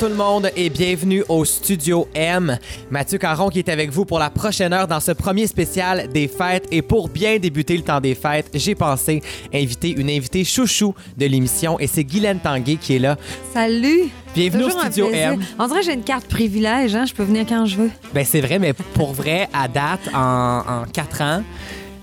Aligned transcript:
Bonjour 0.00 0.10
tout 0.10 0.16
le 0.16 0.24
monde 0.24 0.50
et 0.54 0.70
bienvenue 0.70 1.24
au 1.28 1.44
Studio 1.44 2.06
M. 2.14 2.56
Mathieu 2.88 3.18
Caron 3.18 3.48
qui 3.48 3.58
est 3.58 3.68
avec 3.68 3.90
vous 3.90 4.04
pour 4.04 4.20
la 4.20 4.30
prochaine 4.30 4.72
heure 4.72 4.86
dans 4.86 5.00
ce 5.00 5.10
premier 5.10 5.48
spécial 5.48 6.08
des 6.12 6.28
fêtes. 6.28 6.68
Et 6.70 6.82
pour 6.82 7.08
bien 7.08 7.38
débuter 7.38 7.76
le 7.76 7.82
temps 7.82 8.00
des 8.00 8.14
fêtes, 8.14 8.48
j'ai 8.54 8.76
pensé 8.76 9.22
inviter 9.52 9.90
une 9.90 10.08
invitée 10.08 10.44
chouchou 10.44 10.94
de 11.16 11.26
l'émission 11.26 11.80
et 11.80 11.88
c'est 11.88 12.04
Guylaine 12.04 12.38
Tanguay 12.38 12.76
qui 12.76 12.94
est 12.96 12.98
là. 13.00 13.16
Salut! 13.52 14.04
Bienvenue 14.34 14.64
Toujours 14.64 14.78
au 14.78 14.82
Studio. 14.82 15.08
M. 15.12 15.40
On 15.58 15.66
dirait 15.66 15.80
que 15.80 15.86
j'ai 15.86 15.94
une 15.94 16.04
carte 16.04 16.26
privilège, 16.26 16.94
hein? 16.94 17.04
je 17.04 17.14
peux 17.14 17.24
venir 17.24 17.44
quand 17.48 17.66
je 17.66 17.76
veux. 17.78 17.90
Ben 18.14 18.24
c'est 18.24 18.40
vrai, 18.40 18.60
mais 18.60 18.74
pour 18.74 19.12
vrai, 19.12 19.48
à 19.52 19.66
date, 19.66 20.08
en, 20.14 20.60
en 20.60 20.84
quatre 20.92 21.22
ans, 21.22 21.42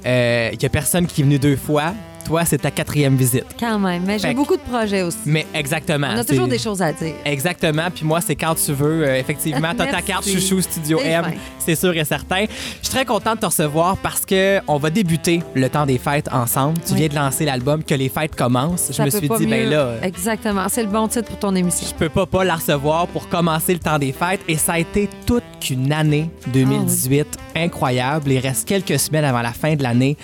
euh, 0.05 0.49
il 0.51 0.61
y 0.61 0.65
a 0.65 0.69
personne 0.69 1.07
qui 1.07 1.21
est 1.21 1.23
venu 1.23 1.39
deux 1.39 1.55
fois. 1.55 1.93
Toi, 2.25 2.43
c'est 2.45 2.57
ta 2.57 2.71
quatrième 2.71 3.15
visite. 3.15 3.45
Quand 3.59 3.77
même. 3.79 4.03
Mais 4.05 4.17
j'ai 4.19 4.33
beaucoup 4.33 4.55
de 4.55 4.61
projets 4.61 5.03
aussi. 5.03 5.17
Mais 5.25 5.45
exactement. 5.53 6.07
On 6.13 6.17
a 6.17 6.23
toujours 6.23 6.47
des 6.47 6.57
choses 6.59 6.81
à 6.81 6.91
dire. 6.91 7.13
Exactement. 7.23 7.83
Puis 7.93 8.03
moi, 8.05 8.19
c'est 8.21 8.35
quand 8.35 8.55
tu 8.55 8.73
veux. 8.73 9.07
euh, 9.07 9.19
effectivement, 9.19 9.69
t'as 9.77 9.85
ta 9.87 10.01
carte 10.01 10.27
chouchou 10.27 10.61
Studio 10.61 10.99
M, 11.03 11.25
c'est 11.59 11.75
sûr 11.75 11.95
et 11.95 12.03
certain. 12.03 12.45
Je 12.81 12.87
suis 12.87 12.89
très 12.95 13.05
contente 13.05 13.35
de 13.35 13.39
te 13.41 13.45
recevoir 13.45 13.97
parce 13.97 14.25
que 14.25 14.59
on 14.67 14.77
va 14.77 14.89
débuter 14.89 15.41
le 15.53 15.69
temps 15.69 15.85
des 15.85 15.97
fêtes 15.99 16.27
ensemble. 16.31 16.79
Tu 16.85 16.93
Oui. 16.93 16.99
viens 17.01 17.07
de 17.09 17.15
lancer 17.15 17.45
l'album 17.45 17.83
Que 17.83 17.93
les 17.95 18.09
fêtes 18.09 18.35
commencent. 18.35 18.91
Je 18.91 19.01
me 19.03 19.09
suis 19.09 19.21
dit, 19.21 19.27
ben 19.45 19.63
mieux. 19.65 19.69
là, 19.69 19.77
euh, 19.79 20.01
Exactement. 20.01 20.65
C'est 20.69 20.83
le 20.83 20.89
bon 20.89 21.07
titre 21.07 21.27
pour 21.29 21.37
ton 21.39 21.55
émission. 21.55 21.87
je 21.87 21.93
peux 21.93 22.09
pas 22.09 22.25
pas 22.25 22.43
la 22.43 22.55
recevoir 22.55 23.07
pour 23.07 23.29
commencer 23.29 23.73
le 23.73 23.79
temps 23.79 23.99
des 23.99 24.11
fêtes. 24.11 24.41
Et 24.47 24.57
ça 24.57 24.73
a 24.73 24.79
été 24.79 25.09
toute 25.25 25.43
qu'une 25.61 25.91
année 25.93 26.29
2018 26.47 27.27
incroyable. 27.55 28.31
Il 28.31 28.39
reste 28.39 28.67
quelques 28.67 28.99
semaines 28.99 29.25
avant 29.25 29.41
la 29.41 29.53
fin 29.53 29.75
de 29.75 29.83
l'année. 29.83 30.17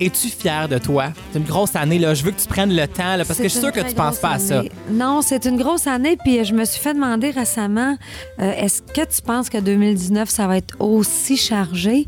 Es-tu 0.00 0.28
fière 0.28 0.68
de 0.68 0.78
toi? 0.78 1.06
Grosse 1.46 1.76
année. 1.76 1.98
Là. 1.98 2.14
Je 2.14 2.24
veux 2.24 2.30
que 2.32 2.40
tu 2.40 2.48
prennes 2.48 2.74
le 2.74 2.86
temps 2.88 3.16
là, 3.16 3.24
parce 3.24 3.38
que 3.38 3.44
je 3.44 3.48
suis 3.48 3.60
C'est 3.60 3.66
sûr 3.72 3.76
une 3.76 3.82
que 3.82 3.88
tu 3.88 3.94
penses 3.94 4.06
grosse 4.06 4.18
pas 4.20 4.30
à 4.32 4.38
ça. 4.38 4.62
Non, 4.90 5.22
c'est 5.22 5.44
une 5.46 5.56
grosse 5.56 5.86
année. 5.86 6.16
Puis 6.22 6.44
je 6.44 6.52
me 6.54 6.64
suis 6.64 6.80
fait 6.80 6.94
demander 6.94 7.30
récemment 7.30 7.96
euh, 8.40 8.52
est-ce 8.56 8.82
que 8.82 9.02
tu 9.06 9.22
penses 9.22 9.48
que 9.48 9.58
2019, 9.58 10.28
ça 10.28 10.46
va 10.46 10.56
être 10.58 10.76
aussi 10.80 11.36
chargé? 11.36 12.06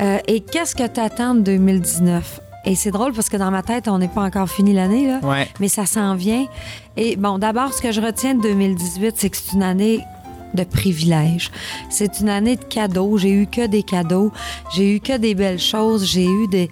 Euh, 0.00 0.18
Et 0.28 0.40
qu'est-ce 0.40 0.74
que 0.76 0.86
tu 0.86 1.00
attends 1.00 1.34
de 1.34 1.40
2019 1.40 2.40
Et 2.66 2.74
c'est 2.76 2.90
drôle 2.90 3.12
parce 3.12 3.28
que 3.28 3.36
dans 3.36 3.50
ma 3.50 3.62
tête, 3.62 3.88
on 3.88 3.98
n'est 3.98 4.08
pas 4.08 4.22
encore 4.22 4.48
fini 4.48 4.72
l'année, 4.72 5.06
là. 5.08 5.18
Ouais. 5.22 5.48
mais 5.60 5.68
ça 5.68 5.86
s'en 5.86 6.14
vient. 6.14 6.46
Et 6.96 7.16
bon, 7.16 7.38
d'abord, 7.38 7.72
ce 7.72 7.80
que 7.82 7.90
je 7.92 8.00
retiens 8.00 8.34
de 8.34 8.42
2018, 8.42 9.14
c'est 9.16 9.30
que 9.30 9.36
c'est 9.36 9.52
une 9.54 9.62
année 9.62 10.00
de 10.54 10.64
privilèges. 10.64 11.50
C'est 11.90 12.20
une 12.20 12.28
année 12.28 12.56
de 12.56 12.64
cadeaux. 12.64 13.18
J'ai 13.18 13.30
eu 13.30 13.46
que 13.46 13.66
des 13.66 13.82
cadeaux. 13.82 14.32
J'ai 14.74 14.94
eu 14.96 15.00
que 15.00 15.16
des 15.16 15.34
belles 15.34 15.58
choses. 15.58 16.04
J'ai 16.06 16.24
eu 16.26 16.46
des, 16.48 16.70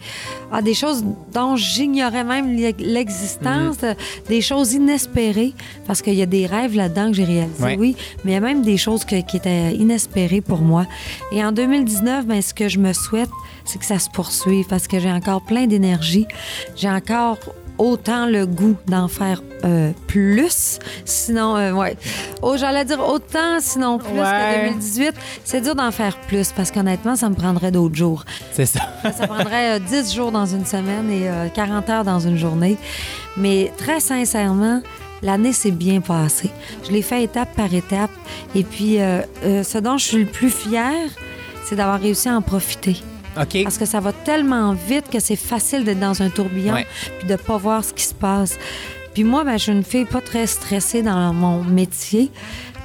ah, 0.52 0.62
des 0.62 0.74
choses 0.74 1.04
dont 1.32 1.56
j'ignorais 1.56 2.24
même 2.24 2.56
l'e- 2.56 2.74
l'existence, 2.78 3.82
Mhm. 3.82 3.94
des 4.28 4.40
choses 4.40 4.72
inespérées, 4.72 5.52
parce 5.86 6.02
qu'il 6.02 6.14
y 6.14 6.22
a 6.22 6.26
des 6.26 6.46
rêves 6.46 6.74
là-dedans 6.74 7.08
que 7.08 7.16
j'ai 7.16 7.24
réalisés, 7.24 7.62
Ouais. 7.62 7.76
oui, 7.78 7.96
mais 8.24 8.32
il 8.32 8.34
y 8.34 8.38
a 8.38 8.40
même 8.40 8.62
des 8.62 8.76
choses 8.76 9.04
que- 9.04 9.20
qui 9.20 9.36
étaient 9.36 9.74
inespérées 9.74 10.40
pour 10.40 10.60
moi. 10.60 10.86
Et 11.32 11.44
en 11.44 11.52
2019, 11.52 12.26
ben, 12.26 12.40
ce 12.42 12.54
que 12.54 12.68
je 12.68 12.78
me 12.78 12.92
souhaite, 12.92 13.30
c'est 13.64 13.78
que 13.78 13.84
ça 13.86 13.98
se 13.98 14.08
poursuive, 14.10 14.66
parce 14.68 14.86
que 14.88 14.98
j'ai 14.98 15.10
encore 15.12 15.42
plein 15.42 15.66
d'énergie. 15.66 16.26
J'ai 16.76 16.88
encore 16.90 17.38
autant 17.78 18.26
le 18.26 18.46
goût 18.46 18.76
d'en 18.86 19.08
faire 19.08 19.42
euh, 19.64 19.92
plus. 20.06 20.78
Sinon, 21.04 21.56
euh, 21.56 21.72
ouais. 21.72 21.96
Oh, 22.42 22.56
j'allais 22.56 22.84
dire 22.84 23.00
autant, 23.06 23.58
sinon 23.60 23.98
plus 23.98 24.12
Ouais. 24.18 24.22
que 24.22 24.68
2018. 24.68 25.14
C'est 25.44 25.60
dur 25.60 25.74
d'en 25.74 25.90
faire 25.90 26.16
plus 26.28 26.52
parce 26.52 26.70
qu'honnêtement, 26.70 27.16
ça 27.16 27.28
me 27.28 27.34
prendrait 27.34 27.70
d'autres 27.70 27.94
jours. 27.96 28.24
C'est 28.52 28.66
ça. 28.66 28.80
Ça 29.16 29.26
prendrait 29.26 29.76
euh, 29.76 29.78
10 29.78 30.14
jours 30.14 30.32
dans 30.32 30.46
une 30.46 30.64
semaine 30.66 31.10
et 31.10 31.28
euh, 31.28 31.48
40 31.54 31.90
heures 31.90 32.04
dans 32.04 32.20
une 32.20 32.36
journée. 32.38 32.76
Mais 33.36 33.72
très 33.76 34.00
sincèrement, 34.00 34.80
l'année 35.22 35.52
s'est 35.52 35.70
bien 35.70 36.00
passée. 36.00 36.50
Je 36.86 36.92
l'ai 36.92 37.02
fait 37.02 37.22
étape 37.24 37.54
par 37.54 37.72
étape. 37.74 38.10
Et 38.54 38.62
puis, 38.64 39.00
euh, 39.00 39.20
euh, 39.44 39.62
ce 39.62 39.78
dont 39.78 39.98
je 39.98 40.04
suis 40.04 40.18
le 40.24 40.26
plus 40.30 40.50
fière, 40.50 41.08
c'est 41.64 41.76
d'avoir 41.76 42.00
réussi 42.00 42.28
à 42.28 42.36
en 42.36 42.42
profiter. 42.42 42.96
Parce 43.64 43.78
que 43.78 43.84
ça 43.86 44.00
va 44.00 44.12
tellement 44.12 44.72
vite 44.72 45.10
que 45.10 45.20
c'est 45.20 45.36
facile 45.36 45.84
d'être 45.84 46.00
dans 46.00 46.22
un 46.22 46.30
tourbillon 46.30 46.74
Ouais. 46.74 46.86
puis 47.18 47.28
de 47.28 47.36
pas 47.36 47.56
voir 47.56 47.84
ce 47.84 47.92
qui 47.92 48.04
se 48.04 48.14
passe. 48.14 48.58
Puis 49.14 49.24
moi, 49.24 49.44
ben, 49.44 49.56
je 49.56 49.62
suis 49.64 49.72
une 49.72 49.84
fille 49.84 50.04
pas 50.04 50.20
très 50.20 50.46
stressée 50.46 51.02
dans 51.02 51.32
mon 51.32 51.62
métier. 51.64 52.30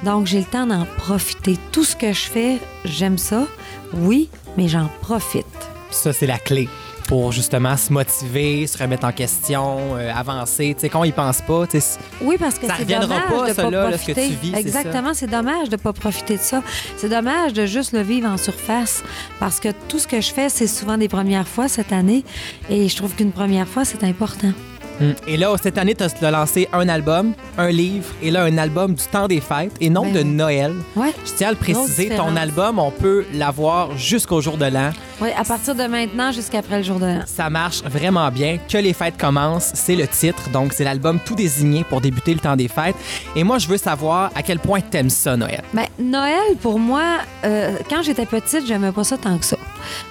Donc, 0.04 0.26
j'ai 0.26 0.38
le 0.38 0.44
temps 0.44 0.66
d'en 0.66 0.86
profiter. 0.98 1.56
Tout 1.72 1.84
ce 1.84 1.94
que 1.94 2.12
je 2.12 2.22
fais, 2.22 2.58
j'aime 2.84 3.18
ça. 3.18 3.46
Oui, 3.94 4.28
mais 4.56 4.66
j'en 4.68 4.88
profite. 5.02 5.46
Ça, 5.90 6.12
c'est 6.12 6.26
la 6.26 6.38
clé 6.38 6.68
pour 7.12 7.30
justement 7.30 7.76
se 7.76 7.92
motiver, 7.92 8.66
se 8.66 8.78
remettre 8.78 9.04
en 9.04 9.12
question, 9.12 9.96
euh, 9.96 10.10
avancer. 10.14 10.72
Tu 10.74 10.80
sais, 10.80 10.88
quand 10.88 11.00
on 11.00 11.04
y 11.04 11.12
pense 11.12 11.42
pas, 11.42 11.66
tu 11.66 11.78
sais, 11.78 11.98
Oui, 12.22 12.38
parce 12.38 12.58
que 12.58 12.66
Ça 12.66 12.72
c'est 12.74 12.84
reviendra 12.84 13.06
dommage 13.06 13.28
pas, 13.28 13.48
de 13.50 13.52
ça, 13.52 13.62
pas 13.64 13.70
là, 13.70 13.90
là, 13.90 13.98
ce 13.98 14.06
que 14.06 14.12
tu 14.12 14.32
vis, 14.32 14.54
Exactement, 14.54 15.12
c'est 15.12 15.26
dommage 15.26 15.68
de 15.68 15.76
pas 15.76 15.92
profiter 15.92 16.38
de 16.38 16.42
ça. 16.42 16.62
C'est 16.96 17.10
dommage 17.10 17.52
de 17.52 17.66
juste 17.66 17.92
le 17.92 18.00
vivre 18.00 18.30
en 18.30 18.38
surface 18.38 19.02
parce 19.40 19.60
que 19.60 19.68
tout 19.88 19.98
ce 19.98 20.08
que 20.08 20.22
je 20.22 20.32
fais, 20.32 20.48
c'est 20.48 20.66
souvent 20.66 20.96
des 20.96 21.08
premières 21.08 21.46
fois 21.46 21.68
cette 21.68 21.92
année 21.92 22.24
et 22.70 22.88
je 22.88 22.96
trouve 22.96 23.14
qu'une 23.14 23.32
première 23.32 23.68
fois, 23.68 23.84
c'est 23.84 24.04
important. 24.04 24.52
Mm. 25.00 25.10
Et 25.26 25.36
là, 25.36 25.54
cette 25.62 25.78
année, 25.78 25.94
tu 25.94 26.04
as 26.24 26.30
lancé 26.30 26.68
un 26.72 26.88
album, 26.88 27.32
un 27.58 27.70
livre, 27.70 28.08
et 28.22 28.30
là, 28.30 28.44
un 28.44 28.58
album 28.58 28.94
du 28.94 29.04
temps 29.04 29.28
des 29.28 29.40
fêtes, 29.40 29.72
et 29.80 29.90
non 29.90 30.02
Ben 30.02 30.12
de. 30.12 30.22
Noël. 30.22 30.72
Ouais. 30.96 31.12
Je 31.24 31.32
tiens 31.36 31.48
à 31.48 31.50
le 31.50 31.56
préciser, 31.56 32.10
ton 32.10 32.36
album, 32.36 32.78
on 32.78 32.90
peut 32.90 33.24
l'avoir 33.34 33.96
jusqu'au 33.96 34.40
jour 34.40 34.56
de 34.56 34.66
l'an. 34.66 34.90
Oui, 35.20 35.28
à 35.36 35.44
partir 35.44 35.74
de 35.74 35.84
maintenant 35.84 36.32
jusqu'après 36.32 36.78
le 36.78 36.82
jour 36.82 36.98
de 36.98 37.06
l'an. 37.06 37.20
Ça 37.26 37.50
marche 37.50 37.82
vraiment 37.84 38.30
bien. 38.30 38.58
Que 38.68 38.78
les 38.78 38.92
fêtes 38.92 39.16
commencent, 39.18 39.70
c'est 39.74 39.94
le 39.94 40.08
titre. 40.08 40.50
Donc, 40.50 40.72
c'est 40.72 40.84
l'album 40.84 41.18
tout 41.24 41.34
désigné 41.34 41.84
pour 41.84 42.00
débuter 42.00 42.34
le 42.34 42.40
temps 42.40 42.56
des 42.56 42.68
fêtes. 42.68 42.96
Et 43.36 43.44
moi, 43.44 43.58
je 43.58 43.68
veux 43.68 43.76
savoir 43.76 44.30
à 44.34 44.42
quel 44.42 44.58
point 44.58 44.80
t'aimes 44.80 45.10
ça, 45.10 45.36
Noël. 45.36 45.62
Ben, 45.72 45.86
Noël, 45.98 46.56
pour 46.60 46.78
moi, 46.78 47.18
euh, 47.44 47.76
quand 47.88 48.02
j'étais 48.02 48.26
petite, 48.26 48.66
j'aimais 48.66 48.92
pas 48.92 49.04
ça 49.04 49.16
tant 49.16 49.38
que 49.38 49.44
ça. 49.44 49.56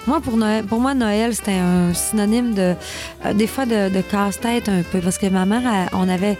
Moi, 0.06 0.20
pour, 0.20 0.36
Noël, 0.36 0.64
pour 0.64 0.80
moi, 0.80 0.94
Noël, 0.94 1.34
c'était 1.34 1.52
un 1.52 1.92
synonyme 1.94 2.54
de, 2.54 2.74
euh, 3.24 3.32
des 3.34 3.46
fois, 3.46 3.66
de, 3.66 3.88
de 3.88 4.00
casse-tête 4.00 4.68
un 4.72 4.82
peu. 4.82 4.98
Parce 5.00 5.18
que 5.18 5.26
ma 5.26 5.46
mère, 5.46 5.62
elle- 5.64 5.88
on 5.98 6.08
avait 6.08 6.38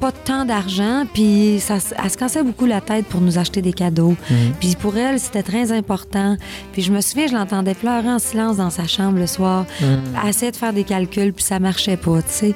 pas 0.00 0.12
tant 0.12 0.44
d'argent, 0.44 1.04
puis 1.12 1.58
ça, 1.60 1.78
elle 2.02 2.08
se 2.10 2.16
cassait 2.16 2.44
beaucoup 2.44 2.66
la 2.66 2.80
tête 2.80 3.04
pour 3.06 3.20
nous 3.20 3.36
acheter 3.36 3.62
des 3.62 3.72
cadeaux. 3.72 4.14
Puis 4.60 4.76
pour 4.80 4.96
elle, 4.96 5.18
c'était 5.18 5.42
très 5.42 5.72
important. 5.72 6.36
Puis 6.72 6.82
je 6.82 6.92
me 6.92 7.00
souviens, 7.00 7.26
je 7.26 7.34
l'entendais 7.34 7.74
pleurer 7.74 8.08
en 8.08 8.20
silence 8.20 8.58
dans 8.58 8.70
sa 8.70 8.86
chambre 8.86 9.18
le 9.18 9.26
soir. 9.26 9.66
Elle 9.80 10.28
essayait 10.30 10.52
de 10.52 10.56
faire 10.56 10.72
des 10.72 10.84
calculs, 10.84 11.32
puis 11.32 11.44
ça 11.44 11.58
marchait 11.58 11.96
pas, 11.96 12.22
tu 12.22 12.28
sais. 12.28 12.54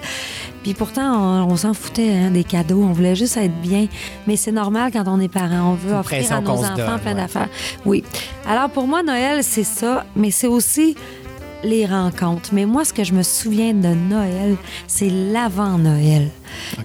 Puis 0.62 0.74
pourtant, 0.74 1.16
on, 1.20 1.50
on 1.52 1.56
s'en 1.56 1.74
foutait 1.74 2.12
hein, 2.12 2.30
des 2.30 2.44
cadeaux. 2.44 2.84
On 2.88 2.92
voulait 2.92 3.16
juste 3.16 3.36
être 3.36 3.60
bien. 3.60 3.88
Mais 4.28 4.36
c'est 4.36 4.52
normal 4.52 4.92
quand 4.92 5.02
on 5.08 5.18
est 5.18 5.26
parent. 5.28 5.72
On 5.72 5.74
veut 5.74 5.94
offrir 5.96 6.32
à 6.32 6.40
nos 6.40 6.50
enfants 6.50 6.76
donne, 6.76 7.00
plein 7.00 7.10
ouais. 7.10 7.14
d'affaires. 7.16 7.48
Oui. 7.84 8.04
Alors 8.48 8.70
pour 8.70 8.86
moi, 8.86 9.02
Noël, 9.02 9.42
c'est 9.42 9.64
ça. 9.64 10.04
Mais 10.14 10.30
c'est 10.30 10.46
aussi 10.46 10.94
les 11.64 11.86
rencontres. 11.86 12.50
Mais 12.52 12.66
moi, 12.66 12.84
ce 12.84 12.92
que 12.92 13.04
je 13.04 13.12
me 13.12 13.22
souviens 13.22 13.72
de 13.74 13.88
Noël, 13.88 14.56
c'est 14.86 15.10
l'avant-Noël. 15.10 16.28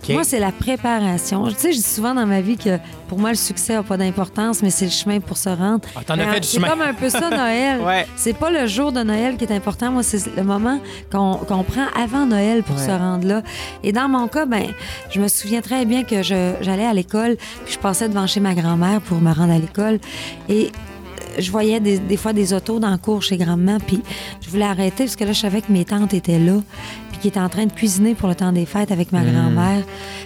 Moi, 0.10 0.24
c'est 0.24 0.40
la 0.40 0.52
préparation. 0.52 1.46
Tu 1.48 1.56
sais, 1.58 1.72
je 1.74 1.78
dis 1.78 1.84
souvent 1.84 2.14
dans 2.14 2.26
ma 2.26 2.42
vie 2.42 2.58
que 2.58 2.78
pour 3.10 3.20
moi, 3.20 3.30
le 3.32 3.36
succès 3.36 3.74
n'a 3.74 3.84
pas 3.84 3.98
d'importance, 3.98 4.62
mais 4.62 4.70
c'est 4.70 4.86
le 4.86 4.92
chemin 4.92 5.20
pour 5.20 5.38
se 5.38 5.50
rendre. 5.50 5.82
Ah, 5.96 6.02
t'en 6.06 6.14
as 6.14 6.18
Mais, 6.26 6.34
fait 6.34 6.40
du 6.42 6.48
C'est 6.48 6.60
comme 6.62 6.82
un 6.82 6.94
peu 6.94 7.10
ça, 7.10 7.30
Noël. 7.30 7.82
Ouais. 7.88 8.06
C'est 8.16 8.34
pas 8.38 8.50
le 8.50 8.66
jour 8.68 8.92
de 8.92 9.02
Noël 9.04 9.36
qui 9.38 9.44
est 9.46 9.52
important. 9.54 9.92
Moi, 9.92 10.04
c'est 10.04 10.36
le 10.36 10.44
moment 10.44 10.80
qu'on 11.12 11.36
qu'on 11.36 11.64
prend 11.64 11.86
avant 12.02 12.26
Noël 12.26 12.64
pour 12.64 12.76
Ouais. 12.78 12.86
se 12.86 12.92
rendre 12.92 13.28
là. 13.28 13.42
Et 13.84 13.92
dans 13.92 14.08
mon 14.10 14.28
cas, 14.28 14.46
ben, 14.46 14.68
je 15.10 15.20
me 15.20 15.28
souviens 15.28 15.62
très 15.62 15.86
bien 15.86 16.04
que 16.04 16.22
j'allais 16.24 16.86
à 16.86 16.94
l'école, 16.94 17.38
puis 17.66 17.74
je 17.74 17.80
passais 17.80 18.08
devant 18.10 18.28
chez 18.28 18.40
ma 18.40 18.54
grand-mère 18.54 19.02
pour 19.02 19.20
me 19.20 19.32
rendre 19.34 19.54
à 19.54 19.58
l'école. 19.60 20.00
Et 20.50 20.72
je 21.38 21.52
voyais 21.52 21.80
des, 21.80 22.00
des 22.00 22.18
fois 22.18 22.34
des 22.34 22.54
autos 22.54 22.80
dans 22.80 22.92
le 22.92 22.98
cours 22.98 23.24
chez 23.24 23.38
grand-maman, 23.38 23.78
puis 23.86 24.02
je 24.42 24.50
voulais 24.50 24.66
arrêter 24.66 25.06
parce 25.06 25.16
que 25.16 25.24
là, 25.24 25.34
je 25.34 25.40
savais 25.40 25.62
que 25.62 25.72
mes 25.72 25.86
tantes 25.86 26.14
étaient 26.14 26.40
là, 26.40 26.62
puis 27.10 27.20
qui 27.20 27.28
étaient 27.28 27.40
en 27.40 27.50
train 27.50 27.66
de 27.66 27.72
cuisiner 27.72 28.16
pour 28.16 28.30
le 28.30 28.36
temps 28.36 28.52
des 28.52 28.66
fêtes 28.66 28.92
avec 28.92 29.12
ma 29.12 29.24
grand-mère. 29.24 29.84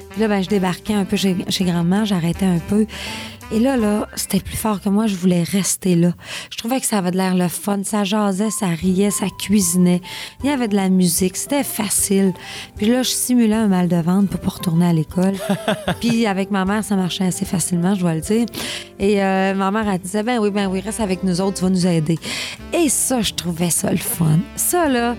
Puis 0.10 0.22
là, 0.22 0.28
ben, 0.28 0.42
je 0.44 0.50
débarquais 0.50 0.94
un 0.94 1.06
peu 1.06 1.16
chez, 1.18 1.38
chez 1.50 1.64
grand-mère, 1.64 2.06
j'arrêtais 2.06 2.46
un 2.46 2.60
peu. 2.60 2.86
Et 3.54 3.60
là, 3.60 3.76
là, 3.76 4.08
c'était 4.16 4.40
plus 4.40 4.56
fort 4.56 4.80
que 4.80 4.88
moi. 4.88 5.08
Je 5.08 5.16
voulais 5.16 5.44
rester 5.44 5.96
là. 5.96 6.14
Je 6.50 6.58
trouvais 6.58 6.80
que 6.80 6.86
ça 6.86 7.00
avait 7.00 7.12
de 7.12 7.18
l'air 7.18 7.36
le 7.36 7.50
fun. 7.50 7.82
Ça 7.84 8.06
jasait, 8.06 8.50
ça 8.50 8.68
riait, 8.68 9.12
ça 9.12 9.26
cuisinait. 9.40 10.02
Il 10.42 10.50
y 10.50 10.54
avait 10.54 10.70
de 10.70 10.76
la 10.76 10.88
musique. 10.88 11.36
C'était 11.36 11.64
facile. 11.64 12.34
Puis 12.78 12.86
là, 12.86 13.04
je 13.04 13.10
simulais 13.10 13.56
un 13.56 13.68
mal 13.68 13.90
de 13.90 13.98
ventre 13.98 14.30
pour 14.30 14.40
pas 14.40 14.50
retourner 14.50 14.86
à 14.86 14.94
l'école. 14.94 15.34
Puis 16.00 16.26
avec 16.26 16.50
ma 16.50 16.64
mère, 16.64 16.84
ça 16.84 16.96
marchait 16.96 17.26
assez 17.26 17.44
facilement, 17.44 17.94
je 17.94 18.02
dois 18.02 18.16
le 18.16 18.22
dire. 18.22 18.46
Et 19.00 19.22
euh, 19.22 19.54
ma 19.54 19.70
mère, 19.72 19.90
elle 19.92 20.00
disait, 20.00 20.24
ben 20.24 20.40
oui, 20.40 20.50
ben 20.50 20.68
oui, 20.68 20.80
reste 20.80 21.02
avec 21.02 21.24
nous 21.24 21.42
autres, 21.42 21.58
tu 21.58 21.64
vas 21.64 21.70
nous 21.70 21.88
aider. 21.88 22.18
Et 22.74 22.88
ça, 22.88 23.22
je 23.22 23.34
trouvais 23.34 23.70
ça 23.70 23.92
le 23.92 23.98
fun. 23.98 24.40
Ça, 24.56 24.88
là, 24.88 25.16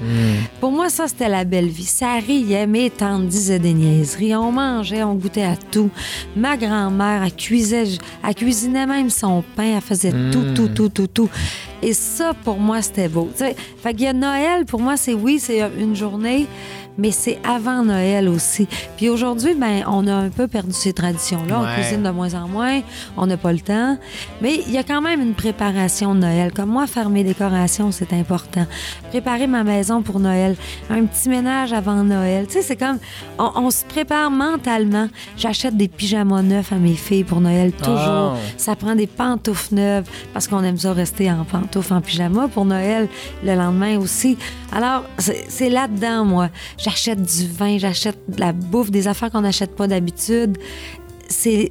pour 0.61 0.73
moi, 0.73 0.89
ça, 0.89 1.07
c'était 1.07 1.29
la 1.29 1.45
belle 1.45 1.69
vie. 1.69 1.85
Ça 1.85 2.15
riait, 2.15 2.67
mes 2.67 2.89
tantes 2.89 3.27
disaient 3.27 3.59
des 3.59 3.75
niaiseries. 3.75 4.35
On 4.35 4.53
mangeait, 4.53 5.03
on 5.03 5.15
goûtait 5.15 5.43
à 5.43 5.57
tout. 5.57 5.91
Ma 6.35 6.57
grand-mère, 6.57 7.23
elle 7.25 7.35
cuisait, 7.35 7.85
elle 8.27 8.35
cuisinait 8.35 8.87
même 8.87 9.11
son 9.11 9.43
pain, 9.57 9.77
elle 9.77 9.81
faisait 9.81 10.13
tout, 10.31 10.55
tout, 10.55 10.69
tout, 10.69 10.89
tout, 10.89 11.07
tout. 11.07 11.31
Et 11.83 11.93
ça, 11.93 12.33
pour 12.45 12.59
moi, 12.59 12.81
c'était 12.81 13.09
beau. 13.09 13.29
Tu 13.33 13.45
sais, 13.45 13.57
fait 13.83 13.95
qu'il 13.95 14.05
y 14.05 14.09
a 14.09 14.13
Noël, 14.13 14.65
pour 14.65 14.81
moi, 14.81 14.97
c'est 14.97 15.15
oui, 15.15 15.39
c'est 15.41 15.61
une 15.79 15.97
journée, 15.97 16.47
mais 16.99 17.11
c'est 17.11 17.39
avant 17.45 17.83
Noël 17.83 18.29
aussi. 18.29 18.69
Puis 18.97 19.09
aujourd'hui, 19.09 19.55
ben, 19.55 19.85
on 19.89 20.07
a 20.07 20.15
un 20.15 20.29
peu 20.29 20.49
perdu 20.49 20.73
ces 20.73 20.93
traditions-là. 20.93 21.61
On 21.61 21.75
cuisine 21.75 22.03
de 22.03 22.11
moins 22.11 22.35
en 22.35 22.49
moins, 22.49 22.81
on 23.17 23.27
n'a 23.27 23.37
pas 23.37 23.53
le 23.53 23.61
temps. 23.61 23.97
Mais 24.41 24.61
il 24.67 24.73
y 24.73 24.79
a 24.79 24.83
quand 24.83 25.01
même 25.01 25.21
une 25.21 25.35
préparation 25.35 26.15
de 26.15 26.21
Noël. 26.21 26.53
Comme 26.53 26.71
moi, 26.71 26.87
faire 26.87 27.09
mes 27.09 27.25
décorations, 27.25 27.93
c'est 27.93 28.13
important. 28.13 28.67
Préparer 29.11 29.47
ma 29.47 29.65
maison 29.65 30.03
pour 30.03 30.21
Noël. 30.21 30.57
Un 30.91 31.05
petit 31.07 31.29
ménage 31.29 31.73
avant 31.73 32.03
Noël. 32.03 32.47
Tu 32.47 32.55
sais, 32.55 32.63
c'est 32.63 32.77
comme, 32.77 32.99
on, 33.39 33.51
on 33.57 33.71
se 33.71 33.85
prépare 33.85 34.31
mentalement. 34.31 35.09
J'achète 35.37 35.77
des 35.77 35.89
pyjamas 35.89 36.43
neufs 36.43 36.73
à 36.73 36.77
mes 36.77 36.95
filles 36.95 37.25
pour 37.25 37.41
Noël, 37.41 37.73
toujours. 37.73 38.35
Oh. 38.35 38.39
Ça 38.57 38.77
prend 38.77 38.95
des 38.95 39.07
pantoufles 39.07 39.75
neuves 39.75 40.09
parce 40.33 40.49
qu'on 40.49 40.63
aime 40.63 40.79
ça 40.79 40.93
rester 40.93 41.31
en 41.31 41.45
pantoufles, 41.45 41.95
en 41.95 42.01
pyjama 42.01 42.49
pour 42.49 42.65
Noël 42.65 43.09
le 43.45 43.55
lendemain 43.55 43.99
aussi. 43.99 44.37
Alors, 44.73 45.05
c'est 45.19 45.69
là-dedans, 45.69 46.25
moi. 46.25 46.49
J'achète 46.83 47.23
du 47.23 47.47
vin, 47.49 47.79
j'achète 47.79 48.19
de 48.29 48.41
la 48.41 48.53
bouffe, 48.53 48.91
des 48.91 49.07
affaires 49.09 49.31
qu'on 49.31 49.43
n'achète 49.43 49.77
pas 49.77 49.87
d'habitude. 49.87 50.59
C'est. 51.29 51.71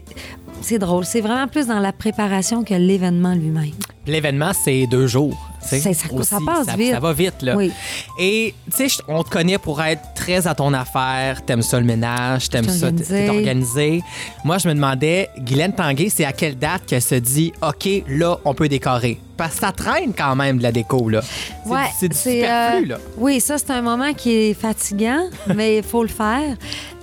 C'est 0.64 0.78
drôle. 0.78 1.06
C'est 1.06 1.22
vraiment 1.22 1.48
plus 1.48 1.66
dans 1.66 1.80
la 1.80 1.92
préparation 1.92 2.64
que 2.64 2.76
l'événement 2.76 3.34
lui-même. 3.34 3.72
L'événement, 4.06 4.52
c'est 4.54 4.86
deux 4.86 5.08
jours. 5.08 5.36
ça- 5.60 5.80
ça 5.80 5.90
aussi. 6.14 6.46
passe 6.46 6.68
ça, 6.68 6.76
vite. 6.76 6.92
Ça 6.92 7.00
va 7.00 7.14
vite, 7.14 7.42
là. 7.42 7.56
Oui. 7.56 7.72
Et, 8.20 8.54
tu 8.76 8.88
sais, 8.88 9.02
on 9.08 9.24
te 9.24 9.30
connaît 9.32 9.58
pour 9.58 9.82
être 9.82 10.02
très 10.16 10.46
à 10.46 10.54
ton 10.54 10.72
affaire. 10.74 11.44
T'aimes 11.46 11.64
ça 11.64 11.80
le 11.80 11.86
ménage, 11.88 12.48
t'aimes 12.50 12.70
ça, 12.70 12.92
t'es 12.92 13.30
organisé. 13.30 14.04
Moi, 14.44 14.60
je 14.60 14.68
me 14.68 14.76
demandais, 14.76 15.30
Guylaine 15.40 15.74
Tanguay, 15.74 16.10
c'est 16.10 16.26
à 16.26 16.32
quelle 16.32 16.58
date 16.60 16.86
qu'elle 16.86 17.02
se 17.02 17.16
dit, 17.16 17.52
OK, 17.64 17.90
là, 18.08 18.38
on 18.46 18.54
peut 18.54 18.70
décorer? 18.70 19.20
Parce 19.42 19.56
que 19.56 19.62
ça 19.62 19.72
traîne 19.72 20.14
quand 20.16 20.36
même 20.36 20.60
de 20.60 20.64
la 20.64 20.72
déco, 20.72 21.10
là. 21.10 21.22
Ouais, 21.66 21.88
c'est 22.14 22.48
euh. 22.48 22.96
Oui, 23.18 23.40
ça, 23.40 23.58
c'est 23.58 23.72
un 23.72 23.82
moment 23.82 24.14
qui 24.14 24.32
est 24.32 24.54
fatigant, 24.54 25.24
mais 25.56 25.78
il 25.78 25.84
faut 25.84 26.04
le 26.04 26.10
faire. 26.10 26.56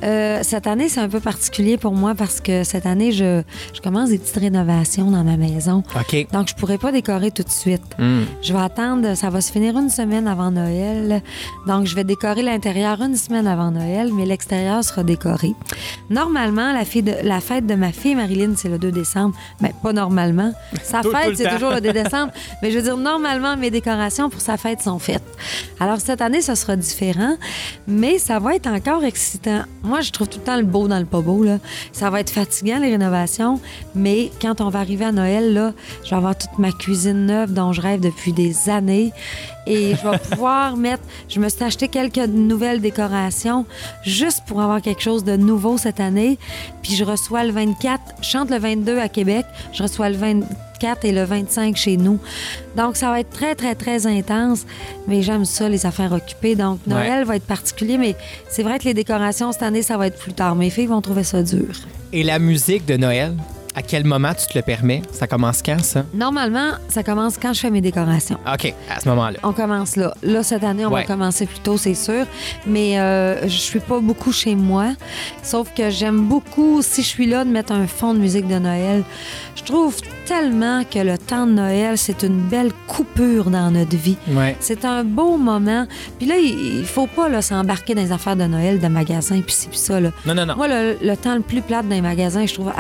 Euh, 0.05 0.38
cette 0.43 0.69
année, 0.69 0.88
c'est 0.88 1.00
un 1.00 1.08
peu 1.08 1.19
particulier 1.19 1.76
pour 1.76 1.93
moi 1.93 2.14
parce 2.14 2.40
que 2.40 2.62
cette 2.62 2.87
année, 2.87 3.11
je, 3.11 3.43
je 3.75 3.81
commence 3.81 4.11
des 4.11 4.19
petites 4.19 4.37
rénovations 4.37 5.11
dans 5.11 5.25
ma 5.25 5.37
maison. 5.37 5.82
OK. 5.96 6.29
Donc, 6.32 6.46
je 6.49 6.55
pourrais 6.55 6.79
pas 6.79 6.93
décorer 6.93 7.32
tout 7.32 7.43
de 7.43 7.50
suite. 7.50 7.82
Hmm. 7.99 8.20
Je 8.40 8.52
vais 8.52 8.61
attendre, 8.61 9.17
ça 9.17 9.31
va 9.31 9.40
se 9.40 9.50
finir 9.50 9.76
une 9.76 9.90
semaine 9.90 10.29
avant 10.29 10.52
Noël. 10.52 11.20
Donc, 11.67 11.87
je 11.87 11.96
vais 11.96 12.05
décorer 12.05 12.43
l'intérieur 12.43 13.02
une 13.02 13.17
semaine 13.17 13.49
avant 13.49 13.73
Noël, 13.73 14.11
mais 14.14 14.25
l'extérieur 14.26 14.85
sera 14.85 15.02
décoré. 15.02 15.55
Normalement, 16.11 16.73
la, 16.73 16.85
fille 16.85 17.02
de- 17.02 17.17
la 17.25 17.40
fête 17.40 17.67
de 17.67 17.75
ma 17.75 17.90
fille, 17.90 18.14
Marilyn, 18.14 18.52
c'est 18.56 18.69
le 18.69 18.79
2 18.79 18.93
décembre. 18.93 19.35
Mais 19.61 19.73
pas 19.82 19.93
normalement. 19.93 20.52
Sa 20.85 21.00
Tout- 21.00 21.11
fête, 21.11 21.37
c'est 21.37 21.50
toujours 21.50 21.70
le 21.70 21.81
2 21.81 21.93
décembre. 21.93 22.28
Mais 22.63 22.71
je 22.71 22.79
veux 22.79 22.85
dire, 22.85 22.97
normalement, 22.97 23.57
mes 23.57 23.71
décorations 23.71 24.31
pour 24.31 24.41
sa 24.41 24.57
fête 24.57 24.81
sont 24.81 24.99
faites. 24.99 25.23
Alors, 25.81 26.01
cette 26.01 26.21
année, 26.21 26.41
ça 26.41 26.57
sera 26.57 26.77
différent, 26.77 27.37
mais 27.87 28.19
ça 28.19 28.39
va 28.39 28.57
être 28.57 28.67
encore 28.67 29.05
excitant. 29.05 29.63
Moi, 29.83 30.01
je 30.01 30.11
trouve 30.11 30.29
tout 30.29 30.39
le 30.39 30.45
temps 30.45 30.57
le 30.57 30.65
beau 30.65 30.89
dans 30.89 30.99
le 30.99 31.05
pas 31.05 31.21
beau. 31.21 31.45
Là. 31.45 31.59
Ça 31.93 32.11
va 32.11 32.21
être 32.21 32.31
fatigant, 32.31 32.79
les 32.79 32.91
rénovations, 32.91 33.61
mais 33.95 34.31
quand 34.41 34.61
on 34.61 34.69
va 34.69 34.81
arriver 34.81 35.05
à 35.05 35.13
Noël, 35.13 35.53
là, 35.53 35.73
je 36.05 36.11
vais 36.11 36.17
avoir 36.17 36.37
toute 36.37 36.59
ma 36.59 36.73
cuisine 36.73 37.27
neuve 37.27 37.53
dont 37.53 37.73
je 37.73 37.81
rêve 37.81 38.01
depuis 38.01 38.33
des 38.33 38.69
années. 38.69 39.13
Et 39.67 39.95
je 39.95 40.09
vais 40.09 40.19
pouvoir 40.31 40.77
mettre. 40.77 41.03
Je 41.29 41.41
me 41.41 41.49
suis 41.49 41.63
acheté 41.63 41.89
quelques 41.89 42.19
nouvelles 42.19 42.81
décorations 42.81 43.67
juste 44.03 44.43
pour 44.47 44.61
avoir 44.61 44.81
quelque 44.81 45.03
chose 45.03 45.25
de 45.25 45.37
nouveau 45.37 45.79
cette 45.79 46.01
année. 46.01 46.39
Puis 46.83 46.95
je 46.95 47.05
reçois 47.05 47.45
le 47.45 47.53
24, 47.53 48.01
je 48.23 48.29
chante 48.29 48.51
le 48.51 48.59
22 48.59 48.99
à 48.99 49.09
Québec, 49.09 49.47
je 49.73 49.83
reçois 49.83 50.09
le 50.11 50.17
24 50.17 50.47
et 51.03 51.13
le 51.13 51.25
25 51.25 51.77
chez 51.77 51.97
nous. 51.97 52.19
Donc 52.77 52.97
ça 52.97 53.11
va 53.11 53.21
être 53.21 53.31
très, 53.31 53.55
très, 53.55 53.75
très 53.75 54.07
intense. 54.07 54.65
Mais 55.07 55.23
j'aime 55.23 55.45
ça, 55.45 55.69
les 55.69 55.87
affaires 55.87 56.13
occupées. 56.13 56.55
Donc 56.55 56.81
Noël 56.87 57.25
va 57.25 57.37
être 57.37 57.47
particulier, 57.47 57.99
mais 57.99 58.17
c'est 58.49 58.63
vrai 58.63 58.79
que 58.79 58.85
les 58.85 58.95
décorations 58.95 59.53
cette 59.53 59.63
année, 59.63 59.83
ça 59.83 59.97
va 59.97 60.07
être 60.07 60.19
plus 60.19 60.33
tard. 60.33 60.55
Mes 60.55 60.71
filles 60.71 60.87
vont 60.87 61.01
trouver 61.01 61.25
ça 61.25 61.43
dur. 61.43 61.75
Et 62.13 62.23
la 62.23 62.39
musique 62.39 62.87
de 62.87 62.97
Noël, 62.97 63.35
à 63.75 63.82
quel 63.82 64.05
moment 64.05 64.32
tu 64.35 64.47
te 64.47 64.59
le 64.59 64.62
permets? 64.62 65.03
Ça 65.12 65.26
commence 65.26 65.62
quand, 65.62 65.82
ça? 65.82 66.05
Normalement, 66.15 66.70
ça 66.88 67.03
commence 67.03 67.37
quand 67.38 67.53
je 67.53 67.61
fais 67.61 67.70
mes 67.70 67.81
décorations. 67.81 68.38
OK, 68.53 68.75
à 68.91 69.00
ce 69.00 69.09
moment-là. 69.09 69.38
On 69.43 69.53
commence 69.53 69.97
là. 69.97 70.12
Là, 70.23 70.43
cette 70.43 70.65
année, 70.65 70.85
on 70.87 70.91
Ouais. 70.93 71.03
va 71.03 71.06
commencer 71.06 71.47
plus 71.47 71.61
tôt, 71.61 71.76
c'est 71.76 71.94
sûr. 71.94 72.25
Mais 72.67 72.99
euh, 72.99 73.43
je 73.43 73.56
suis 73.59 73.81
pas 73.81 74.00
beaucoup 74.00 74.32
chez 74.32 74.55
moi. 74.55 74.94
Sauf 75.43 75.73
que 75.75 75.91
j'aime 75.91 76.23
beaucoup, 76.26 76.82
si 76.82 77.03
je 77.03 77.06
suis 77.09 77.26
là, 77.26 77.44
de 77.44 77.50
mettre 77.50 77.73
un 77.73 77.87
fond 77.87 78.15
de 78.15 78.19
musique 78.19 78.49
de 78.49 78.59
Noël. 78.59 79.05
Je 79.55 79.62
trouve 79.65 79.97
tellement 80.26 80.82
que 80.85 80.99
le 80.99 81.19
temps 81.19 81.47
de 81.47 81.53
Noël, 81.53 81.99
c'est 81.99 82.23
une 82.23 82.41
belle 82.41 82.73
coupure 82.87 83.50
dans 83.50 83.71
notre 83.71 83.97
vie. 83.97 84.17
Ouais. 84.31 84.56
C'est 84.61 84.85
un 84.85 85.05
beau 85.05 85.37
moment. 85.37 85.87
Puis 86.19 86.26
là, 86.26 86.37
il 86.38 86.85
faut 86.85 87.06
pas 87.06 87.29
là, 87.29 87.43
s'embarquer 87.43 87.94
dans 87.94 88.03
les 88.03 88.12
affaires 88.12 88.37
de 88.37 88.44
Noël, 88.44 88.79
de 88.81 88.88
magasins, 88.88 89.41
puis 89.41 89.55
ci, 89.55 89.69
puis 89.69 89.79
ça. 89.79 90.00
Là. 90.00 90.11
Non, 90.26 90.35
non, 90.35 90.47
non. 90.47 90.56
Moi, 90.56 90.69
le, 90.69 90.97
le 91.03 91.17
temps 91.17 91.35
le 91.35 91.41
plus 91.41 91.61
plate 91.62 91.88
dans 91.88 91.94
les 91.94 92.00
magasins, 92.00 92.47
je 92.47 92.55
trouve, 92.55 92.73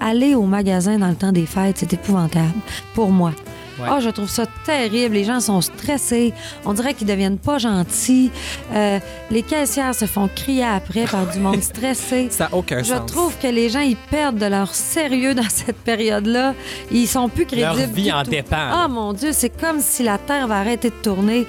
aller 0.00 0.34
au 0.34 0.42
magasin 0.46 0.98
dans 0.98 1.08
le 1.08 1.16
temps 1.16 1.32
des 1.32 1.46
fêtes, 1.46 1.78
c'est 1.78 1.92
épouvantable 1.92 2.52
pour 2.94 3.10
moi. 3.10 3.32
Ouais. 3.78 3.88
Ah, 3.90 4.00
je 4.00 4.08
trouve 4.08 4.30
ça 4.30 4.44
terrible. 4.64 5.14
Les 5.16 5.24
gens 5.24 5.38
sont 5.38 5.60
stressés. 5.60 6.32
On 6.64 6.72
dirait 6.72 6.94
qu'ils 6.94 7.06
deviennent 7.06 7.36
pas 7.36 7.58
gentils. 7.58 8.30
Euh, 8.72 8.98
les 9.30 9.42
caissières 9.42 9.94
se 9.94 10.06
font 10.06 10.30
crier 10.34 10.64
après 10.64 11.04
par 11.04 11.26
du 11.26 11.38
monde 11.40 11.60
stressé. 11.62 12.28
Ça 12.30 12.44
n'a 12.48 12.54
aucun 12.56 12.78
Je 12.82 12.94
sens. 12.94 13.04
trouve 13.12 13.36
que 13.36 13.48
les 13.48 13.68
gens, 13.68 13.80
ils 13.80 13.96
perdent 13.96 14.38
de 14.38 14.46
leur 14.46 14.74
sérieux 14.74 15.34
dans 15.34 15.42
cette 15.50 15.76
période-là. 15.76 16.54
Ils 16.90 17.06
sont 17.06 17.28
plus 17.28 17.44
crédibles. 17.44 17.76
Leur 17.76 17.86
vie 17.88 18.04
du 18.04 18.12
en 18.12 18.22
tout. 18.22 18.30
dépend. 18.30 18.56
Ah, 18.56 18.88
mon 18.88 19.12
Dieu, 19.12 19.32
c'est 19.32 19.50
comme 19.50 19.80
si 19.80 20.02
la 20.02 20.16
Terre 20.16 20.48
va 20.48 20.56
arrêter 20.56 20.88
de 20.88 20.94
tourner. 20.94 21.46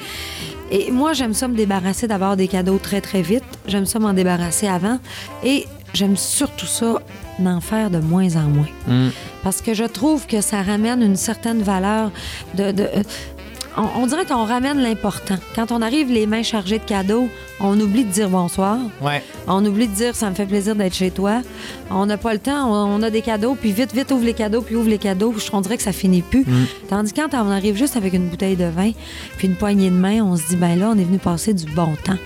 Et 0.69 0.91
moi, 0.91 1.13
j'aime 1.13 1.33
ça 1.33 1.47
me 1.47 1.55
débarrasser 1.55 2.07
d'abord 2.09 2.35
des 2.35 2.49
cadeaux 2.49 2.77
très, 2.77 2.99
très 2.99 3.21
vite. 3.21 3.45
J'aime 3.69 3.85
ça 3.85 3.99
m'en 3.99 4.11
débarrasser 4.11 4.67
avant. 4.67 4.99
Et 5.45 5.65
j'aime 5.93 6.17
surtout 6.17 6.65
ça 6.65 6.95
d'en 7.39 7.61
faire 7.61 7.89
de 7.89 7.99
moins 7.99 8.35
en 8.35 8.47
moins. 8.47 8.67
Mm. 8.87 9.09
Parce 9.43 9.61
que 9.61 9.73
je 9.73 9.83
trouve 9.83 10.25
que 10.27 10.41
ça 10.41 10.61
ramène 10.61 11.01
une 11.01 11.15
certaine 11.15 11.61
valeur 11.61 12.11
de... 12.55 12.71
de- 12.71 12.89
on, 13.77 14.01
on 14.01 14.07
dirait 14.07 14.25
qu'on 14.25 14.45
ramène 14.45 14.79
l'important. 14.81 15.37
Quand 15.55 15.71
on 15.71 15.81
arrive 15.81 16.11
les 16.11 16.25
mains 16.27 16.43
chargées 16.43 16.79
de 16.79 16.83
cadeaux, 16.83 17.29
on 17.59 17.79
oublie 17.79 18.03
de 18.05 18.11
dire 18.11 18.29
bonsoir. 18.29 18.77
Ouais. 19.01 19.23
On 19.47 19.65
oublie 19.65 19.87
de 19.87 19.93
dire 19.93 20.15
ça 20.15 20.29
me 20.29 20.35
fait 20.35 20.45
plaisir 20.45 20.75
d'être 20.75 20.93
chez 20.93 21.09
toi. 21.11 21.41
On 21.89 22.05
n'a 22.05 22.17
pas 22.17 22.33
le 22.33 22.39
temps, 22.39 22.69
on, 22.71 22.99
on 22.99 23.03
a 23.03 23.09
des 23.09 23.21
cadeaux, 23.21 23.55
puis 23.59 23.71
vite, 23.71 23.93
vite, 23.93 24.11
ouvre 24.11 24.25
les 24.25 24.33
cadeaux, 24.33 24.61
puis 24.61 24.75
ouvre 24.75 24.89
les 24.89 24.97
cadeaux. 24.97 25.33
Je 25.37 25.47
on 25.53 25.61
dirait 25.61 25.77
que 25.77 25.83
ça 25.83 25.91
finit 25.93 26.21
plus. 26.21 26.45
Tandis 26.89 27.13
que 27.13 27.21
quand 27.21 27.33
on 27.33 27.49
arrive 27.49 27.75
juste 27.75 27.95
avec 27.97 28.13
une 28.13 28.27
bouteille 28.27 28.55
de 28.55 28.65
vin, 28.65 28.91
puis 29.37 29.47
une 29.47 29.55
poignée 29.55 29.89
de 29.89 29.95
main, 29.95 30.21
on 30.23 30.35
se 30.35 30.47
dit, 30.49 30.55
ben 30.55 30.77
là, 30.77 30.91
on 30.93 30.97
est 30.99 31.03
venu 31.03 31.17
passer 31.17 31.53
du 31.53 31.65
bon 31.71 31.95
temps. 32.03 32.17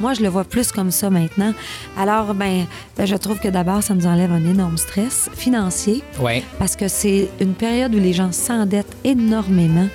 Moi, 0.00 0.14
je 0.14 0.22
le 0.22 0.28
vois 0.28 0.44
plus 0.44 0.72
comme 0.72 0.90
ça 0.90 1.10
maintenant. 1.10 1.52
Alors, 1.98 2.34
ben, 2.34 2.66
ben, 2.96 3.06
je 3.06 3.14
trouve 3.16 3.38
que 3.38 3.48
d'abord, 3.48 3.82
ça 3.82 3.94
nous 3.94 4.06
enlève 4.06 4.32
un 4.32 4.44
énorme 4.44 4.76
stress 4.78 5.30
financier 5.34 6.02
Ouais. 6.20 6.42
parce 6.58 6.74
que 6.76 6.88
c'est 6.88 7.28
une 7.40 7.54
période 7.54 7.94
où 7.94 7.98
les 7.98 8.12
gens 8.12 8.32
s'endettent 8.32 8.96
énormément. 9.04 9.86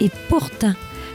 Et 0.00 0.10
pourtant, 0.28 0.63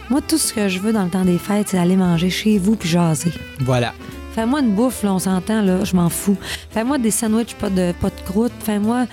moi, 0.10 0.22
tout 0.22 0.38
ce 0.38 0.54
que 0.54 0.68
je 0.68 0.80
veux 0.80 0.92
dans 0.94 1.04
le 1.04 1.10
temps 1.10 1.26
des 1.26 1.38
fêtes, 1.38 1.70
c'est 1.70 1.78
aller 1.78 1.96
manger 1.96 2.30
chez 2.30 2.58
vous 2.58 2.76
puis 2.76 2.90
jaser. 2.90 3.32
Voilà. 3.60 3.94
Fais-moi 4.34 4.62
une 4.62 4.74
bouffe, 4.74 5.04
là, 5.04 5.14
on 5.14 5.20
s'entend, 5.20 5.62
là, 5.62 5.84
je 5.84 5.96
m'en 5.96 6.10
fous. 6.10 6.38
Fais-moi 6.72 6.98
des 6.98 7.12
sandwichs, 7.12 7.56
pas 7.56 7.70
de, 7.70 7.92
pas 8.00 8.10
de 8.10 8.22
croûte. 8.26 8.52
Fais-moi 8.64 9.06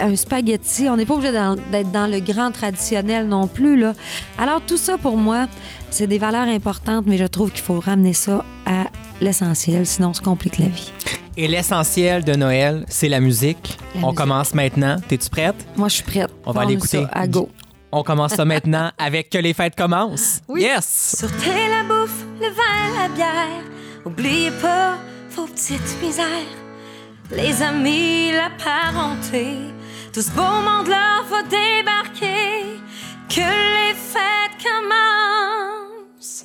un 0.00 0.16
spaghetti. 0.16 0.88
On 0.88 0.96
n'est 0.96 1.06
pas 1.06 1.14
obligé 1.14 1.32
d'être 1.32 1.92
dans 1.92 2.06
le 2.10 2.18
grand 2.20 2.50
traditionnel 2.50 3.28
non 3.28 3.46
plus, 3.46 3.78
là. 3.78 3.92
Alors, 4.38 4.60
tout 4.66 4.76
ça, 4.78 4.98
pour 4.98 5.16
moi, 5.16 5.46
c'est 5.90 6.06
des 6.06 6.18
valeurs 6.18 6.48
importantes, 6.48 7.04
mais 7.06 7.18
je 7.18 7.26
trouve 7.26 7.52
qu'il 7.52 7.62
faut 7.62 7.78
ramener 7.78 8.14
ça 8.14 8.44
à 8.66 8.84
l'essentiel, 9.20 9.86
sinon 9.86 10.08
on 10.08 10.14
se 10.14 10.20
complique 10.20 10.58
la 10.58 10.66
vie. 10.66 10.92
Et 11.36 11.46
l'essentiel 11.46 12.24
de 12.24 12.34
Noël, 12.34 12.84
c'est 12.88 13.08
la 13.08 13.20
musique. 13.20 13.78
La 13.94 14.00
On 14.00 14.06
musique. 14.06 14.18
commence 14.18 14.54
maintenant. 14.54 14.96
T'es-tu 15.08 15.28
prête? 15.30 15.54
Moi, 15.76 15.88
je 15.88 15.94
suis 15.94 16.02
prête. 16.04 16.30
On 16.46 16.52
va 16.52 16.62
aller 16.62 16.74
écouter. 16.74 17.06
À 17.12 17.26
go. 17.28 17.48
On 17.96 18.02
commence 18.02 18.32
ça 18.32 18.44
maintenant 18.44 18.90
avec 18.98 19.30
Que 19.30 19.38
les 19.38 19.54
fêtes 19.54 19.76
commencent. 19.76 20.40
Oui. 20.48 20.62
Yes! 20.62 21.16
Sortez 21.20 21.68
la 21.68 21.84
bouffe, 21.84 22.24
le 22.40 22.48
vin, 22.48 23.00
la 23.00 23.08
bière. 23.08 23.62
Oubliez 24.04 24.50
pas 24.50 24.98
vos 25.30 25.46
petites 25.46 26.02
misères. 26.02 26.26
Les 27.30 27.62
amis, 27.62 28.32
la 28.32 28.50
parenté. 28.62 29.58
Tout 30.12 30.22
ce 30.22 30.30
beau 30.32 30.42
monde-là 30.42 31.22
va 31.30 31.42
débarquer. 31.44 32.80
Que 33.28 33.40
les 33.40 33.94
fêtes 33.94 34.58
commencent. 34.60 36.44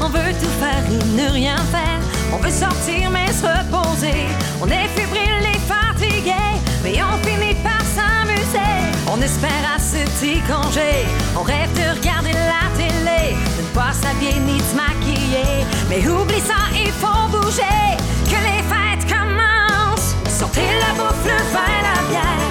On 0.00 0.08
veut 0.08 0.32
tout 0.40 0.54
faire 0.60 0.84
et 0.90 1.20
ne 1.20 1.30
rien 1.30 1.56
faire. 1.56 2.00
On 2.32 2.38
veut 2.38 2.50
sortir 2.50 3.10
mais 3.10 3.32
se 3.32 3.46
reposer. 3.46 4.26
On 4.62 4.66
est 4.66 4.88
fébrile 4.96 5.46
et 5.54 5.60
fatigué, 5.72 6.44
mais 6.82 6.98
on 7.02 7.16
finit 7.26 7.56
par 7.62 7.82
s'amuser. 7.96 8.74
On 9.12 9.20
espère 9.20 9.64
à 9.74 9.78
ce 9.78 10.04
petit 10.10 10.40
congé. 10.40 11.06
On 11.36 11.42
rêve 11.42 11.72
de 11.74 11.98
regarder 11.98 12.32
la 12.32 12.64
télé, 12.76 13.34
de 13.56 13.62
ne 13.62 13.74
pas 13.74 13.92
s'habiller 13.92 14.38
Mais 15.88 16.06
oublie 16.06 16.40
ça, 16.40 16.68
il 16.74 16.92
faut 16.92 17.28
bouger, 17.30 17.96
que 18.26 18.36
les 18.36 18.62
fêtes 18.68 19.06
commencent. 19.08 20.14
Sortez 20.28 20.60
la 20.60 20.92
bouffe, 21.02 21.24
le 21.24 21.38
vin, 21.52 21.82
la 21.82 22.08
bière. 22.08 22.47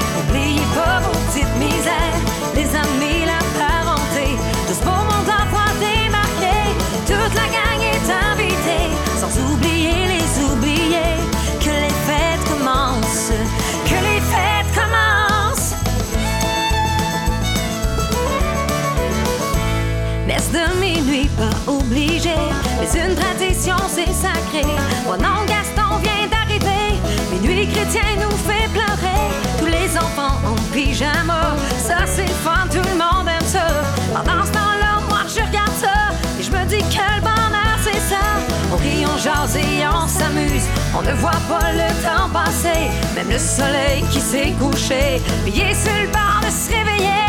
Mais 22.94 23.06
une 23.06 23.16
tradition, 23.16 23.76
c'est 23.88 24.14
sacré. 24.14 24.64
Mon 25.06 25.18
nom 25.18 25.44
Gaston 25.48 25.98
vient 26.02 26.28
d'arriver. 26.30 27.00
Minuit 27.32 27.68
chrétien 27.68 28.02
nous 28.18 28.36
fait 28.38 28.70
pleurer. 28.70 29.32
Tous 29.60 29.66
les 29.66 29.98
enfants 29.98 30.38
en 30.46 30.56
pyjama. 30.74 31.56
Ça, 31.78 32.06
c'est 32.06 32.28
fun, 32.28 32.68
tout 32.72 32.78
le 32.78 32.98
monde 32.98 33.28
aime 33.28 33.46
ça. 33.46 33.68
Pendant 34.14 34.46
ce 34.46 34.52
temps-là, 34.52 35.02
moi, 35.10 35.20
je 35.28 35.42
regarde 35.42 35.74
ça. 35.80 36.14
Et 36.40 36.44
je 36.44 36.52
me 36.52 36.66
dis, 36.66 36.84
quel 36.90 37.22
bonheur, 37.22 37.78
c'est 37.84 38.00
ça. 38.00 38.24
On 38.72 38.78
rit, 38.78 39.06
on 39.06 39.18
jase 39.18 39.58
et 39.58 39.86
on 39.88 40.08
s'amuse. 40.08 40.68
On 40.98 41.02
ne 41.02 41.14
voit 41.14 41.42
pas 41.50 41.72
le 41.74 41.90
temps 42.04 42.30
passer. 42.32 42.90
Même 43.16 43.30
le 43.30 43.40
soleil 43.40 44.04
qui 44.12 44.22
s'est 44.22 44.54
couché. 44.60 45.22
Veillé 45.44 45.74
sur 45.74 45.94
le 45.94 46.08
bord 46.08 46.42
de 46.42 46.50
se 46.50 46.74
réveiller. 46.74 47.27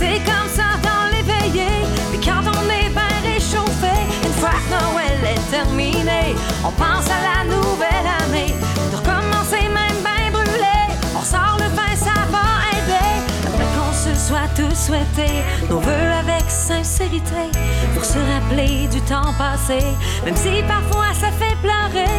C'est 0.00 0.20
comme 0.24 0.50
ça 0.58 0.68
dans 0.88 1.06
les 1.14 1.24
veillées. 1.30 1.84
Puis 2.10 2.20
quand 2.26 2.44
on 2.58 2.64
est 2.80 2.90
bien 3.00 3.16
réchauffé, 3.22 3.94
une 4.24 4.36
fois 4.40 4.56
que 4.64 4.70
Noël 4.72 5.20
est 5.34 5.50
terminé, 5.50 6.22
on 6.64 6.72
pense 6.72 7.06
à 7.16 7.20
la 7.28 7.40
nouvelle 7.54 8.08
année. 8.22 8.54
De 8.90 8.96
recommencer 8.96 9.62
même 9.80 9.98
bien 10.08 10.30
brûlé. 10.32 10.80
On 11.18 11.22
sort 11.22 11.56
le 11.58 11.68
vin, 11.76 11.94
ça 12.08 12.16
va 12.34 12.46
aider. 12.76 13.12
Après 13.46 13.68
qu'on 13.76 13.92
se 13.92 14.12
soit 14.26 14.48
tous 14.56 14.74
souhaité 14.86 15.30
nos 15.68 15.80
voeux 15.80 16.10
avec 16.22 16.44
sincérité. 16.48 17.44
Pour 17.94 18.04
se 18.04 18.18
rappeler 18.32 18.88
du 18.88 19.00
temps 19.02 19.34
passé, 19.36 19.80
même 20.24 20.36
si 20.36 20.62
parfois 20.66 21.12
ça 21.12 21.30
fait 21.40 21.56
pleurer. 21.60 22.18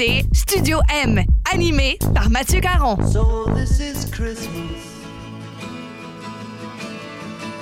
Écoutez 0.00 0.26
Studio 0.32 0.80
M, 0.88 1.24
animé 1.52 1.98
par 2.14 2.30
Mathieu 2.30 2.60
Caron. 2.60 2.96
So 3.12 3.44
this 3.54 3.80
is 3.80 4.06
Christmas. 4.10 4.80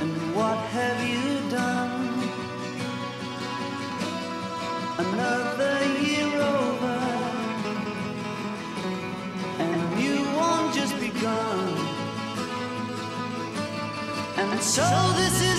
And 0.01 0.35
what 0.35 0.59
have 0.73 1.03
you 1.03 1.51
done? 1.51 2.31
Another 4.99 5.79
year 6.01 6.29
over. 6.41 6.99
And 9.59 10.01
you 10.01 10.23
won't 10.37 10.75
just 10.75 10.95
begun. 11.01 11.77
And 14.37 14.63
so 14.63 14.87
this 15.17 15.43
is 15.43 15.58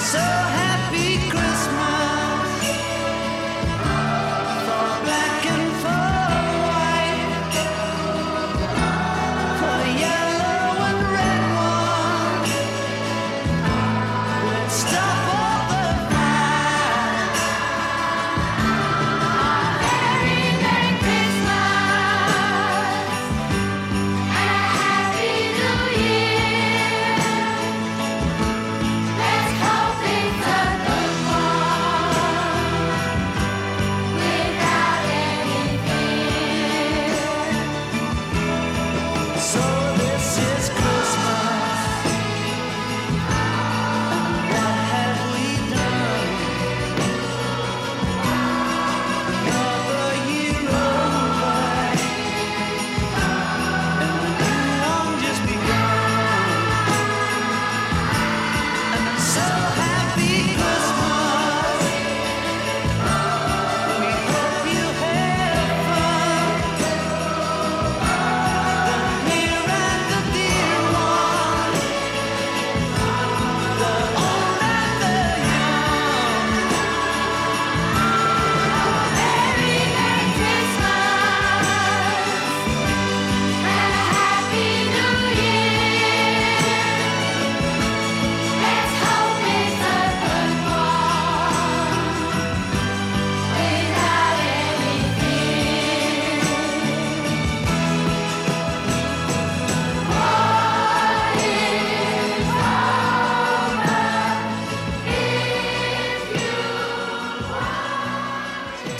so 0.00 0.18
happy 0.18 0.67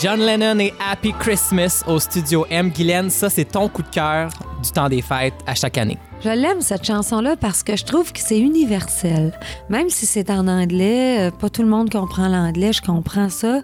John 0.00 0.20
Lennon 0.20 0.60
et 0.60 0.72
Happy 0.78 1.12
Christmas 1.12 1.82
au 1.88 1.98
studio 1.98 2.46
M. 2.50 2.70
Guylaine, 2.70 3.10
ça 3.10 3.28
c'est 3.28 3.46
ton 3.46 3.68
coup 3.68 3.82
de 3.82 3.88
cœur 3.88 4.30
du 4.62 4.70
temps 4.70 4.88
des 4.88 5.02
fêtes 5.02 5.34
à 5.44 5.56
chaque 5.56 5.76
année. 5.76 5.98
Je 6.22 6.28
l'aime, 6.28 6.60
cette 6.60 6.84
chanson-là, 6.84 7.34
parce 7.36 7.64
que 7.64 7.76
je 7.76 7.84
trouve 7.84 8.12
que 8.12 8.20
c'est 8.20 8.38
universel. 8.38 9.32
Même 9.68 9.90
si 9.90 10.06
c'est 10.06 10.30
en 10.30 10.46
anglais, 10.46 11.28
euh, 11.28 11.30
pas 11.32 11.48
tout 11.48 11.62
le 11.62 11.68
monde 11.68 11.90
comprend 11.90 12.28
l'anglais, 12.28 12.72
je 12.72 12.80
comprends 12.80 13.28
ça. 13.28 13.62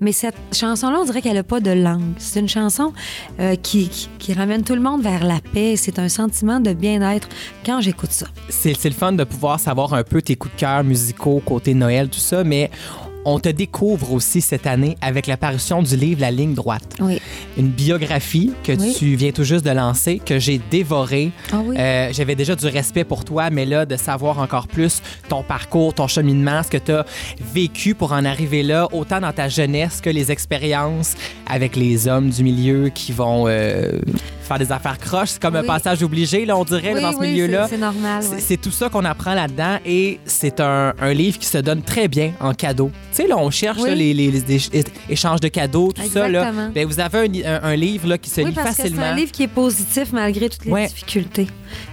Mais 0.00 0.10
cette 0.10 0.36
chanson-là, 0.52 0.98
on 1.00 1.04
dirait 1.04 1.22
qu'elle 1.22 1.34
n'a 1.34 1.42
pas 1.44 1.60
de 1.60 1.70
langue. 1.70 2.14
C'est 2.18 2.40
une 2.40 2.48
chanson 2.48 2.92
euh, 3.38 3.54
qui, 3.54 3.88
qui, 3.88 4.08
qui 4.18 4.32
ramène 4.32 4.62
tout 4.64 4.74
le 4.74 4.80
monde 4.80 5.02
vers 5.02 5.24
la 5.24 5.40
paix. 5.52 5.74
C'est 5.76 6.00
un 6.00 6.08
sentiment 6.08 6.58
de 6.58 6.72
bien-être 6.72 7.28
quand 7.64 7.80
j'écoute 7.80 8.12
ça. 8.12 8.26
C'est 8.48 8.74
c'est 8.74 8.88
le 8.88 8.94
fun 8.94 9.12
de 9.12 9.24
pouvoir 9.24 9.60
savoir 9.60 9.94
un 9.94 10.02
peu 10.02 10.22
tes 10.22 10.34
coups 10.34 10.54
de 10.54 10.60
cœur 10.60 10.82
musicaux 10.82 11.40
côté 11.44 11.74
Noël, 11.74 12.08
tout 12.08 12.20
ça, 12.20 12.42
mais 12.42 12.70
on 13.34 13.38
te 13.38 13.48
découvre 13.48 14.12
aussi 14.12 14.40
cette 14.40 14.66
année 14.66 14.96
avec 15.00 15.26
l'apparition 15.26 15.82
du 15.82 15.96
livre 15.96 16.20
La 16.20 16.30
ligne 16.30 16.54
droite. 16.54 16.94
Oui. 17.00 17.20
Une 17.56 17.68
biographie 17.68 18.52
que 18.64 18.72
Oui. 18.72 18.94
tu 18.98 19.14
viens 19.16 19.32
tout 19.32 19.44
juste 19.44 19.64
de 19.64 19.70
lancer, 19.70 20.18
que 20.24 20.38
j'ai 20.38 20.60
dévorée. 20.70 21.30
Ah 21.52 21.56
oui? 21.64 21.76
Euh, 21.78 22.08
J'avais 22.12 22.34
déjà 22.34 22.54
du 22.56 22.66
respect 22.66 23.04
pour 23.04 23.24
toi, 23.24 23.50
mais 23.50 23.66
là, 23.66 23.84
de 23.86 23.96
savoir 23.96 24.38
encore 24.38 24.66
plus 24.68 25.02
ton 25.28 25.42
parcours, 25.42 25.94
ton 25.94 26.06
cheminement, 26.08 26.62
ce 26.62 26.70
que 26.70 26.78
tu 26.78 26.92
as 26.92 27.04
vécu 27.54 27.94
pour 27.94 28.12
en 28.12 28.24
arriver 28.24 28.62
là, 28.62 28.88
autant 28.92 29.20
dans 29.20 29.32
ta 29.32 29.48
jeunesse 29.48 30.00
que 30.00 30.10
les 30.10 30.30
expériences 30.32 31.14
avec 31.46 31.76
les 31.76 32.08
hommes 32.08 32.30
du 32.30 32.42
milieu 32.42 32.88
qui 32.88 33.12
vont 33.12 33.44
euh, 33.46 33.92
faire 34.42 34.58
des 34.58 34.72
affaires 34.72 34.98
croches. 34.98 35.30
C'est 35.30 35.42
comme 35.42 35.56
un 35.56 35.62
passage 35.64 36.02
obligé, 36.02 36.46
là, 36.46 36.56
on 36.56 36.64
dirait, 36.64 36.94
là, 36.94 37.00
dans 37.00 37.12
ce 37.12 37.20
milieu-là. 37.20 37.66
c'est- 37.68 37.76
normal, 37.76 38.24
C'est- 38.38 38.56
tout 38.56 38.70
ça 38.70 38.88
qu'on 38.88 39.04
apprend 39.04 39.34
là-dedans 39.34 39.76
et 39.86 40.18
c'est 40.24 40.60
un, 40.60 40.94
un 41.00 41.12
livre 41.12 41.38
qui 41.38 41.46
se 41.46 41.58
donne 41.58 41.82
très 41.82 42.08
bien 42.08 42.32
en 42.40 42.54
cadeau. 42.54 42.90
Tu 43.18 43.24
sais, 43.24 43.28
là, 43.30 43.36
on 43.36 43.50
cherche 43.50 43.80
Oui. 43.82 43.88
là, 43.88 43.94
les, 43.96 44.14
les- 44.14 44.30
les 44.30 44.58
éch- 44.58 44.86
échanges 45.10 45.40
de 45.40 45.48
cadeaux, 45.48 45.90
tout 45.90 46.02
ça. 46.08 46.28
Là. 46.28 46.52
Ben, 46.72 46.86
vous 46.86 47.00
avez 47.00 47.18
un, 47.44 47.56
un- 47.56 47.62
un 47.64 47.74
livre 47.74 48.06
là, 48.06 48.16
qui 48.16 48.30
se 48.30 48.40
Oui, 48.42 48.50
lit 48.50 48.54
parce 48.54 48.70
que 48.70 48.74
c'est 48.76 48.82
facilement. 48.82 49.02
un 49.02 49.14
livre 49.16 49.32
qui 49.32 49.42
est 49.42 49.48
positif 49.48 50.12
malgré 50.12 50.48
toutes 50.48 50.64
les 50.66 50.70
Ouais. 50.70 50.86
difficultés. 50.86 51.48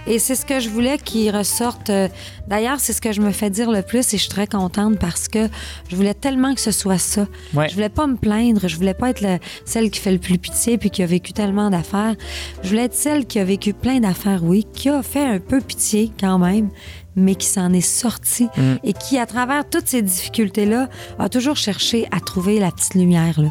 Et 0.06 0.20
c'est 0.20 0.36
ce 0.36 0.46
que 0.46 0.60
je 0.60 0.68
voulais 0.68 0.98
qu'il 0.98 1.34
ressorte. 1.36 1.90
euh, 1.90 2.06
D'ailleurs, 2.46 2.78
c'est 2.78 2.92
ce 2.92 3.00
que 3.00 3.10
je 3.10 3.20
me 3.20 3.32
fais 3.32 3.50
dire 3.50 3.72
le 3.72 3.82
plus 3.82 4.14
et 4.14 4.18
je 4.18 4.22
suis 4.22 4.30
très 4.30 4.46
contente 4.46 5.00
parce 5.00 5.26
que 5.26 5.48
je 5.90 5.96
voulais 5.96 6.14
tellement 6.14 6.54
que 6.54 6.60
ce 6.60 6.70
soit 6.70 6.98
ça. 6.98 7.26
Ouais. 7.54 7.68
Je 7.68 7.74
voulais 7.74 7.88
pas 7.88 8.06
me 8.06 8.14
plaindre, 8.16 8.68
je 8.68 8.76
voulais 8.76 8.94
pas 8.94 9.10
être 9.10 9.20
la- 9.20 9.40
celle 9.64 9.90
qui 9.90 9.98
fait 9.98 10.12
le 10.12 10.18
plus 10.18 10.38
pitié 10.38 10.78
puis 10.78 10.90
qui 10.90 11.02
a 11.02 11.06
vécu 11.06 11.32
tellement 11.32 11.70
d'affaires. 11.70 12.14
Je 12.62 12.68
voulais 12.68 12.84
être 12.84 12.94
celle 12.94 13.26
qui 13.26 13.40
a 13.40 13.44
vécu 13.44 13.72
plein 13.72 13.98
d'affaires, 13.98 14.44
oui, 14.44 14.64
qui 14.72 14.88
a 14.90 15.02
fait 15.02 15.24
un 15.26 15.40
peu 15.40 15.60
pitié 15.60 16.12
quand 16.20 16.38
même, 16.38 16.70
mais 17.16 17.34
qui 17.34 17.46
s'en 17.46 17.72
est 17.72 17.80
sortie 17.80 18.48
Mm. 18.56 18.74
et 18.84 18.92
qui, 18.92 19.18
à 19.18 19.26
travers 19.26 19.68
toutes 19.68 19.88
ces 19.88 20.02
difficultés-là, 20.02 20.88
a 21.18 21.28
toujours 21.28 21.56
cherché 21.56 22.06
à 22.10 22.20
trouver 22.20 22.60
la 22.60 22.70
petite 22.70 22.94
lumière. 22.94 23.40
là. 23.40 23.48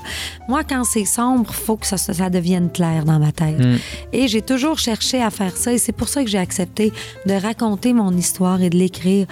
Moi, 0.47 0.63
quand 0.63 0.83
c'est 0.83 1.05
sombre, 1.05 1.51
faut 1.53 1.75
que 1.77 1.85
ça, 1.87 1.97
ça 1.97 2.29
devienne 2.29 2.71
clair 2.71 3.03
dans 3.05 3.19
ma 3.19 3.31
tête. 3.31 3.59
Mm. 3.59 3.77
Et 4.13 4.27
j'ai 4.27 4.41
toujours 4.41 4.77
cherché 4.79 5.21
à 5.21 5.29
faire 5.29 5.57
ça 5.57 5.73
et 5.73 5.77
c'est 5.77 5.91
pour 5.91 6.07
ça 6.09 6.23
que 6.23 6.29
j'ai 6.29 6.37
accepté 6.37 6.93
de 7.25 7.33
raconter 7.33 7.93
mon 7.93 8.11
histoire 8.15 8.61
et 8.61 8.69
de 8.69 8.77
l'écrire. 8.77 9.27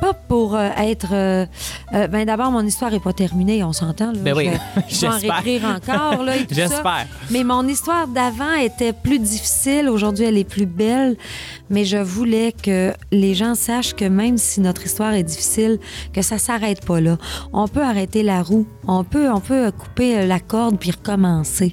Pas 0.00 0.12
pour 0.14 0.54
euh, 0.56 0.68
être... 0.78 1.08
euh, 1.12 1.46
euh, 1.94 2.06
ben 2.08 2.24
d'abord, 2.26 2.50
mon 2.50 2.64
histoire 2.66 2.92
est 2.94 3.00
pas 3.02 3.12
terminée, 3.12 3.62
on 3.64 3.72
s'entend. 3.72 4.12
Ben 4.14 4.34
oui, 4.36 4.50
je 4.88 5.00
vais 5.00 5.06
en 5.08 5.12
j'espère. 5.18 5.42
réécrire 5.42 5.64
encore. 5.76 6.22
Là, 6.22 6.36
et 6.36 6.46
tout 6.46 6.54
ça. 6.54 6.62
J'espère. 6.68 7.06
Mais 7.30 7.44
mon 7.44 7.66
histoire 7.66 8.06
d'avant 8.08 8.54
était 8.54 8.92
plus 8.92 9.18
difficile. 9.18 9.88
Aujourd'hui, 9.88 10.24
elle 10.24 10.38
est 10.38 10.44
plus 10.48 10.66
belle. 10.66 11.16
Mais 11.70 11.84
je 11.84 11.96
voulais 11.96 12.52
que 12.52 12.92
les 13.10 13.34
gens 13.34 13.54
sachent 13.66 13.94
que 13.94 14.04
même 14.04 14.38
si 14.38 14.60
notre 14.60 14.84
histoire 14.86 15.12
est 15.14 15.24
difficile, 15.24 15.78
que 16.12 16.22
ça 16.22 16.38
s'arrête 16.38 16.84
pas 16.84 17.00
là. 17.00 17.18
On 17.52 17.66
peut 17.66 17.82
arrêter 17.82 18.22
la 18.22 18.42
roue. 18.42 18.66
On 18.86 19.02
peut, 19.02 19.28
on 19.30 19.40
peut 19.40 19.66
euh, 19.66 19.70
couper 19.70 20.18
euh, 20.18 20.26
la 20.26 20.38
corde 20.38 20.78
puis 20.78 20.92
recommencer. 20.92 21.72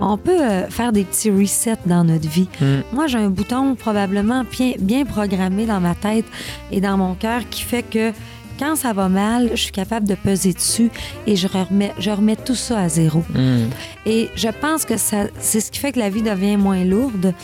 On 0.00 0.16
peut 0.16 0.40
euh, 0.40 0.68
faire 0.68 0.92
des 0.92 1.04
petits 1.04 1.30
resets 1.30 1.82
dans 1.86 2.04
notre 2.04 2.28
vie. 2.28 2.48
Moi, 2.92 3.06
j'ai 3.08 3.18
un 3.18 3.30
bouton 3.30 3.74
probablement 3.74 4.44
bien, 4.44 4.72
bien 4.78 5.04
programmé 5.04 5.66
dans 5.66 5.80
ma 5.80 5.94
tête 5.94 6.26
et 6.70 6.80
dans 6.80 6.96
mon 6.96 7.14
cœur 7.14 7.42
qui 7.50 7.62
fait 7.62 7.82
que 7.82 8.12
quand 8.58 8.76
ça 8.76 8.92
va 8.92 9.08
mal, 9.08 9.50
je 9.52 9.62
suis 9.62 9.72
capable 9.72 10.06
de 10.06 10.14
peser 10.14 10.52
dessus 10.52 10.90
et 11.26 11.34
je 11.34 11.48
remets, 11.48 11.92
je 11.98 12.10
remets 12.10 12.36
tout 12.36 12.54
ça 12.54 12.80
à 12.80 12.88
zéro. 12.88 13.24
Mm. 13.34 13.70
Et 14.06 14.28
je 14.36 14.48
pense 14.48 14.84
que 14.84 14.96
ça, 14.96 15.24
c'est 15.40 15.60
ce 15.60 15.70
qui 15.72 15.80
fait 15.80 15.92
que 15.92 15.98
la 15.98 16.10
vie 16.10 16.22
devient 16.22 16.56
moins 16.56 16.84
lourde. 16.84 17.34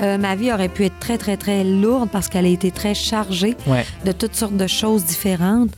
Euh, 0.00 0.18
ma 0.18 0.34
vie 0.34 0.52
aurait 0.52 0.68
pu 0.68 0.84
être 0.86 0.98
très, 0.98 1.18
très, 1.18 1.36
très 1.36 1.62
lourde 1.64 2.08
parce 2.10 2.28
qu'elle 2.28 2.46
a 2.46 2.48
été 2.48 2.70
très 2.70 2.94
chargée 2.94 3.56
Ouais. 3.66 3.84
de 4.04 4.12
toutes 4.12 4.34
sortes 4.34 4.56
de 4.56 4.66
choses 4.66 5.04
différentes. 5.04 5.70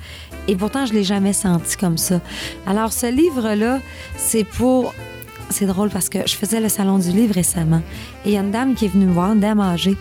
Et 0.49 0.57
pourtant, 0.57 0.87
je 0.87 0.93
l'ai 0.95 1.05
jamais 1.05 1.33
senti 1.33 1.77
comme 1.77 1.99
ça. 1.99 2.21
Alors, 2.67 2.93
ce 2.93 3.07
livre-là, 3.11 3.81
c'est 4.17 4.45
pour... 4.45 4.95
C'est 5.49 5.67
drôle 5.67 5.91
parce 5.91 6.09
que 6.09 6.19
je 6.27 6.35
faisais 6.35 6.61
le 6.61 6.69
salon 6.69 6.99
du 6.99 7.11
livre 7.11 7.35
récemment. 7.35 7.81
Et 8.25 8.31
il 8.31 8.33
y 8.33 8.37
a 8.37 8.41
une 8.41 8.51
dame 8.51 8.75
qui 8.75 8.87
est 8.87 8.89
venue 8.89 9.07
me 9.07 9.13
voir, 9.13 9.33
une 9.33 9.41
dame 9.41 9.61
âgée, 9.61 9.97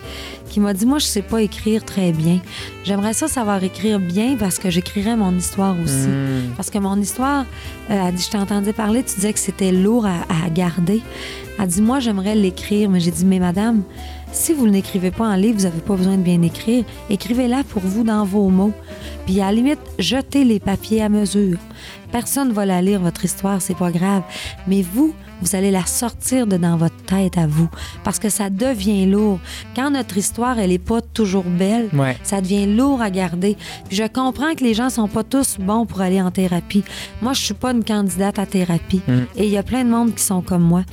qui 0.49 0.60
m'a 0.60 0.73
dit, 0.73 0.86
moi, 0.86 0.99
je 0.99 1.05
sais 1.05 1.21
pas 1.21 1.41
écrire 1.41 1.86
très 1.86 2.12
bien. 2.12 2.39
J'aimerais 2.84 3.13
ça 3.13 3.27
savoir 3.27 3.63
écrire 3.63 3.99
bien 3.99 4.36
parce 4.38 4.58
que 4.58 4.69
j'écrirais 4.69 5.15
mon 5.15 5.36
histoire 5.36 5.75
aussi. 5.84 6.08
Mm. 6.08 6.53
Parce 6.58 6.69
que 6.69 6.79
mon 6.79 6.99
histoire, 6.99 7.45
euh, 7.89 8.08
elle 8.08 8.15
dit, 8.15 8.23
je 8.23 8.31
t'entendais 8.31 8.73
parler, 8.73 9.03
tu 9.03 9.15
disais 9.15 9.34
que 9.34 9.39
c'était 9.39 9.71
lourd 9.71 10.05
à, 10.05 10.21
à 10.45 10.49
garder. 10.49 11.01
Elle 11.60 11.67
dit, 11.67 11.81
moi, 11.81 11.99
j'aimerais 11.99 12.36
l'écrire. 12.36 12.89
Mais 12.89 12.99
j'ai 12.99 13.12
dit, 13.12 13.25
mais 13.25 13.39
madame, 13.39 13.84
si 14.31 14.53
vous 14.53 14.67
ne 14.67 14.73
l'écrivez 14.73 15.12
pas 15.12 15.27
en 15.27 15.36
livre, 15.36 15.58
vous 15.58 15.63
n'avez 15.63 15.81
pas 15.81 15.95
besoin 15.95 16.17
de 16.17 16.23
bien 16.23 16.41
écrire. 16.41 16.84
Écrivez-la 17.10 17.63
pour 17.63 17.81
vous 17.81 18.03
dans 18.03 18.25
vos 18.25 18.49
mots. 18.49 18.73
Puis 19.25 19.39
à 19.41 19.45
la 19.45 19.53
limite, 19.53 19.79
jetez 19.97 20.43
les 20.43 20.60
papiers 20.60 21.01
à 21.01 21.10
mesure. 21.10 21.58
Personne 22.15 22.47
ne 22.47 22.54
va 22.54 22.65
la 22.65 22.82
lire, 22.82 23.01
votre 23.01 23.25
histoire, 23.25 23.62
c'est 23.62 23.75
pas 23.75 23.91
grave. 23.91 24.23
Mais 24.67 24.82
vous, 24.82 25.13
vous 25.41 25.54
allez 25.54 25.69
la 25.69 25.86
sortir 25.86 26.47
de 26.47 26.56
dans 26.56 26.78
votre 26.78 26.95
tête 27.04 27.38
à 27.38 27.45
vous. 27.45 27.67
Parce 28.06 28.19
que 28.19 28.30
ça 28.30 28.49
devient 28.49 29.06
lourd. 29.06 29.38
Quand 29.75 29.91
notre 29.91 30.17
histoire, 30.17 30.58
elle 30.58 30.71
est 30.71 30.78
pas 30.78 31.01
toujours 31.01 31.43
belle, 31.43 31.89
Ouais. 31.91 32.15
ça 32.23 32.39
devient 32.39 32.67
lourd 32.67 33.01
à 33.01 33.10
garder. 33.10 33.58
Puis 33.89 33.97
je 33.97 34.08
comprends 34.08 34.56
que 34.56 34.63
les 34.63 34.73
gens 34.73 34.89
sont 34.89 35.10
pas 35.10 35.25
tous 35.25 35.58
bons 35.60 35.86
pour 35.86 35.99
aller 35.99 36.21
en 36.21 36.32
thérapie. 36.32 36.86
Moi, 37.21 37.34
je 37.34 37.41
suis 37.41 37.54
pas 37.54 37.71
une 37.71 37.84
candidate 37.84 38.39
à 38.39 38.45
thérapie. 38.45 39.01
Et 39.36 39.43
il 39.43 39.51
y 39.51 39.58
a 39.58 39.63
plein 39.63 39.84
de 39.84 39.89
monde 39.89 40.15
qui 40.15 40.23
sont 40.23 40.41
comme 40.41 40.63
moi. 40.63 40.84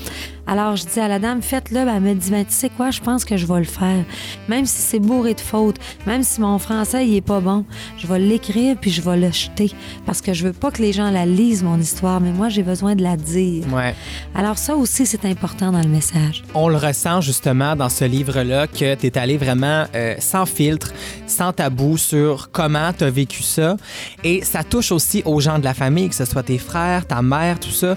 Alors, 0.48 0.74
je 0.74 0.84
dis 0.84 0.98
à 0.98 1.06
la 1.06 1.20
dame, 1.20 1.40
faites-le. 1.40 1.84
Ben, 1.84 1.94
elle 1.98 2.02
me 2.02 2.14
dit, 2.14 2.32
ben, 2.32 2.44
tu 2.44 2.52
sais 2.52 2.68
quoi, 2.68 2.90
je 2.90 3.00
pense 3.00 3.24
que 3.24 3.36
je 3.36 3.46
vais 3.46 3.58
le 3.60 3.64
faire. 3.64 4.04
Même 4.48 4.66
si 4.66 4.82
c'est 4.82 4.98
bourré 4.98 5.34
de 5.34 5.40
fautes, 5.40 5.76
même 6.04 6.24
si 6.24 6.40
mon 6.40 6.58
français, 6.58 7.06
il 7.06 7.14
est 7.14 7.20
pas 7.20 7.38
bon, 7.38 7.64
je 7.96 8.08
vais 8.08 8.18
l'écrire 8.18 8.76
puis 8.80 8.90
je 8.90 9.00
vais 9.02 9.16
le 9.16 9.30
jeter. 9.30 9.70
Parce 10.04 10.20
que 10.20 10.32
je 10.32 10.44
veux 10.48 10.52
pas 10.52 10.72
que 10.72 10.82
les 10.82 10.92
gens 10.92 11.11
la 11.12 11.26
lisent, 11.26 11.62
mon 11.62 11.78
histoire, 11.78 12.20
mais 12.20 12.32
moi, 12.32 12.48
j'ai 12.48 12.62
besoin 12.62 12.94
de 12.94 13.02
la 13.02 13.16
dire. 13.16 13.64
Ouais. 13.72 13.94
Alors, 14.34 14.58
ça 14.58 14.74
aussi, 14.76 15.06
c'est 15.06 15.24
important 15.24 15.70
dans 15.72 15.80
le 15.80 15.88
message. 15.88 16.42
On 16.54 16.68
le 16.68 16.76
ressent 16.76 17.20
justement 17.20 17.76
dans 17.76 17.88
ce 17.88 18.04
livre-là 18.04 18.66
que 18.66 18.94
tu 18.94 19.06
es 19.06 19.18
allé 19.18 19.36
vraiment 19.36 19.84
euh, 19.94 20.14
sans 20.18 20.46
filtre, 20.46 20.92
sans 21.26 21.52
tabou 21.52 21.96
sur 21.96 22.50
comment 22.50 22.92
tu 22.92 23.04
as 23.04 23.10
vécu 23.10 23.42
ça. 23.42 23.76
Et 24.24 24.42
ça 24.42 24.64
touche 24.64 24.92
aussi 24.92 25.22
aux 25.24 25.40
gens 25.40 25.58
de 25.58 25.64
la 25.64 25.74
famille, 25.74 26.08
que 26.08 26.14
ce 26.14 26.24
soit 26.24 26.42
tes 26.42 26.58
frères, 26.58 27.06
ta 27.06 27.22
mère, 27.22 27.60
tout 27.60 27.70
ça. 27.70 27.88
Euh, 27.88 27.96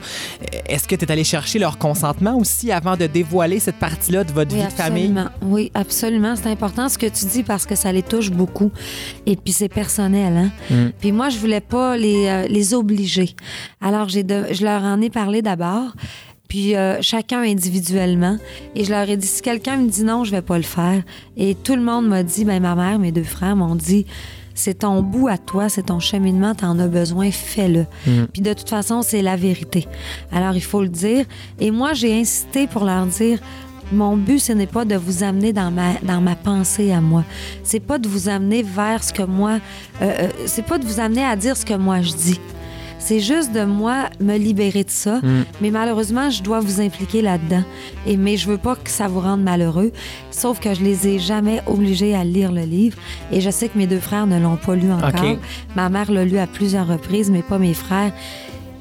Est-ce 0.67 0.87
que 0.87 0.95
tu 0.95 1.05
es 1.05 1.11
allé 1.11 1.23
chercher 1.23 1.59
leur 1.59 1.77
consentement 1.77 2.37
aussi 2.37 2.71
avant 2.71 2.97
de 2.97 3.07
dévoiler 3.07 3.59
cette 3.59 3.77
partie-là 3.77 4.23
de 4.23 4.31
votre 4.31 4.53
Oui, 4.53 4.61
vie 4.61 4.67
de 4.67 4.71
famille? 4.73 5.13
Oui, 5.41 5.71
absolument. 5.73 6.35
C'est 6.35 6.49
important 6.49 6.89
ce 6.89 6.97
que 6.97 7.07
tu 7.07 7.25
dis 7.25 7.43
parce 7.43 7.65
que 7.65 7.75
ça 7.75 7.91
les 7.91 8.03
touche 8.03 8.31
beaucoup. 8.31 8.71
Et 9.25 9.35
puis 9.35 9.53
c'est 9.53 9.69
personnel. 9.69 10.35
Hein? 10.37 10.51
Mm. 10.69 10.89
Puis 10.99 11.11
moi, 11.11 11.29
je 11.29 11.37
voulais 11.37 11.61
pas 11.61 11.95
les, 11.97 12.27
euh, 12.27 12.47
les 12.47 12.73
obliger. 12.73 13.04
Alors, 13.81 14.09
j'ai 14.09 14.23
de- 14.23 14.45
je 14.51 14.63
leur 14.63 14.83
en 14.83 15.01
ai 15.01 15.09
parlé 15.09 15.41
d'abord. 15.41 15.93
Puis 16.47 16.75
euh, 16.75 17.01
chacun 17.01 17.41
individuellement. 17.41 18.37
Et 18.75 18.83
je 18.83 18.91
leur 18.91 19.09
ai 19.09 19.17
dit, 19.17 19.25
si 19.27 19.41
quelqu'un 19.41 19.77
me 19.77 19.89
dit 19.89 20.03
non, 20.03 20.23
je 20.23 20.31
vais 20.31 20.43
pas 20.43 20.57
le 20.57 20.63
faire. 20.63 21.01
Et 21.37 21.55
tout 21.55 21.75
le 21.75 21.81
monde 21.81 22.07
m'a 22.07 22.21
dit, 22.23 22.45
ben 22.45 22.61
ma 22.61 22.75
mère, 22.75 22.99
mes 22.99 23.11
deux 23.11 23.23
frères 23.23 23.55
m'ont 23.55 23.75
dit, 23.75 24.05
c'est 24.53 24.79
ton 24.79 25.01
bout 25.01 25.27
à 25.27 25.37
toi, 25.37 25.67
c'est 25.69 25.87
ton 25.87 25.99
cheminement, 25.99 26.53
t'en 26.55 26.77
as 26.79 26.87
besoin, 26.87 27.31
fais-le. 27.31 27.85
Puis 28.31 28.41
de 28.41 28.53
toute 28.53 28.69
façon, 28.69 29.01
c'est 29.01 29.21
la 29.23 29.35
vérité. 29.35 29.87
Alors, 30.31 30.55
il 30.55 30.61
faut 30.63 30.81
le 30.81 30.87
dire. 30.87 31.25
Et 31.59 31.71
moi, 31.71 31.93
j'ai 31.93 32.17
insisté 32.17 32.67
pour 32.67 32.85
leur 32.85 33.05
dire, 33.07 33.39
mon 33.91 34.15
but, 34.15 34.39
ce 34.39 34.53
n'est 34.53 34.65
pas 34.67 34.85
de 34.85 34.95
vous 34.95 35.23
amener 35.23 35.51
dans 35.51 35.71
ma, 35.71 35.93
dans 36.03 36.21
ma 36.21 36.35
pensée 36.35 36.91
à 36.91 37.01
moi. 37.01 37.23
C'est 37.63 37.79
pas 37.79 37.97
de 37.97 38.07
vous 38.07 38.29
amener 38.29 38.63
vers 38.63 39.03
ce 39.03 39.11
que 39.13 39.23
moi... 39.23 39.59
euh, 40.01 40.05
euh, 40.19 40.27
c'est 40.45 40.65
pas 40.65 40.77
de 40.77 40.85
vous 40.85 40.99
amener 40.99 41.23
à 41.25 41.35
dire 41.35 41.57
ce 41.57 41.65
que 41.65 41.73
moi 41.73 42.01
je 42.01 42.13
dis. 42.13 42.39
C'est 43.07 43.19
juste 43.19 43.51
de 43.51 43.65
moi 43.65 44.09
me 44.19 44.35
libérer 44.35 44.83
de 44.83 44.89
ça. 44.89 45.21
Mais 45.61 45.69
malheureusement, 45.69 46.31
je 46.31 46.41
dois 46.41 46.59
vous 46.59 46.81
impliquer 46.81 47.21
là-dedans. 47.21 47.61
Et 48.07 48.17
mais 48.17 48.35
je 48.35 48.47
veux 48.47 48.57
pas 48.57 48.75
que 48.75 48.89
ça 48.89 49.07
vous 49.07 49.19
rende 49.19 49.43
malheureux. 49.43 49.91
Sauf 50.31 50.59
que 50.59 50.73
je 50.73 50.81
les 50.81 51.07
ai 51.07 51.19
jamais 51.19 51.61
obligés 51.67 52.15
à 52.15 52.23
lire 52.23 52.51
le 52.51 52.63
livre. 52.63 52.97
Et 53.31 53.41
je 53.41 53.51
sais 53.51 53.69
que 53.69 53.77
mes 53.77 53.85
deux 53.85 53.99
frères 53.99 54.25
ne 54.25 54.39
l'ont 54.39 54.55
pas 54.55 54.73
lu 54.75 54.91
encore. 54.91 55.37
Ma 55.75 55.89
mère 55.89 56.11
l'a 56.11 56.25
lu 56.25 56.39
à 56.39 56.47
plusieurs 56.47 56.87
reprises, 56.87 57.29
mais 57.29 57.43
pas 57.43 57.59
mes 57.59 57.75
frères. 57.75 58.11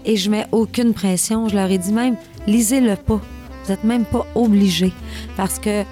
Et 0.06 0.16
je 0.16 0.30
mets 0.30 0.46
aucune 0.52 0.94
pression. 0.94 1.50
Je 1.50 1.56
leur 1.56 1.70
ai 1.70 1.76
dit 1.76 1.92
même, 1.92 2.16
lisez-le 2.46 2.96
pas. 2.96 3.20
Vous 3.64 3.70
n'êtes 3.72 3.84
même 3.84 4.06
pas 4.06 4.26
obligés. 4.34 4.94
Parce 5.36 5.58
que 5.58 5.84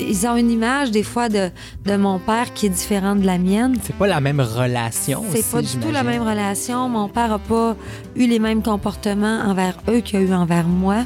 ils 0.00 0.26
ont 0.26 0.36
une 0.36 0.50
image 0.50 0.90
des 0.90 1.02
fois 1.02 1.28
de, 1.28 1.50
de 1.86 1.96
mon 1.96 2.18
père 2.18 2.52
qui 2.54 2.66
est 2.66 2.70
différente 2.70 3.20
de 3.20 3.26
la 3.26 3.38
mienne. 3.38 3.76
C'est 3.82 3.94
pas 3.96 4.06
la 4.06 4.20
même 4.20 4.40
relation. 4.40 5.24
C'est 5.32 5.48
pas 5.50 5.62
du 5.62 5.76
tout 5.76 5.90
la 5.90 6.02
même 6.02 6.22
relation. 6.22 6.88
Mon 6.88 7.08
père 7.08 7.28
n'a 7.28 7.38
pas 7.38 7.76
eu 8.16 8.26
les 8.26 8.38
mêmes 8.38 8.62
comportements 8.62 9.40
envers 9.46 9.76
eux 9.88 10.00
qu'il 10.00 10.18
a 10.18 10.22
eu 10.22 10.32
envers 10.32 10.66
moi. 10.66 11.04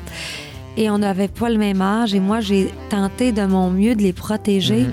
Et 0.77 0.89
on 0.91 0.99
n'avait 0.99 1.29
pas 1.29 1.51
le 1.51 1.59
même 1.59 1.83
âge. 1.83 2.15
Et 2.15 2.21
moi, 2.21 2.41
j'ai 2.41 2.73
tenté 2.89 3.31
de 3.33 3.45
mon 3.45 3.71
mieux 3.71 3.95
de 3.95 4.03
les 4.03 4.15
protéger 4.15 4.85
Mhm. 4.85 4.93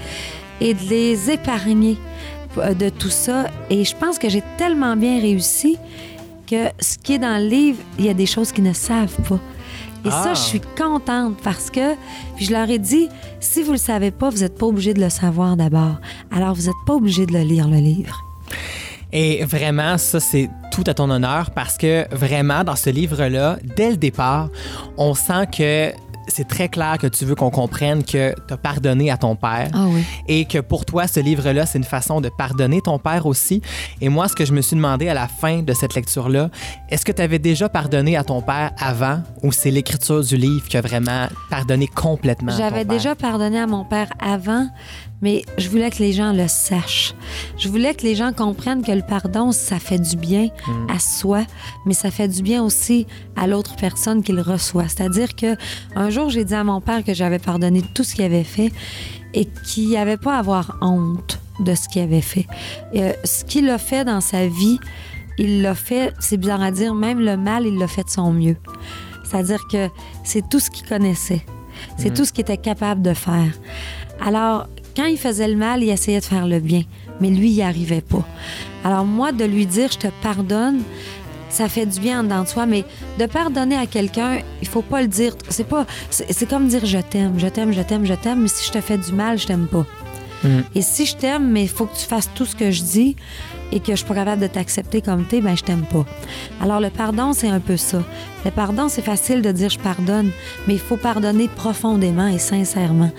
et 0.62 0.74
de 0.74 0.84
les 0.90 1.32
épargner 1.32 1.98
euh, 2.58 2.74
de 2.74 2.90
tout 2.90 3.10
ça. 3.10 3.46
Et 3.70 3.86
je 3.86 3.96
pense 3.96 4.20
que 4.20 4.28
j'ai 4.28 4.44
tellement 4.58 4.98
bien 4.98 5.22
réussi 5.22 5.78
que 6.48 6.66
ce 6.82 6.98
qui 6.98 7.14
est 7.14 7.20
dans 7.20 7.42
le 7.42 7.48
livre, 7.48 7.78
il 7.98 8.06
y 8.06 8.10
a 8.10 8.14
des 8.14 8.26
choses 8.26 8.52
qu'ils 8.52 8.64
ne 8.66 8.74
savent 8.74 9.16
pas. 9.30 9.40
Et 10.06 10.10
Ah. 10.12 10.24
ça, 10.24 10.34
je 10.34 10.40
suis 10.40 10.62
contente 10.78 11.38
parce 11.44 11.70
que, 11.70 11.96
puis 12.36 12.46
je 12.46 12.52
leur 12.54 12.70
ai 12.70 12.80
dit, 12.80 13.10
si 13.40 13.64
vous 13.64 13.74
le 13.74 13.78
savez 13.78 14.12
pas, 14.12 14.30
vous 14.30 14.38
n'êtes 14.40 14.58
pas 14.58 14.66
obligé 14.66 14.94
de 14.94 15.02
le 15.02 15.10
savoir 15.10 15.58
d'abord. 15.58 15.96
Alors, 16.32 16.54
vous 16.56 16.64
n'êtes 16.64 16.86
pas 16.86 16.94
obligé 16.94 17.26
de 17.26 17.34
le 17.34 17.42
lire, 17.42 17.68
le 17.68 17.78
livre. 17.78 18.24
Et 19.12 19.44
vraiment, 19.44 19.98
ça, 19.98 20.20
c'est 20.20 20.50
tout 20.72 20.84
à 20.88 20.94
ton 20.94 21.10
honneur 21.10 21.52
parce 21.52 21.78
que 21.78 22.06
vraiment, 22.16 22.64
dans 22.64 22.76
ce 22.76 22.90
livre-là, 22.92 23.58
dès 23.76 23.90
le 23.92 23.98
départ, 23.98 24.50
on 24.98 25.14
sent 25.16 25.48
que 25.58 25.92
c'est 26.30 26.48
très 26.48 26.70
clair 26.70 26.98
que 26.98 27.08
tu 27.08 27.26
veux 27.26 27.36
qu'on 27.36 27.50
comprenne 27.50 28.04
que 28.04 28.34
tu 28.48 28.54
as 28.54 28.58
pardonné 28.58 29.12
à 29.12 29.18
ton 29.18 29.36
père. 29.36 29.70
Ah 29.74 29.86
oui. 29.88 30.04
Et 30.28 30.46
que 30.46 30.60
pour 30.60 30.86
toi, 30.86 31.08
ce 31.08 31.20
livre-là, 31.20 31.66
c'est 31.66 31.78
une 31.78 31.84
façon 31.84 32.22
de 32.22 32.30
pardonner 32.30 32.82
ton 32.82 33.00
père 33.00 33.26
aussi. 33.26 33.62
Et 34.02 34.10
moi, 34.10 34.28
ce 34.28 34.36
que 34.36 34.46
je 34.46 34.54
me 34.54 34.62
suis 34.62 34.76
demandé 34.76 35.10
à 35.10 35.14
la 35.14 35.28
fin 35.28 35.62
de 35.62 35.74
cette 35.74 35.96
lecture-là, 35.96 36.50
est-ce 36.90 37.06
que 37.06 37.12
tu 37.12 37.22
avais 37.22 37.40
déjà 37.40 37.70
pardonné 37.70 38.16
à 38.16 38.24
ton 38.24 38.42
père 38.42 38.72
avant 38.78 39.22
ou 39.44 39.52
c'est 39.52 39.72
l'écriture 39.72 40.24
du 40.24 40.38
livre 40.38 40.68
qui 40.68 40.78
a 40.78 40.82
vraiment 40.82 41.28
pardonné 41.50 41.88
complètement 41.88 42.54
J'avais 42.56 42.86
déjà 42.86 43.16
pardonné 43.16 43.60
à 43.60 43.68
mon 43.68 43.86
père 43.86 44.10
avant, 44.20 44.68
mais 45.22 45.44
je 45.58 45.70
voulais 45.70 45.90
que 45.90 46.00
les 46.00 46.14
gens 46.14 46.32
le 46.34 46.48
sachent. 46.48 47.14
Je 47.58 47.68
voulais 47.70 47.94
que 47.94 48.04
les 48.04 48.16
gens 48.16 48.32
comprennent 48.34 48.82
que 48.84 48.92
le 48.92 49.02
pardon, 49.02 49.52
ça 49.52 49.80
fait 49.80 50.00
du 50.00 50.16
bien 50.16 50.48
Mm. 50.68 50.90
à 50.90 51.00
soi, 51.00 51.42
mais 51.86 51.94
ça 51.94 52.12
fait 52.12 52.28
du 52.28 52.42
bien 52.42 52.64
aussi 52.64 53.06
à 53.36 53.48
l'autre 53.48 53.76
personne 53.76 54.24
qui 54.24 54.32
le 54.32 54.42
reçoit. 54.42 54.88
C'est-à-dire 54.88 55.36
que 55.36 55.56
un 55.96 56.10
jour, 56.10 56.30
j'ai 56.30 56.46
dit 56.46 56.54
à 56.56 56.64
mon 56.64 56.82
père 56.82 57.04
que 57.04 57.14
j'avais 57.14 57.40
pardonné 57.40 57.82
tout 57.96 58.04
ce 58.04 58.16
qu'il 58.16 58.24
avait 58.26 58.44
fait 58.44 58.72
et 59.34 59.46
qu'il 59.66 59.88
n'y 59.90 59.98
avait 59.98 60.18
pas 60.18 60.36
à 60.36 60.40
avoir 60.40 60.78
honte 60.82 61.40
de 61.60 61.76
ce 61.76 61.88
qu'il 61.90 62.02
avait 62.02 62.22
fait. 62.22 62.48
Euh, 62.96 63.14
ce 63.24 63.44
qu'il 63.44 63.70
a 63.70 63.78
fait 63.78 64.06
dans 64.06 64.22
sa 64.22 64.48
vie, 64.48 64.80
il 65.38 65.62
l'a 65.62 65.76
fait, 65.76 66.14
c'est 66.20 66.38
bizarre 66.38 66.62
à 66.62 66.72
dire, 66.72 66.94
même 66.94 67.20
le 67.20 67.38
mal, 67.38 67.66
il 67.66 67.78
l'a 67.78 67.88
fait 67.88 68.04
de 68.04 68.10
son 68.10 68.32
mieux. 68.32 68.58
C'est-à-dire 69.24 69.62
que 69.72 69.90
c'est 70.24 70.48
tout 70.50 70.60
ce 70.60 70.70
qu'il 70.70 70.88
connaissait. 70.88 71.46
C'est 71.98 72.14
tout 72.14 72.26
ce 72.26 72.34
qu'il 72.34 72.42
était 72.42 72.58
capable 72.58 73.02
de 73.02 73.14
faire. 73.14 73.52
Alors, 74.26 74.68
quand 75.00 75.06
il 75.06 75.18
faisait 75.18 75.48
le 75.48 75.56
mal, 75.56 75.82
il 75.82 75.90
essayait 75.90 76.20
de 76.20 76.26
faire 76.26 76.46
le 76.46 76.60
bien, 76.60 76.84
mais 77.22 77.30
lui, 77.30 77.52
il 77.52 77.56
n'y 77.56 77.62
arrivait 77.62 78.02
pas. 78.02 78.28
Alors, 78.84 79.06
moi, 79.06 79.32
de 79.32 79.46
lui 79.46 79.66
dire, 79.66 79.90
je 79.90 79.98
te 79.98 80.08
pardonne, 80.22 80.82
ça 81.50 81.70
fait 81.70 81.86
du 81.86 82.02
bien 82.02 82.20
en 82.20 82.24
dedans 82.24 82.44
de 82.44 82.50
soi, 82.50 82.66
mais 82.66 82.84
de 83.18 83.26
pardonner 83.26 83.78
à 83.78 83.86
quelqu'un, 83.86 84.40
il 84.62 84.68
faut 84.68 84.82
pas 84.82 85.02
le 85.02 85.08
dire. 85.08 85.36
C'est 85.48 85.64
pas, 85.64 85.86
c'est 86.10 86.34
c'est 86.34 86.50
comme 86.50 86.68
dire 86.68 86.86
je 86.86 86.98
t'aime, 86.98 87.40
je 87.40 87.48
t'aime, 87.48 87.72
je 87.72 87.82
t'aime, 87.82 88.06
je 88.06 88.14
t'aime, 88.14 88.42
mais 88.42 88.50
si 88.50 88.68
je 88.68 88.74
te 88.74 88.82
fais 88.82 88.98
du 88.98 89.14
mal, 89.14 89.40
je 89.40 89.48
t'aime 89.48 89.68
pas. 89.68 89.86
Mm. 90.44 90.60
Et 90.76 90.82
si 90.82 91.06
je 91.06 91.16
t'aime, 91.16 91.50
mais 91.50 91.64
il 91.64 91.70
faut 91.70 91.86
que 91.86 91.96
tu 91.98 92.06
fasses 92.06 92.30
tout 92.36 92.46
ce 92.46 92.58
que 92.58 92.70
je 92.70 92.84
dis 92.84 93.16
et 93.72 93.80
que 93.80 93.92
je 93.92 93.98
suis 93.98 94.06
pas 94.06 94.16
capable 94.16 94.42
de 94.42 94.48
t'accepter 94.48 95.02
comme 95.02 95.26
t'es, 95.26 95.40
ben 95.40 95.56
je 95.56 95.64
t'aime 95.64 95.86
pas. 95.86 96.06
Alors 96.62 96.82
le 96.82 96.90
pardon, 96.90 97.32
c'est 97.32 97.50
un 97.50 97.62
peu 97.62 97.78
ça. 97.78 98.04
Le 98.44 98.52
pardon, 98.52 98.90
c'est 98.90 99.02
facile 99.02 99.42
de 99.42 99.52
dire 99.52 99.70
je 99.70 99.80
pardonne, 99.80 100.32
mais 100.68 100.74
il 100.74 100.80
faut 100.80 100.98
pardonner 100.98 101.48
profondément 101.48 102.28
et 102.28 102.40
sincèrement. 102.40 103.12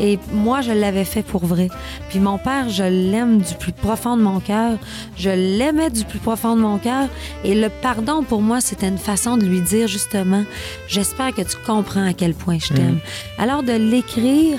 Et 0.00 0.18
moi, 0.32 0.60
je 0.60 0.72
l'avais 0.72 1.04
fait 1.04 1.22
pour 1.22 1.44
vrai. 1.46 1.68
Puis 2.10 2.18
mon 2.20 2.38
père, 2.38 2.68
je 2.68 2.82
l'aime 2.82 3.38
du 3.40 3.54
plus 3.54 3.72
profond 3.72 4.16
de 4.16 4.22
mon 4.22 4.40
cœur. 4.40 4.78
Je 5.16 5.30
l'aimais 5.30 5.90
du 5.90 6.04
plus 6.04 6.18
profond 6.18 6.54
de 6.56 6.60
mon 6.60 6.78
cœur. 6.78 7.08
Et 7.44 7.54
le 7.54 7.68
pardon, 7.82 8.22
pour 8.22 8.42
moi, 8.42 8.60
c'était 8.60 8.88
une 8.88 8.98
façon 8.98 9.36
de 9.36 9.44
lui 9.44 9.60
dire 9.60 9.88
justement, 9.88 10.44
j'espère 10.88 11.32
que 11.34 11.42
tu 11.42 11.56
comprends 11.66 12.06
à 12.06 12.12
quel 12.12 12.34
point 12.34 12.58
je 12.58 12.74
t'aime. 12.74 12.98
Alors 13.38 13.62
de 13.62 13.72
l'écrire, 13.72 14.58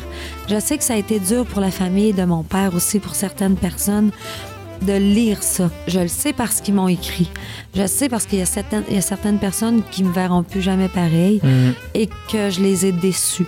je 0.49 0.59
sais 0.59 0.77
que 0.77 0.83
ça 0.83 0.93
a 0.93 0.97
été 0.97 1.19
dur 1.19 1.45
pour 1.45 1.61
la 1.61 1.71
famille 1.71 2.13
de 2.13 2.23
mon 2.25 2.43
père 2.43 2.73
aussi, 2.75 2.99
pour 2.99 3.15
certaines 3.15 3.55
personnes 3.55 4.11
de 4.83 4.93
lire 4.93 5.41
ça. 5.41 5.71
Je 5.87 5.99
le 5.99 6.07
sais 6.07 6.33
parce 6.33 6.61
qu'ils 6.61 6.75
m'ont 6.75 6.87
écrit. 6.87 7.29
Je 7.75 7.81
le 7.81 7.87
sais 7.87 8.09
parce 8.09 8.25
qu'il 8.27 8.37
y 8.37 8.43
a 8.43 8.45
certaines, 8.45 8.83
il 8.89 8.95
y 8.95 8.99
a 8.99 9.01
certaines 9.01 9.39
personnes 9.39 9.81
qui 9.91 10.03
me 10.03 10.11
verront 10.13 10.43
plus 10.43 10.61
jamais 10.61 10.87
pareil 10.87 11.39
Mm. 11.43 11.71
et 11.95 12.07
que 12.31 12.49
je 12.51 12.61
les 12.61 12.85
ai 12.85 12.91
déçus. 12.91 13.47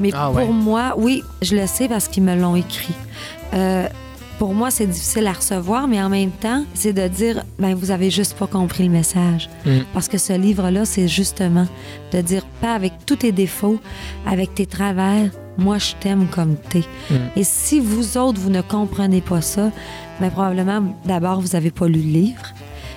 Mais 0.00 0.10
Ah 0.14 0.28
pour 0.28 0.36
ouais. 0.36 0.48
moi, 0.48 0.94
oui, 0.96 1.22
je 1.42 1.56
le 1.56 1.66
sais 1.66 1.88
parce 1.88 2.08
qu'ils 2.08 2.22
me 2.22 2.34
l'ont 2.34 2.56
écrit. 2.56 2.94
Euh, 3.54 3.88
pour 4.38 4.54
moi, 4.54 4.70
c'est 4.72 4.86
difficile 4.86 5.26
à 5.28 5.32
recevoir, 5.32 5.86
mais 5.86 6.02
en 6.02 6.08
même 6.08 6.30
temps, 6.32 6.64
c'est 6.74 6.92
de 6.92 7.06
dire, 7.06 7.44
ben 7.58 7.74
vous 7.74 7.90
avez 7.92 8.10
juste 8.10 8.34
pas 8.36 8.46
compris 8.48 8.82
le 8.84 8.90
message. 8.90 9.48
Mm. 9.64 9.70
Parce 9.94 10.08
que 10.08 10.18
ce 10.18 10.32
livre-là, 10.32 10.84
c'est 10.84 11.06
justement 11.06 11.66
de 12.12 12.20
dire, 12.20 12.44
pas 12.60 12.74
avec 12.74 12.92
tous 13.06 13.16
tes 13.16 13.30
défauts, 13.30 13.78
avec 14.26 14.54
tes 14.54 14.66
travers, 14.66 15.30
moi, 15.58 15.78
je 15.78 15.92
t'aime 16.00 16.26
comme 16.28 16.56
t'es. 16.56 16.82
Mm. 17.10 17.14
Et 17.36 17.44
si 17.44 17.78
vous 17.78 18.16
autres, 18.16 18.40
vous 18.40 18.50
ne 18.50 18.62
comprenez 18.62 19.20
pas 19.20 19.42
ça, 19.42 19.70
ben 20.20 20.30
probablement, 20.30 20.82
d'abord, 21.04 21.40
vous 21.40 21.54
avez 21.54 21.70
pas 21.70 21.86
lu 21.86 22.00
le 22.00 22.00
livre. 22.00 22.42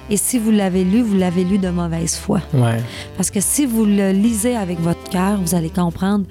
Et 0.09 0.17
si 0.17 0.37
vous 0.37 0.51
l'avez 0.51 0.83
lu, 0.83 1.01
vous 1.01 1.15
l'avez 1.15 1.43
lu 1.43 1.57
de 1.57 1.69
mauvaise 1.69 2.15
foi. 2.15 2.41
Ouais. 2.53 2.81
Parce 3.17 3.31
que 3.31 3.39
si 3.39 3.65
vous 3.65 3.85
le 3.85 4.11
lisez 4.11 4.55
avec 4.55 4.79
votre 4.79 5.03
cœur, 5.09 5.39
vous 5.41 5.55
allez 5.55 5.69
comprendre 5.69 6.25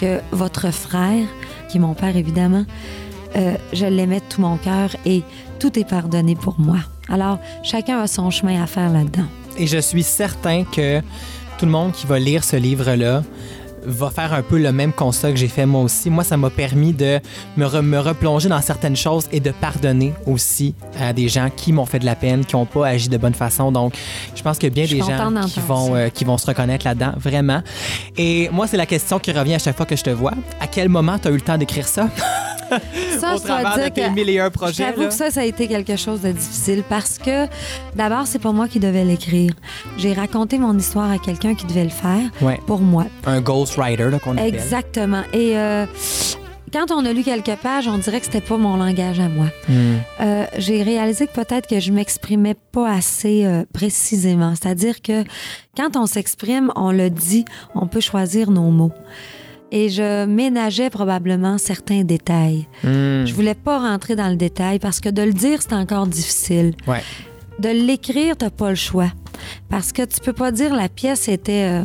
que 0.00 0.20
votre 0.32 0.72
frère, 0.72 1.26
qui 1.68 1.78
est 1.78 1.80
mon 1.80 1.94
père 1.94 2.16
évidemment, 2.16 2.64
euh, 3.36 3.54
je 3.72 3.86
l'aimais 3.86 4.20
de 4.20 4.24
tout 4.28 4.40
mon 4.40 4.56
cœur 4.56 4.90
et 5.06 5.22
tout 5.60 5.78
est 5.78 5.88
pardonné 5.88 6.34
pour 6.34 6.58
moi. 6.58 6.78
Alors, 7.08 7.38
chacun 7.62 8.00
a 8.00 8.06
son 8.06 8.30
chemin 8.30 8.62
à 8.62 8.66
faire 8.66 8.90
là-dedans. 8.90 9.26
Et 9.56 9.66
je 9.66 9.78
suis 9.78 10.02
certain 10.02 10.64
que 10.64 11.00
tout 11.58 11.66
le 11.66 11.72
monde 11.72 11.92
qui 11.92 12.06
va 12.06 12.18
lire 12.18 12.42
ce 12.42 12.56
livre-là 12.56 13.22
va 13.84 14.10
faire 14.10 14.32
un 14.34 14.42
peu 14.42 14.58
le 14.58 14.72
même 14.72 14.92
constat 14.92 15.30
que 15.30 15.36
j'ai 15.36 15.48
fait 15.48 15.66
moi 15.66 15.82
aussi. 15.82 16.10
Moi, 16.10 16.24
ça 16.24 16.36
m'a 16.36 16.50
permis 16.50 16.92
de 16.92 17.18
me, 17.56 17.66
re- 17.66 17.80
me 17.82 17.98
replonger 17.98 18.48
dans 18.48 18.60
certaines 18.60 18.96
choses 18.96 19.26
et 19.32 19.40
de 19.40 19.50
pardonner 19.50 20.12
aussi 20.26 20.74
à 21.00 21.12
des 21.12 21.28
gens 21.28 21.48
qui 21.54 21.72
m'ont 21.72 21.86
fait 21.86 21.98
de 21.98 22.04
la 22.06 22.14
peine, 22.14 22.44
qui 22.44 22.56
n'ont 22.56 22.66
pas 22.66 22.86
agi 22.88 23.08
de 23.08 23.16
bonne 23.16 23.34
façon. 23.34 23.72
Donc, 23.72 23.94
je 24.34 24.42
pense 24.42 24.58
a 24.58 24.66
bien 24.68 24.84
Je 24.84 24.94
des 24.96 25.00
gens 25.00 25.42
qui 25.46 25.60
vont, 25.60 25.94
euh, 25.94 26.08
qui 26.08 26.24
vont 26.24 26.38
se 26.38 26.46
reconnaître 26.46 26.84
là-dedans, 26.86 27.12
vraiment. 27.16 27.62
Et 28.16 28.48
moi, 28.52 28.66
c'est 28.66 28.76
la 28.76 28.86
question 28.86 29.18
qui 29.18 29.32
revient 29.32 29.54
à 29.54 29.58
chaque 29.58 29.76
fois 29.76 29.86
que 29.86 29.96
je 29.96 30.02
te 30.02 30.10
vois. 30.10 30.32
À 30.60 30.66
quel 30.66 30.88
moment 30.88 31.18
tu 31.18 31.28
as 31.28 31.30
eu 31.30 31.34
le 31.34 31.40
temps 31.40 31.58
d'écrire 31.58 31.88
ça? 31.88 32.08
Ça, 33.18 33.34
Au 33.34 33.38
je 33.38 33.46
dois 33.48 33.74
dire 33.74 33.92
tes 33.92 34.02
que 34.02 34.08
mille 34.10 34.30
et 34.30 34.38
un 34.38 34.48
projets. 34.48 34.84
J'avoue 34.84 35.08
que 35.08 35.12
ça, 35.14 35.30
ça 35.32 35.40
a 35.40 35.44
été 35.44 35.66
quelque 35.66 35.96
chose 35.96 36.20
de 36.20 36.30
difficile 36.30 36.84
parce 36.88 37.18
que 37.18 37.46
d'abord, 37.96 38.28
c'est 38.28 38.38
pas 38.38 38.52
moi 38.52 38.68
qui 38.68 38.78
devais 38.78 39.04
l'écrire. 39.04 39.52
J'ai 39.98 40.12
raconté 40.12 40.56
mon 40.56 40.78
histoire 40.78 41.10
à 41.10 41.18
quelqu'un 41.18 41.56
qui 41.56 41.66
devait 41.66 41.82
le 41.82 41.90
faire 41.90 42.20
Ouais. 42.40 42.60
pour 42.68 42.78
moi. 42.80 43.06
Un 43.26 43.40
ghostwriter 43.70 44.10
là, 44.10 44.18
qu'on 44.18 44.32
appelle. 44.32 44.54
Exactement. 44.54 45.22
Et 45.32 45.56
euh, 45.58 45.86
quand 46.72 46.90
on 46.90 47.04
a 47.04 47.12
lu 47.12 47.22
quelques 47.22 47.56
pages, 47.56 47.88
on 47.88 47.98
dirait 47.98 48.20
que 48.20 48.26
c'était 48.26 48.40
pas 48.40 48.56
mon 48.56 48.76
langage 48.76 49.20
à 49.20 49.28
moi. 49.28 49.46
Hmm. 49.68 49.96
Euh, 50.20 50.44
j'ai 50.58 50.82
réalisé 50.82 51.26
que 51.26 51.32
peut-être 51.32 51.68
que 51.68 51.80
je 51.80 51.92
m'exprimais 51.92 52.56
pas 52.72 52.90
assez 52.90 53.44
euh, 53.44 53.64
précisément. 53.72 54.54
C'est-à-dire 54.54 55.02
que 55.02 55.24
quand 55.76 55.96
on 55.96 56.06
s'exprime, 56.06 56.72
on 56.76 56.92
le 56.92 57.10
dit, 57.10 57.44
on 57.74 57.86
peut 57.86 58.00
choisir 58.00 58.50
nos 58.50 58.70
mots. 58.70 58.92
Et 59.72 59.88
je 59.88 60.26
ménageais 60.26 60.90
probablement 60.90 61.56
certains 61.56 62.02
détails. 62.02 62.66
Hmm. 62.82 63.24
Je 63.24 63.32
voulais 63.32 63.54
pas 63.54 63.78
rentrer 63.78 64.16
dans 64.16 64.28
le 64.28 64.36
détail 64.36 64.80
parce 64.80 64.98
que 64.98 65.08
de 65.08 65.22
le 65.22 65.32
dire, 65.32 65.62
c'est 65.62 65.74
encore 65.74 66.08
difficile. 66.08 66.74
Ouais. 66.88 67.02
De 67.60 67.68
l'écrire, 67.68 68.36
t'as 68.36 68.50
pas 68.50 68.70
le 68.70 68.74
choix. 68.74 69.12
Parce 69.68 69.92
que 69.92 70.02
tu 70.02 70.20
peux 70.20 70.32
pas 70.32 70.50
dire 70.50 70.74
la 70.74 70.88
pièce 70.88 71.28
était 71.28 71.82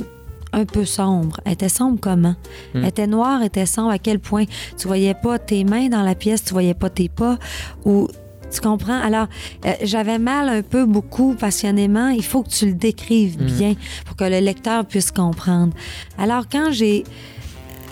un 0.56 0.66
peu 0.66 0.86
sombre. 0.86 1.40
Elle 1.46 1.54
était 1.54 1.70
sombre 1.70 2.00
comment? 2.02 2.36
Hmm. 2.74 2.80
Elle 2.84 2.86
était 2.88 3.08
noire, 3.08 3.40
elle 3.42 3.48
était 3.48 3.66
sombre 3.66 3.92
à 3.92 4.00
quel 4.00 4.20
point? 4.20 4.46
Tu 4.78 4.88
voyais 4.88 5.14
pas 5.14 5.38
tes 5.38 5.64
mains 5.64 5.90
dans 5.90 6.02
la 6.02 6.16
pièce, 6.16 6.44
tu 6.44 6.54
voyais 6.54 6.74
pas 6.74 6.90
tes 6.90 7.10
pas 7.10 7.38
ou... 7.86 8.08
Tu 8.52 8.62
comprends? 8.62 9.02
Alors, 9.02 9.28
euh, 9.66 9.74
j'avais 9.84 10.20
mal 10.20 10.48
un 10.48 10.62
peu, 10.62 10.86
beaucoup, 10.86 11.34
passionnément. 11.34 12.10
Il 12.10 12.24
faut 12.24 12.42
que 12.44 12.50
tu 12.50 12.68
le 12.68 12.74
décrives 12.74 13.38
Hmm. 13.42 13.46
bien 13.48 13.74
pour 14.06 14.16
que 14.16 14.24
le 14.24 14.40
lecteur 14.40 14.86
puisse 14.86 15.12
comprendre. 15.12 15.74
Alors, 16.18 16.46
quand 16.50 16.72
j'ai 16.72 17.04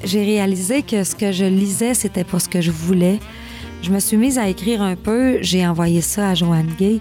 j'ai 0.05 0.23
réalisé 0.23 0.81
que 0.83 1.03
ce 1.03 1.15
que 1.15 1.31
je 1.31 1.45
lisais, 1.45 1.93
c'était 1.93 2.23
pas 2.23 2.39
ce 2.39 2.49
que 2.49 2.61
je 2.61 2.71
voulais. 2.71 3.19
Je 3.81 3.91
me 3.91 3.99
suis 3.99 4.15
mise 4.17 4.37
à 4.37 4.47
écrire 4.47 4.81
un 4.81 4.95
peu. 4.95 5.39
J'ai 5.41 5.65
envoyé 5.67 6.01
ça 6.01 6.29
à 6.29 6.33
Joanne 6.35 6.71
Gay. 6.79 6.99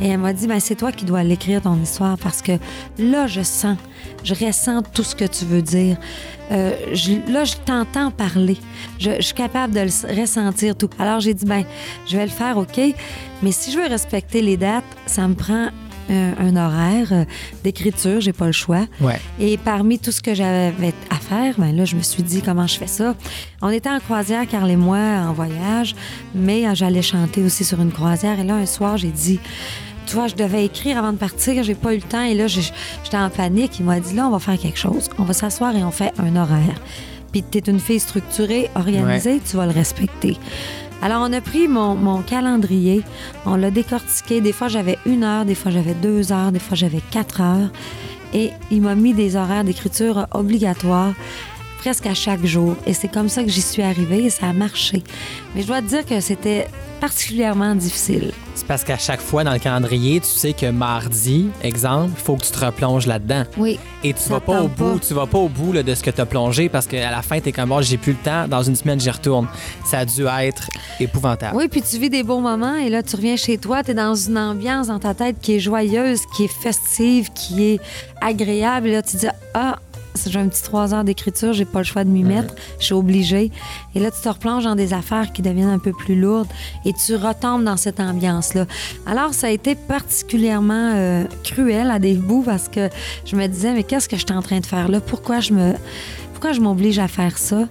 Et 0.00 0.08
elle 0.08 0.18
m'a 0.18 0.32
dit, 0.32 0.46
ben, 0.46 0.60
c'est 0.60 0.74
toi 0.76 0.92
qui 0.92 1.04
dois 1.04 1.22
l'écrire, 1.24 1.60
ton 1.62 1.76
histoire, 1.82 2.16
parce 2.18 2.40
que 2.42 2.52
là, 2.98 3.26
je 3.26 3.42
sens, 3.42 3.76
je 4.24 4.32
ressens 4.34 4.82
tout 4.94 5.02
ce 5.02 5.14
que 5.16 5.24
tu 5.24 5.44
veux 5.44 5.62
dire. 5.62 5.96
Euh, 6.52 6.72
je- 6.92 7.30
là, 7.32 7.44
je 7.44 7.54
t'entends 7.64 8.10
parler. 8.10 8.56
Je, 8.98 9.10
je 9.16 9.22
suis 9.22 9.34
capable 9.34 9.74
de 9.74 9.80
le 9.80 10.20
ressentir 10.20 10.76
tout. 10.76 10.88
Alors, 10.98 11.20
j'ai 11.20 11.34
dit, 11.34 11.44
ben, 11.44 11.64
je 12.06 12.16
vais 12.16 12.24
le 12.24 12.30
faire, 12.30 12.56
OK, 12.58 12.80
mais 13.42 13.52
si 13.52 13.72
je 13.72 13.78
veux 13.78 13.86
respecter 13.88 14.40
les 14.40 14.56
dates, 14.56 14.84
ça 15.06 15.26
me 15.26 15.34
prend 15.34 15.68
un, 16.10 16.32
un 16.38 16.56
horaire 16.56 17.08
euh, 17.12 17.24
d'écriture, 17.64 18.20
j'ai 18.22 18.32
pas 18.32 18.46
le 18.46 18.52
choix. 18.52 18.86
Ouais. 19.00 19.20
Et 19.38 19.58
parmi 19.58 19.98
tout 19.98 20.10
ce 20.10 20.22
que 20.22 20.32
j'avais 20.32 20.94
à 21.10 21.16
faire, 21.16 21.54
ben 21.58 21.76
là, 21.76 21.84
je 21.84 21.96
me 21.96 22.00
suis 22.02 22.22
dit 22.22 22.40
comment 22.40 22.66
je 22.66 22.78
fais 22.78 22.86
ça? 22.86 23.14
On 23.60 23.68
était 23.68 23.90
en 23.90 23.98
croisière, 24.00 24.46
Carl 24.48 24.70
et 24.70 24.76
moi, 24.76 24.96
en 24.98 25.34
voyage, 25.34 25.94
mais 26.34 26.66
euh, 26.66 26.74
j'allais 26.74 27.02
chanter 27.02 27.42
aussi 27.42 27.62
sur 27.64 27.78
une 27.82 27.92
croisière. 27.92 28.40
Et 28.40 28.44
là, 28.44 28.54
un 28.54 28.64
soir, 28.64 28.96
j'ai 28.96 29.10
dit, 29.10 29.38
tu 30.08 30.14
vois, 30.14 30.26
je 30.26 30.34
devais 30.34 30.64
écrire 30.64 30.98
avant 30.98 31.12
de 31.12 31.18
partir, 31.18 31.62
j'ai 31.62 31.74
pas 31.74 31.92
eu 31.92 31.98
le 31.98 32.02
temps. 32.02 32.22
Et 32.22 32.34
là, 32.34 32.46
j'étais 32.46 33.16
en 33.16 33.28
panique. 33.28 33.78
Il 33.78 33.84
m'a 33.84 34.00
dit, 34.00 34.14
là, 34.14 34.26
on 34.26 34.30
va 34.30 34.38
faire 34.38 34.58
quelque 34.58 34.78
chose. 34.78 35.10
On 35.18 35.24
va 35.24 35.34
s'asseoir 35.34 35.76
et 35.76 35.84
on 35.84 35.90
fait 35.90 36.12
un 36.18 36.34
horaire. 36.36 36.80
Puis 37.30 37.44
tu 37.48 37.58
es 37.58 37.60
une 37.60 37.78
fille 37.78 38.00
structurée, 38.00 38.70
organisée, 38.74 39.40
tu 39.48 39.56
vas 39.56 39.66
le 39.66 39.72
respecter. 39.72 40.38
Alors, 41.02 41.22
on 41.28 41.32
a 41.32 41.40
pris 41.40 41.68
mon, 41.68 41.94
mon 41.94 42.22
calendrier, 42.22 43.02
on 43.44 43.54
l'a 43.54 43.70
décortiqué. 43.70 44.40
Des 44.40 44.52
fois, 44.52 44.68
j'avais 44.68 44.98
une 45.04 45.22
heure, 45.24 45.44
des 45.44 45.54
fois, 45.54 45.70
j'avais 45.70 45.94
deux 45.94 46.32
heures, 46.32 46.52
des 46.52 46.58
fois, 46.58 46.74
j'avais 46.74 47.02
quatre 47.10 47.42
heures. 47.42 47.70
Et 48.32 48.50
il 48.70 48.80
m'a 48.80 48.94
mis 48.94 49.12
des 49.12 49.36
horaires 49.36 49.64
d'écriture 49.64 50.26
obligatoires 50.32 51.14
presque 51.78 52.06
à 52.06 52.14
chaque 52.14 52.44
jour. 52.44 52.76
Et 52.86 52.94
c'est 52.94 53.08
comme 53.08 53.28
ça 53.28 53.44
que 53.44 53.50
j'y 53.50 53.62
suis 53.62 53.82
arrivée 53.82 54.24
et 54.24 54.30
ça 54.30 54.48
a 54.48 54.52
marché. 54.52 55.02
Mais 55.54 55.62
je 55.62 55.66
dois 55.66 55.82
te 55.82 55.86
dire 55.86 56.04
que 56.04 56.20
c'était 56.20 56.66
particulièrement 57.00 57.74
difficile. 57.74 58.32
C'est 58.58 58.66
parce 58.66 58.82
qu'à 58.82 58.98
chaque 58.98 59.20
fois 59.20 59.44
dans 59.44 59.52
le 59.52 59.60
calendrier, 59.60 60.18
tu 60.18 60.26
sais 60.26 60.52
que 60.52 60.66
mardi, 60.66 61.48
exemple, 61.62 62.10
il 62.16 62.20
faut 62.20 62.34
que 62.34 62.42
tu 62.42 62.50
te 62.50 62.64
replonges 62.64 63.06
là-dedans. 63.06 63.44
Oui. 63.56 63.78
Et 64.02 64.12
tu 64.12 64.28
vas 64.30 64.40
pas 64.40 64.62
au 64.62 64.68
pas. 64.68 64.84
bout, 64.84 64.98
tu 64.98 65.14
vas 65.14 65.26
pas 65.26 65.38
au 65.38 65.48
bout 65.48 65.72
là, 65.72 65.84
de 65.84 65.94
ce 65.94 66.02
que 66.02 66.10
tu 66.10 66.20
as 66.20 66.26
plongé 66.26 66.68
parce 66.68 66.88
qu'à 66.88 67.08
la 67.12 67.22
fin, 67.22 67.38
tu 67.38 67.50
es 67.50 67.52
comme 67.52 67.68
bon, 67.68 67.80
j'ai 67.82 67.96
plus 67.96 68.14
le 68.14 68.18
temps, 68.18 68.48
dans 68.48 68.64
une 68.64 68.74
semaine, 68.74 68.98
j'y 68.98 69.10
retourne. 69.10 69.46
Ça 69.86 70.00
a 70.00 70.04
dû 70.04 70.26
être 70.26 70.68
épouvantable. 70.98 71.56
Oui, 71.56 71.68
puis 71.68 71.82
tu 71.82 71.98
vis 71.98 72.10
des 72.10 72.24
beaux 72.24 72.40
moments 72.40 72.74
et 72.74 72.88
là, 72.88 73.04
tu 73.04 73.14
reviens 73.14 73.36
chez 73.36 73.58
toi, 73.58 73.84
tu 73.84 73.92
es 73.92 73.94
dans 73.94 74.16
une 74.16 74.36
ambiance 74.36 74.88
dans 74.88 74.98
ta 74.98 75.14
tête 75.14 75.36
qui 75.40 75.54
est 75.54 75.60
joyeuse, 75.60 76.22
qui 76.34 76.46
est 76.46 76.52
festive, 76.52 77.30
qui 77.32 77.62
est 77.62 77.80
agréable. 78.20 78.88
Et 78.88 78.92
là, 78.92 79.02
tu 79.02 79.18
dis, 79.18 79.28
ah, 79.54 79.78
j'ai 80.26 80.38
un 80.38 80.48
petit 80.48 80.62
trois 80.62 80.94
heures 80.94 81.04
d'écriture, 81.04 81.52
j'ai 81.52 81.64
pas 81.64 81.78
le 81.78 81.84
choix 81.84 82.04
de 82.04 82.10
m'y 82.10 82.22
mettre, 82.22 82.54
je 82.78 82.86
suis 82.86 82.94
obligée. 82.94 83.50
Et 83.94 84.00
là, 84.00 84.10
tu 84.10 84.20
te 84.20 84.28
replonges 84.28 84.64
dans 84.64 84.74
des 84.74 84.92
affaires 84.92 85.32
qui 85.32 85.42
deviennent 85.42 85.68
un 85.68 85.78
peu 85.78 85.92
plus 85.92 86.18
lourdes 86.18 86.48
et 86.84 86.92
tu 86.92 87.14
retombes 87.16 87.64
dans 87.64 87.76
cette 87.76 88.00
ambiance-là. 88.00 88.66
Alors, 89.06 89.34
ça 89.34 89.48
a 89.48 89.50
été 89.50 89.74
particulièrement 89.74 90.92
euh, 90.94 91.24
cruel 91.44 91.90
à 91.90 91.98
des 91.98 92.14
bouts 92.14 92.42
parce 92.42 92.68
que 92.68 92.88
je 93.24 93.36
me 93.36 93.46
disais, 93.46 93.72
mais 93.72 93.84
qu'est-ce 93.84 94.08
que 94.08 94.16
je 94.16 94.24
suis 94.26 94.36
en 94.36 94.42
train 94.42 94.60
de 94.60 94.66
faire 94.66 94.88
là? 94.88 95.00
Pourquoi 95.00 95.40
je 95.40 95.52
me, 95.52 95.74
pourquoi 96.32 96.52
je 96.52 96.60
m'oblige 96.60 96.98
à 96.98 97.08
faire 97.08 97.38
ça? 97.38 97.68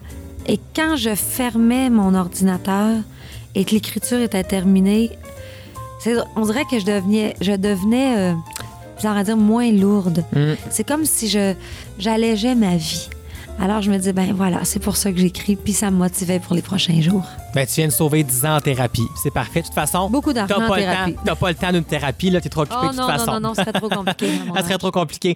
Et 0.48 0.60
quand 0.76 0.96
je 0.96 1.14
fermais 1.14 1.90
mon 1.90 2.16
ordinateur 2.16 2.96
et 3.56 3.66
que 3.66 3.72
l'écriture 3.72 4.22
était 4.22 4.44
terminée, 4.44 5.12
on 6.36 6.46
dirait 6.46 6.64
que 6.70 6.80
je 6.80 6.86
devenais, 6.86 7.36
je 7.42 7.52
devenais, 7.54 8.18
euh, 8.18 8.34
bizarre 8.98 9.18
à 9.18 9.24
dire, 9.24 9.38
moins 9.38 9.72
lourde. 9.72 10.24
Mm. 10.34 10.54
C'est 10.70 10.86
comme 10.88 11.06
si 11.06 11.30
je, 11.30 11.54
j'allégeais 12.00 12.56
ma 12.56 12.76
vie. 12.76 13.10
Alors 13.60 13.82
je 13.82 13.90
me 13.90 13.98
dis, 13.98 14.14
ben 14.14 14.34
voilà, 14.36 14.60
c'est 14.66 14.80
pour 14.80 14.98
ça 14.98 15.12
que 15.12 15.18
j'écris, 15.18 15.56
puis 15.56 15.74
ça 15.74 15.90
me 15.90 15.98
motivait 15.98 16.40
pour 16.40 16.54
les 16.54 16.62
prochains 16.62 17.02
jours. 17.02 17.26
Ben, 17.56 17.66
tu 17.66 17.74
viens 17.76 17.88
de 17.88 17.92
sauver 17.92 18.24
10 18.24 18.46
ans 18.46 18.58
en 18.58 18.62
thérapie. 18.62 19.08
C'est 19.24 19.34
parfait. 19.34 19.62
De 19.62 19.66
toute 19.66 19.74
façon, 19.74 20.12
Beaucoup 20.12 20.32
d'argent 20.32 20.56
t'as 20.60 20.66
en 20.66 20.70
pas, 20.70 20.76
le 20.78 20.82
thérapie. 20.84 21.14
temps, 21.14 21.22
t'as 21.26 21.36
pas 21.36 21.50
le 21.50 21.56
temps 21.56 21.72
d'une 21.72 21.84
thérapie, 21.84 22.30
là, 22.30 22.40
t'es 22.40 22.50
trop 22.50 22.62
occupé 22.62 22.78
Oh 22.80 22.84
de 22.84 22.90
toute 22.90 22.98
non, 22.98 23.08
non, 23.08 23.14
façon. 23.18 23.32
non, 23.32 23.40
non, 23.40 23.54
ce 23.56 23.62
serait 23.62 23.74
trop 23.74 23.90
compliqué. 23.90 24.30
Ça 24.56 24.62
serait 24.64 24.78
trop 24.78 24.92
compliqué. 24.92 25.36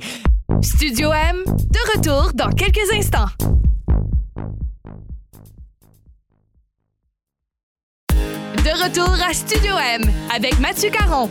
Studio 0.62 1.12
M, 1.12 1.38
de 1.48 1.98
retour 1.98 2.32
dans 2.36 2.50
quelques 2.52 2.92
instants. 2.94 3.26
De 8.12 8.84
retour 8.84 9.10
à 9.28 9.34
Studio 9.34 9.74
M 9.96 10.04
avec 10.36 10.60
Mathieu 10.60 10.90
Caron. 10.92 11.30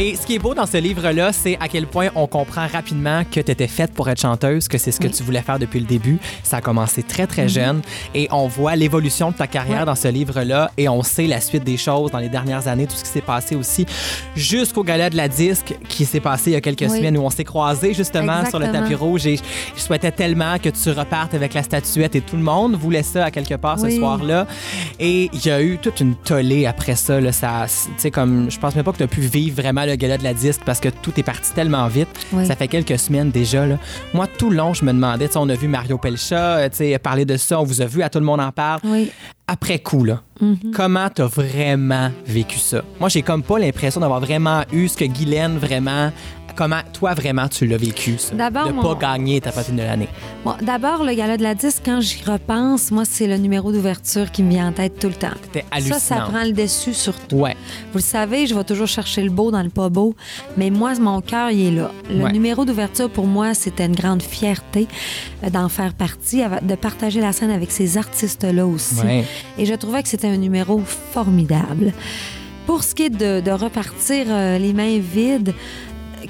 Et 0.00 0.14
ce 0.14 0.24
qui 0.24 0.36
est 0.36 0.38
beau 0.38 0.54
dans 0.54 0.64
ce 0.66 0.76
livre-là, 0.76 1.32
c'est 1.32 1.56
à 1.58 1.66
quel 1.66 1.88
point 1.88 2.10
on 2.14 2.28
comprend 2.28 2.68
rapidement 2.68 3.24
que 3.24 3.40
tu 3.40 3.50
étais 3.50 3.66
faite 3.66 3.92
pour 3.92 4.08
être 4.08 4.20
chanteuse, 4.20 4.68
que 4.68 4.78
c'est 4.78 4.92
ce 4.92 5.00
que 5.00 5.08
Oui. 5.08 5.12
tu 5.12 5.24
voulais 5.24 5.42
faire 5.42 5.58
depuis 5.58 5.80
le 5.80 5.86
début. 5.86 6.20
Ça 6.44 6.58
a 6.58 6.60
commencé 6.60 7.02
très, 7.02 7.26
très 7.26 7.48
jeune. 7.48 7.82
Et 8.14 8.28
on 8.30 8.46
voit 8.46 8.76
l'évolution 8.76 9.32
de 9.32 9.36
ta 9.36 9.48
carrière 9.48 9.86
dans 9.86 9.96
ce 9.96 10.06
livre-là. 10.06 10.70
Et 10.76 10.88
on 10.88 11.02
sait 11.02 11.26
la 11.26 11.40
suite 11.40 11.64
des 11.64 11.76
choses 11.76 12.12
dans 12.12 12.20
les 12.20 12.28
dernières 12.28 12.68
années, 12.68 12.86
tout 12.86 12.94
ce 12.94 13.02
qui 13.02 13.10
s'est 13.10 13.20
passé 13.20 13.56
aussi, 13.56 13.86
jusqu'au 14.36 14.84
gala 14.84 15.10
de 15.10 15.16
la 15.16 15.26
disque 15.26 15.74
qui 15.88 16.04
s'est 16.04 16.20
passé 16.20 16.50
il 16.50 16.52
y 16.52 16.56
a 16.56 16.60
quelques 16.60 16.82
Oui. 16.88 16.96
semaines 16.98 17.18
où 17.18 17.22
on 17.22 17.30
s'est 17.30 17.42
croisés 17.42 17.92
justement 17.92 18.46
sur 18.48 18.60
le 18.60 18.70
tapis 18.70 18.94
rouge. 18.94 19.26
Et 19.26 19.40
je 19.74 19.80
souhaitais 19.80 20.12
tellement 20.12 20.60
que 20.60 20.68
tu 20.68 20.90
repartes 20.90 21.34
avec 21.34 21.54
la 21.54 21.64
statuette 21.64 22.14
et 22.14 22.20
tout 22.20 22.36
le 22.36 22.42
monde 22.44 22.76
voulait 22.76 23.02
ça 23.02 23.24
à 23.24 23.30
quelque 23.32 23.54
part 23.56 23.80
ce 23.80 23.90
soir-là. 23.90 24.46
Et 25.00 25.28
il 25.32 25.44
y 25.44 25.50
a 25.50 25.60
eu 25.60 25.76
toute 25.78 25.98
une 25.98 26.14
tollée 26.14 26.66
après 26.66 26.94
ça. 26.94 27.20
Là, 27.20 27.32
ça 27.32 27.66
tu 27.66 27.92
sais, 27.96 28.10
comme, 28.12 28.48
je 28.48 28.60
pense 28.60 28.76
même 28.76 28.84
pas 28.84 28.92
que 28.92 28.98
tu 28.98 29.02
as 29.02 29.08
pu 29.08 29.22
vivre 29.22 29.60
vraiment 29.60 29.87
le 29.88 29.96
gala 29.96 30.18
de 30.18 30.24
la 30.24 30.34
disque 30.34 30.60
parce 30.64 30.80
que 30.80 30.88
tout 30.88 31.12
est 31.18 31.22
parti 31.22 31.52
tellement 31.52 31.86
vite. 31.88 32.08
Oui. 32.32 32.46
Ça 32.46 32.54
fait 32.56 32.68
quelques 32.68 32.98
semaines 32.98 33.30
déjà. 33.30 33.66
Là. 33.66 33.78
Moi, 34.14 34.26
tout 34.26 34.50
le 34.50 34.56
long, 34.56 34.74
je 34.74 34.84
me 34.84 34.92
demandais, 34.92 35.28
on 35.36 35.48
a 35.48 35.54
vu 35.54 35.68
Mario 35.68 35.98
Pelcha 35.98 36.58
euh, 36.58 36.98
parler 37.02 37.24
de 37.24 37.36
ça, 37.36 37.60
on 37.60 37.64
vous 37.64 37.80
a 37.80 37.86
vu, 37.86 38.02
à 38.02 38.08
tout 38.08 38.18
le 38.18 38.24
monde 38.24 38.40
en 38.40 38.52
parle. 38.52 38.80
Oui. 38.84 39.10
Après 39.46 39.78
coup, 39.78 40.04
là, 40.04 40.20
Mhm. 40.40 40.72
comment 40.74 41.08
t'as 41.08 41.26
vraiment 41.26 42.10
vécu 42.26 42.58
ça? 42.58 42.82
Moi, 43.00 43.08
j'ai 43.08 43.22
comme 43.22 43.42
pas 43.42 43.58
l'impression 43.58 44.00
d'avoir 44.00 44.20
vraiment 44.20 44.62
eu 44.72 44.86
ce 44.88 44.96
que 44.96 45.04
Guylaine 45.06 45.56
vraiment. 45.58 46.12
Comment 46.58 46.80
toi 46.92 47.14
vraiment 47.14 47.46
tu 47.46 47.66
l'as 47.68 47.76
vécu, 47.76 48.16
ça? 48.18 48.34
De 48.34 48.72
mon- 48.72 48.82
pas 48.82 48.96
gagner 48.96 49.40
ta 49.40 49.52
patine 49.52 49.76
de 49.76 49.82
l'année. 49.82 50.08
Bon, 50.44 50.54
d'abord, 50.60 51.04
le 51.04 51.14
gala 51.14 51.36
de 51.36 51.42
la 51.44 51.54
disque, 51.54 51.82
quand 51.84 52.00
j'y 52.00 52.20
repense, 52.24 52.90
moi, 52.90 53.04
c'est 53.04 53.28
le 53.28 53.36
numéro 53.36 53.70
d'ouverture 53.70 54.32
qui 54.32 54.42
me 54.42 54.50
vient 54.50 54.66
en 54.66 54.72
tête 54.72 54.98
tout 54.98 55.06
le 55.06 55.14
temps. 55.14 55.28
C'était 55.44 55.60
Ça, 55.60 55.66
hallucinant. 55.70 55.98
ça 56.00 56.16
prend 56.16 56.42
le 56.42 56.50
dessus 56.50 56.94
sur 56.94 57.14
tout. 57.14 57.36
Ouais. 57.36 57.54
Vous 57.92 57.98
le 57.98 58.02
savez, 58.02 58.48
je 58.48 58.56
vais 58.56 58.64
toujours 58.64 58.88
chercher 58.88 59.22
le 59.22 59.30
beau 59.30 59.52
dans 59.52 59.62
le 59.62 59.68
pas 59.68 59.88
beau, 59.88 60.16
mais 60.56 60.70
moi, 60.70 60.94
mon 60.98 61.20
cœur, 61.20 61.52
il 61.52 61.60
est 61.68 61.70
là. 61.70 61.92
Le 62.10 62.24
Ouais. 62.24 62.32
numéro 62.32 62.64
d'ouverture, 62.64 63.08
pour 63.08 63.26
moi, 63.28 63.54
c'était 63.54 63.86
une 63.86 63.94
grande 63.94 64.22
fierté 64.22 64.88
euh, 65.44 65.50
d'en 65.50 65.68
faire 65.68 65.94
partie, 65.94 66.42
de 66.62 66.74
partager 66.74 67.20
la 67.20 67.32
scène 67.32 67.50
avec 67.52 67.70
ces 67.70 67.96
artistes-là 67.96 68.66
aussi. 68.66 69.00
Ouais. 69.02 69.24
Et 69.58 69.64
je 69.64 69.74
trouvais 69.74 70.02
que 70.02 70.08
c'était 70.08 70.26
un 70.26 70.36
numéro 70.38 70.80
formidable. 71.12 71.92
Pour 72.66 72.82
ce 72.84 72.94
qui 72.94 73.04
est 73.04 73.10
de, 73.10 73.40
de 73.40 73.50
repartir 73.50 74.26
euh, 74.28 74.58
les 74.58 74.74
mains 74.74 74.98
vides, 74.98 75.54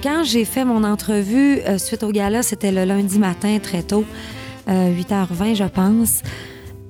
quand 0.02 0.24
j'ai 0.24 0.44
fait 0.44 0.64
mon 0.64 0.84
entrevue 0.84 1.60
euh, 1.66 1.78
suite 1.78 2.02
au 2.02 2.10
gala, 2.10 2.42
c'était 2.42 2.72
le 2.72 2.84
lundi 2.84 3.18
matin, 3.18 3.58
très 3.62 3.82
tôt, 3.82 4.04
euh, 4.68 4.92
8h20, 4.94 5.56
je 5.56 5.64
pense. 5.64 6.22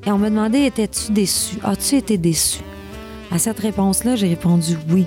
Et 0.06 0.12
on 0.12 0.18
me 0.18 0.28
demandait 0.28 0.66
étais-tu 0.66 1.12
déçu 1.12 1.56
As-tu 1.62 1.96
été 1.96 2.18
déçu 2.18 2.60
À 3.30 3.38
cette 3.38 3.58
réponse-là, 3.58 4.16
j'ai 4.16 4.28
répondu 4.28 4.76
oui. 4.90 5.06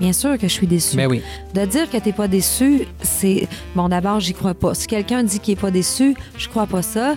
Bien 0.00 0.12
sûr 0.12 0.38
que 0.38 0.46
je 0.46 0.52
suis 0.52 0.66
déçue. 0.66 0.96
Ben 0.96 1.08
oui. 1.08 1.22
De 1.54 1.64
dire 1.64 1.90
que 1.90 1.96
t'es 1.96 2.12
pas 2.12 2.28
déçu, 2.28 2.86
c'est 3.02 3.48
bon. 3.74 3.88
D'abord, 3.88 4.20
j'y 4.20 4.32
crois 4.32 4.54
pas. 4.54 4.74
Si 4.74 4.86
quelqu'un 4.86 5.24
dit 5.24 5.40
qu'il 5.40 5.52
est 5.52 5.60
pas 5.60 5.72
déçu, 5.72 6.14
je 6.36 6.48
crois 6.48 6.66
pas 6.66 6.82
ça. 6.82 7.16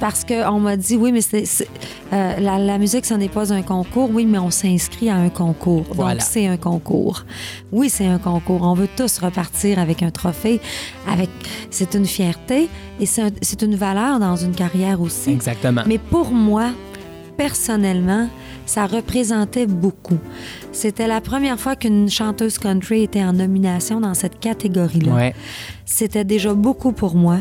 Parce 0.00 0.24
qu'on 0.24 0.60
m'a 0.60 0.76
dit, 0.76 0.96
oui, 0.96 1.12
mais 1.12 1.20
c'est, 1.20 1.44
euh, 2.12 2.38
la, 2.40 2.58
la 2.58 2.78
musique, 2.78 3.06
ce 3.06 3.14
n'est 3.14 3.28
pas 3.28 3.52
un 3.52 3.62
concours. 3.62 4.10
Oui, 4.12 4.26
mais 4.26 4.38
on 4.38 4.50
s'inscrit 4.50 5.08
à 5.08 5.16
un 5.16 5.28
concours. 5.30 5.84
Voilà. 5.92 6.14
Donc, 6.14 6.22
c'est 6.22 6.46
un 6.46 6.56
concours. 6.56 7.24
Oui, 7.72 7.88
c'est 7.88 8.06
un 8.06 8.18
concours. 8.18 8.62
On 8.62 8.74
veut 8.74 8.88
tous 8.96 9.18
repartir 9.18 9.78
avec 9.78 10.02
un 10.02 10.10
trophée. 10.10 10.60
Avec, 11.10 11.30
c'est 11.70 11.94
une 11.94 12.06
fierté 12.06 12.68
et 13.00 13.06
c'est, 13.06 13.22
un- 13.22 13.30
c'est 13.40 13.62
une 13.62 13.76
valeur 13.76 14.18
dans 14.18 14.36
une 14.36 14.52
carrière 14.54 15.00
aussi. 15.00 15.30
Exactement. 15.30 15.82
Mais 15.86 15.98
pour 15.98 16.30
moi, 16.32 16.70
personnellement, 17.36 18.28
ça 18.66 18.86
représentait 18.86 19.66
beaucoup. 19.66 20.18
C'était 20.72 21.06
la 21.06 21.20
première 21.20 21.58
fois 21.60 21.76
qu'une 21.76 22.08
chanteuse 22.08 22.58
country 22.58 23.02
était 23.02 23.22
en 23.22 23.32
nomination 23.34 24.00
dans 24.00 24.14
cette 24.14 24.40
catégorie-là. 24.40 25.12
Ouais. 25.14 25.34
C'était 25.84 26.24
déjà 26.24 26.54
beaucoup 26.54 26.92
pour 26.92 27.14
moi. 27.14 27.38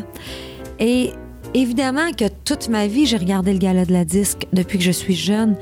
Et 0.80 1.12
évidemment 1.54 2.12
que 2.12 2.26
toute 2.46 2.70
ma 2.70 2.88
vie, 2.88 3.06
j'ai 3.06 3.18
regardé 3.18 3.54
le 3.54 3.60
gala 3.60 3.86
de 3.86 3.94
la 3.94 4.06
disque 4.06 4.48
depuis 4.54 4.78
que 4.78 4.84
je 4.84 4.92
suis 4.92 5.16
jeune 5.16 5.56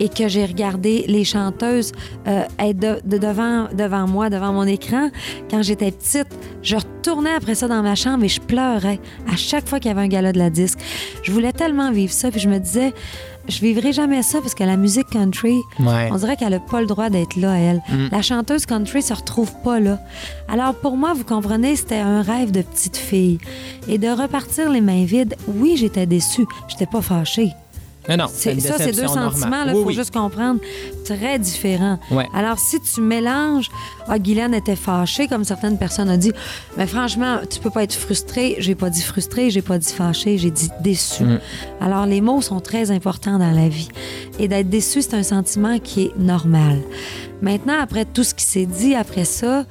et 0.00 0.08
que 0.08 0.28
j'ai 0.28 0.44
regardé 0.44 1.04
les 1.08 1.24
chanteuses 1.24 1.92
euh, 2.26 2.44
être 2.58 2.78
de, 2.78 3.00
de 3.04 3.18
devant, 3.18 3.68
devant 3.72 4.06
moi, 4.06 4.30
devant 4.30 4.52
mon 4.52 4.64
écran. 4.64 5.10
Quand 5.50 5.62
j'étais 5.62 5.90
petite, 5.90 6.28
je 6.62 6.76
retournais 6.76 7.34
après 7.34 7.54
ça 7.54 7.68
dans 7.68 7.82
ma 7.82 7.94
chambre 7.94 8.24
et 8.24 8.28
je 8.28 8.40
pleurais 8.40 9.00
à 9.30 9.36
chaque 9.36 9.68
fois 9.68 9.78
qu'il 9.78 9.88
y 9.88 9.92
avait 9.92 10.02
un 10.02 10.08
gala 10.08 10.32
de 10.32 10.38
la 10.38 10.50
disque. 10.50 10.78
Je 11.22 11.32
voulais 11.32 11.52
tellement 11.52 11.92
vivre 11.92 12.12
ça, 12.12 12.30
puis 12.30 12.40
je 12.40 12.48
me 12.48 12.58
disais, 12.58 12.92
je 13.48 13.60
vivrai 13.60 13.92
jamais 13.92 14.22
ça 14.22 14.40
parce 14.40 14.54
que 14.54 14.64
la 14.64 14.76
musique 14.76 15.08
country, 15.10 15.56
Ouais. 15.78 16.08
on 16.12 16.16
dirait 16.16 16.36
qu'elle 16.36 16.50
n'a 16.50 16.60
pas 16.60 16.80
le 16.80 16.86
droit 16.86 17.10
d'être 17.10 17.36
là, 17.36 17.56
elle. 17.58 17.82
Mm. 17.88 18.08
La 18.12 18.22
chanteuse 18.22 18.66
country 18.66 19.02
se 19.02 19.14
retrouve 19.14 19.52
pas 19.62 19.80
là. 19.80 19.98
Alors 20.48 20.74
pour 20.74 20.96
moi, 20.96 21.12
vous 21.14 21.24
comprenez, 21.24 21.76
c'était 21.76 21.96
un 21.98 22.22
rêve 22.22 22.50
de 22.50 22.62
petite 22.62 22.96
fille. 22.96 23.38
Et 23.88 23.98
de 23.98 24.08
repartir 24.08 24.70
les 24.70 24.80
mains 24.80 25.04
vides, 25.04 25.36
oui, 25.46 25.76
j'étais 25.76 26.06
déçue. 26.06 26.46
J'étais 26.68 26.86
pas 26.86 27.00
fâchée. 27.02 27.52
Non, 28.08 28.16
non. 28.16 28.26
C'est- 28.32 28.58
ça, 28.60 28.74
c'est 28.78 28.92
deux 28.92 29.06
sentiments, 29.08 29.64
il 29.66 29.72
Oui, 29.74 29.82
faut 29.82 29.88
oui. 29.88 29.94
juste 29.94 30.12
comprendre. 30.14 30.60
Très 31.04 31.38
différents. 31.38 31.98
Ouais. 32.10 32.26
Alors, 32.34 32.58
si 32.58 32.80
tu 32.80 33.00
mélanges, 33.00 33.68
ah, 34.08 34.18
Guylaine 34.18 34.54
était 34.54 34.76
fâchée, 34.76 35.26
comme 35.28 35.44
certaines 35.44 35.78
personnes 35.78 36.08
ont 36.10 36.16
dit, 36.16 36.32
mais 36.76 36.86
franchement, 36.86 37.38
tu 37.48 37.58
peux 37.60 37.70
pas 37.70 37.82
être 37.82 37.94
frustrée. 37.94 38.56
J'ai 38.58 38.74
pas 38.74 38.90
dit 38.90 39.02
frustrée, 39.02 39.50
j'ai 39.50 39.62
pas 39.62 39.78
dit 39.78 39.92
fâchée, 39.92 40.38
j'ai 40.38 40.50
dit 40.50 40.70
déçue. 40.80 41.24
Mm. 41.24 41.40
Alors, 41.80 42.06
les 42.06 42.20
mots 42.20 42.40
sont 42.42 42.60
très 42.60 42.90
importants 42.90 43.38
dans 43.38 43.50
la 43.52 43.68
vie. 43.68 43.88
Et 44.38 44.48
d'être 44.48 44.68
déçu, 44.68 45.02
c'est 45.02 45.14
un 45.14 45.22
sentiment 45.22 45.78
qui 45.78 46.04
est 46.04 46.16
normal. 46.18 46.80
Maintenant, 47.42 47.74
après 47.80 48.04
tout 48.04 48.24
ce 48.24 48.34
qui 48.34 48.44
s'est 48.44 48.66
dit 48.66 48.94
après 48.94 49.24
ça, 49.24 49.64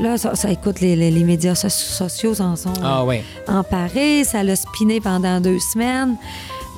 là, 0.00 0.16
ça, 0.18 0.34
ça, 0.34 0.50
écoute, 0.50 0.80
les, 0.80 0.96
les- 0.96 1.10
les 1.10 1.24
médias 1.24 1.54
so- 1.54 1.68
sociaux 1.68 2.40
en 2.40 2.56
sont 2.56 2.72
Ah 2.82 3.04
ouais. 3.04 3.22
emparés. 3.46 4.24
Ça 4.24 4.42
l'a 4.42 4.56
spiné 4.56 5.00
pendant 5.00 5.40
deux 5.40 5.58
semaines. 5.60 6.16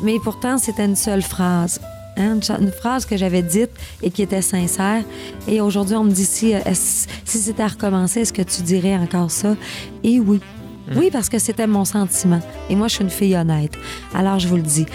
Mais 0.03 0.19
pourtant, 0.23 0.59
c'était 0.59 0.85
une 0.85 0.97
seule 0.97 1.23
phrase. 1.23 1.81
hein, 2.17 2.39
une, 2.61 2.71
phrase 2.71 3.07
que 3.07 3.17
j'avais 3.17 3.43
dite 3.43 3.71
et 4.03 4.11
qui 4.11 4.23
était 4.23 4.43
sincère. 4.43 5.03
Et 5.49 5.61
aujourd'hui, 5.61 5.97
on 5.97 6.05
me 6.05 6.11
dit 6.11 6.25
si, 6.25 6.55
euh, 6.55 6.61
si 6.75 7.39
c'était 7.39 7.63
à 7.63 7.69
recommencer, 7.69 8.21
est-ce 8.21 8.33
que 8.33 8.43
tu 8.43 8.63
dirais 8.63 8.97
encore 8.97 9.31
ça? 9.31 9.57
Et 10.03 10.21
oui. 10.21 10.41
Oui, 10.95 11.11
parce 11.11 11.29
que 11.29 11.39
c'était 11.39 11.67
mon 11.67 11.85
sentiment. 11.85 12.41
Et 12.71 12.77
moi, 12.77 12.87
je 12.87 12.95
suis 12.95 13.05
une 13.05 13.11
fille 13.11 13.37
honnête. 13.37 13.73
Alors, 14.15 14.39
je 14.39 14.47
vous 14.47 14.57
le 14.57 14.63
dis. 14.63 14.87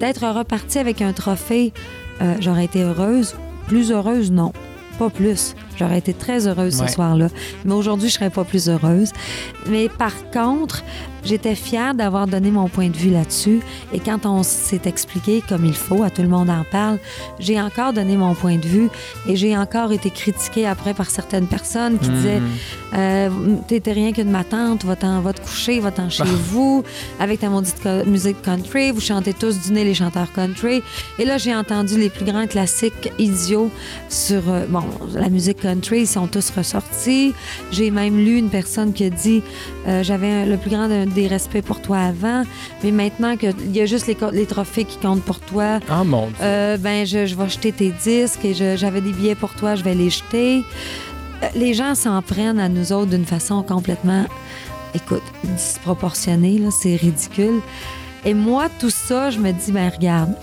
D'être 0.00 0.26
repartie 0.26 0.78
avec 0.78 1.00
un 1.00 1.12
trophée, 1.12 1.72
euh, 2.20 2.34
j'aurais 2.40 2.64
été 2.64 2.82
heureuse? 2.82 3.36
Plus 3.68 3.92
heureuse, 3.92 4.32
non. 4.32 4.52
Pas 4.98 5.10
plus. 5.10 5.54
J'aurais 5.78 5.98
été 5.98 6.12
très 6.14 6.46
heureuse 6.46 6.80
Ouais. 6.80 6.86
ce 6.88 6.92
soir-là. 6.94 7.28
Mais 7.64 7.72
aujourd'hui, 7.74 8.08
je 8.08 8.14
serais 8.14 8.30
pas 8.30 8.44
plus 8.44 8.68
heureuse. 8.68 9.10
Mais 9.68 9.88
par 9.88 10.12
contre, 10.30 10.82
j'étais 11.24 11.54
fière 11.54 11.94
d'avoir 11.94 12.26
donné 12.26 12.50
mon 12.50 12.68
point 12.68 12.88
de 12.88 12.96
vue 12.96 13.10
là-dessus. 13.10 13.60
Et 13.92 14.00
quand 14.00 14.26
on 14.26 14.42
s'est 14.42 14.80
expliqué 14.86 15.42
comme 15.48 15.64
il 15.64 15.74
faut, 15.74 16.02
à 16.02 16.10
tout 16.10 16.22
le 16.22 16.28
monde 16.28 16.50
en 16.50 16.64
parle, 16.70 16.98
j'ai 17.38 17.60
encore 17.60 17.92
donné 17.92 18.16
mon 18.16 18.34
point 18.34 18.56
de 18.56 18.66
vue 18.66 18.88
et 19.28 19.36
j'ai 19.36 19.56
encore 19.56 19.92
été 19.92 20.10
critiquée 20.10 20.66
après 20.66 20.94
par 20.94 21.10
certaines 21.10 21.46
personnes 21.46 21.98
qui 21.98 22.08
disaient 22.08 22.42
euh, 22.94 23.28
T'étais 23.66 23.92
rien 23.92 24.12
qu'une 24.12 24.30
matante, 24.30 24.84
va-t'en, 24.84 25.20
va 25.20 25.32
te 25.32 25.40
coucher, 25.40 25.80
va-t'en 25.80 26.08
chez 26.08 26.24
vous, 26.24 26.82
avec 27.20 27.40
ta 27.40 27.48
maudite 27.50 27.80
co- 27.82 28.04
musique 28.06 28.40
country, 28.42 28.90
vous 28.90 29.00
chantez 29.00 29.34
tous 29.34 29.60
du 29.60 29.72
nez 29.72 29.84
les 29.84 29.94
chanteurs 29.94 30.32
country. 30.32 30.82
Et 31.18 31.24
là, 31.24 31.36
j'ai 31.38 31.54
entendu 31.54 31.98
les 31.98 32.08
plus 32.10 32.24
grands 32.24 32.46
classiques 32.46 33.12
idiots 33.18 33.70
sur 34.08 34.42
euh, 34.48 34.64
bon, 34.68 34.82
la 35.14 35.28
musique 35.28 35.58
country, 35.68 36.00
ils 36.00 36.06
sont 36.06 36.26
tous 36.26 36.50
ressortis. 36.50 37.34
J'ai 37.70 37.90
même 37.90 38.16
lu 38.18 38.38
une 38.38 38.50
personne 38.50 38.92
qui 38.92 39.04
a 39.04 39.10
dit 39.10 39.42
euh, 39.86 40.02
J'avais 40.02 40.46
le 40.46 40.56
plus 40.56 40.70
grand 40.70 40.88
de- 40.88 41.04
des 41.04 41.26
respects 41.26 41.62
pour 41.62 41.80
toi 41.82 41.98
avant, 41.98 42.42
mais 42.82 42.90
maintenant 42.92 43.36
qu'il 43.36 43.54
y 43.74 43.80
a 43.80 43.86
juste 43.86 44.06
les, 44.06 44.46
trophées 44.46 44.84
qui 44.84 44.98
comptent 44.98 45.22
pour 45.24 45.40
toi, 45.40 45.80
Ah 45.90 46.04
mon 46.04 46.26
Dieu. 46.28 46.36
euh, 46.42 46.76
ben, 46.76 47.06
je, 47.06 47.26
je 47.26 47.34
vais 47.34 47.48
jeter 47.48 47.72
tes 47.72 47.90
disques 47.90 48.44
et 48.44 48.54
j'avais 48.54 49.00
des 49.00 49.12
billets 49.12 49.34
pour 49.34 49.52
toi, 49.54 49.74
je 49.74 49.82
vais 49.84 49.94
les 49.94 50.10
jeter. 50.10 50.64
Euh, 51.42 51.46
Les 51.54 51.74
gens 51.74 51.94
s'en 51.94 52.20
prennent 52.22 52.58
à 52.60 52.68
nous 52.68 52.92
autres 52.92 53.10
d'une 53.10 53.26
façon 53.26 53.62
complètement, 53.62 54.24
écoute, 54.94 55.22
disproportionnée, 55.44 56.60
c'est 56.70 56.96
ridicule. 56.96 57.60
Et 58.24 58.34
moi, 58.34 58.66
tout 58.80 58.90
ça, 58.90 59.30
je 59.30 59.38
me 59.38 59.52
dis, 59.52 59.70
ben 59.72 59.90
regarde, 59.94 60.34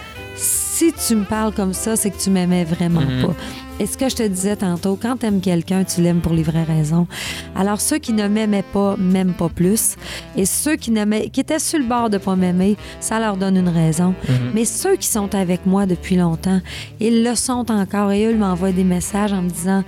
si 0.75 0.91
tu 1.07 1.15
me 1.15 1.23
parles 1.23 1.53
comme 1.53 1.73
ça, 1.73 1.95
c'est 1.95 2.09
que 2.11 2.17
tu 2.17 2.29
m'aimais 2.29 2.65
vraiment 2.65 2.99
Mhm. 3.01 3.27
pas. 3.27 3.33
Et 3.79 3.85
ce 3.87 3.97
que 3.97 4.07
je 4.09 4.15
te 4.15 4.23
disais 4.27 4.55
tantôt, 4.57 4.97
quand 5.01 5.17
tu 5.17 5.25
aimes 5.25 5.39
quelqu'un, 5.41 5.83
tu 5.83 6.01
l'aimes 6.01 6.19
pour 6.21 6.33
les 6.33 6.43
vraies 6.43 6.63
raisons. 6.63 7.07
Alors, 7.55 7.79
ceux 7.81 7.97
qui 7.97 8.11
ne 8.13 8.27
m'aimaient 8.27 8.63
pas 8.73 8.95
m'aiment 8.97 9.33
pas 9.33 9.49
plus. 9.49 9.95
Et 10.37 10.45
ceux 10.45 10.75
qui, 10.75 10.91
n'aimaient- 10.91 11.29
qui 11.29 11.39
étaient 11.41 11.59
sur 11.59 11.79
le 11.79 11.85
bord 11.85 12.09
de 12.09 12.17
pas 12.17 12.35
m'aimer, 12.35 12.75
ça 12.99 13.19
leur 13.19 13.35
donne 13.37 13.57
une 13.57 13.69
raison. 13.69 14.13
Mais 14.53 14.65
ceux 14.65 14.95
qui 14.97 15.07
sont 15.07 15.33
avec 15.35 15.65
moi 15.65 15.85
depuis 15.85 16.15
longtemps, 16.17 16.61
ils 16.99 17.23
le 17.23 17.35
sont 17.35 17.69
encore. 17.71 18.11
Et 18.11 18.25
eux, 18.25 18.31
ils 18.31 18.37
m'envoient 18.37 18.71
des 18.71 18.83
messages 18.85 19.33
en 19.33 19.41
me 19.43 19.49
disant 19.49 19.83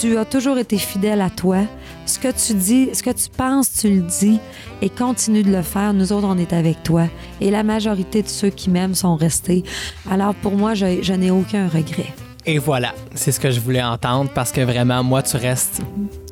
Tu 0.00 0.16
as 0.18 0.24
toujours 0.24 0.58
été 0.58 0.78
fidèle 0.78 1.20
à 1.20 1.30
toi. 1.30 1.58
Ce 2.06 2.18
que 2.18 2.28
tu 2.32 2.54
dis, 2.54 2.88
ce 2.92 3.02
que 3.02 3.10
tu 3.10 3.28
penses, 3.30 3.72
tu 3.80 3.88
le 3.88 4.00
dis. 4.02 4.40
Et 4.80 4.88
continue 4.90 5.42
de 5.44 5.52
le 5.52 5.62
faire. 5.62 5.92
Nous 5.94 6.12
autres, 6.12 6.26
on 6.26 6.36
est 6.38 6.52
avec 6.52 6.82
toi. 6.82 7.04
Et 7.40 7.50
la 7.52 7.62
majorité 7.62 8.22
de 8.22 8.28
ceux 8.28 8.50
qui 8.50 8.68
m'aiment 8.68 8.96
sont 8.96 9.14
restés. 9.14 9.62
Alors, 10.10 10.34
pour 10.34 10.52
moi, 10.56 10.74
je, 10.74 11.02
je 11.02 11.12
n'ai 11.12 11.30
aucun 11.30 11.68
regret. 11.68 12.12
Et 12.44 12.58
voilà, 12.58 12.92
c'est 13.14 13.30
ce 13.30 13.38
que 13.38 13.52
je 13.52 13.60
voulais 13.60 13.82
entendre 13.82 14.28
parce 14.34 14.50
que 14.50 14.60
vraiment, 14.62 15.04
moi, 15.04 15.22
tu 15.22 15.36
restes 15.36 15.80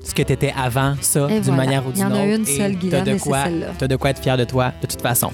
ce 0.02 0.12
que 0.12 0.22
tu 0.22 0.32
étais 0.32 0.52
avant 0.60 0.94
ça, 1.00 1.28
d'une 1.28 1.38
voilà. 1.42 1.56
manière 1.56 1.86
ou 1.86 1.90
Il 1.94 1.98
y 1.98 2.02
d'une 2.02 2.06
en 2.06 2.10
autre. 2.10 2.18
a 2.18 2.34
une 2.34 2.44
seule, 2.46 2.74
Guylaine, 2.74 3.04
de 3.04 3.14
quoi, 3.18 3.44
t'as 3.78 3.86
de 3.86 3.94
quoi 3.94 4.10
être 4.10 4.20
fier 4.20 4.36
de 4.36 4.42
toi, 4.44 4.72
de 4.82 4.88
toute 4.88 5.00
façon. 5.00 5.30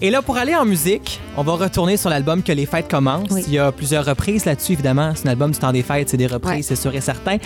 Et 0.00 0.10
là, 0.10 0.22
pour 0.22 0.36
aller 0.36 0.54
en 0.54 0.64
musique, 0.64 1.20
on 1.36 1.42
va 1.42 1.54
retourner 1.54 1.96
sur 1.96 2.08
l'album 2.08 2.40
Que 2.44 2.52
les 2.52 2.66
fêtes 2.66 2.88
commencent. 2.88 3.32
Oui. 3.32 3.42
Il 3.48 3.54
y 3.54 3.58
a 3.58 3.72
plusieurs 3.72 4.04
reprises 4.04 4.44
là-dessus, 4.44 4.74
évidemment. 4.74 5.10
C'est 5.16 5.26
un 5.26 5.30
album 5.32 5.50
du 5.50 5.58
temps 5.58 5.72
des 5.72 5.82
fêtes, 5.82 6.08
c'est 6.10 6.16
des 6.16 6.28
reprises, 6.28 6.52
Ouais. 6.56 6.62
c'est 6.62 6.76
sûr 6.76 6.94
et 6.94 7.00
certain. 7.00 7.38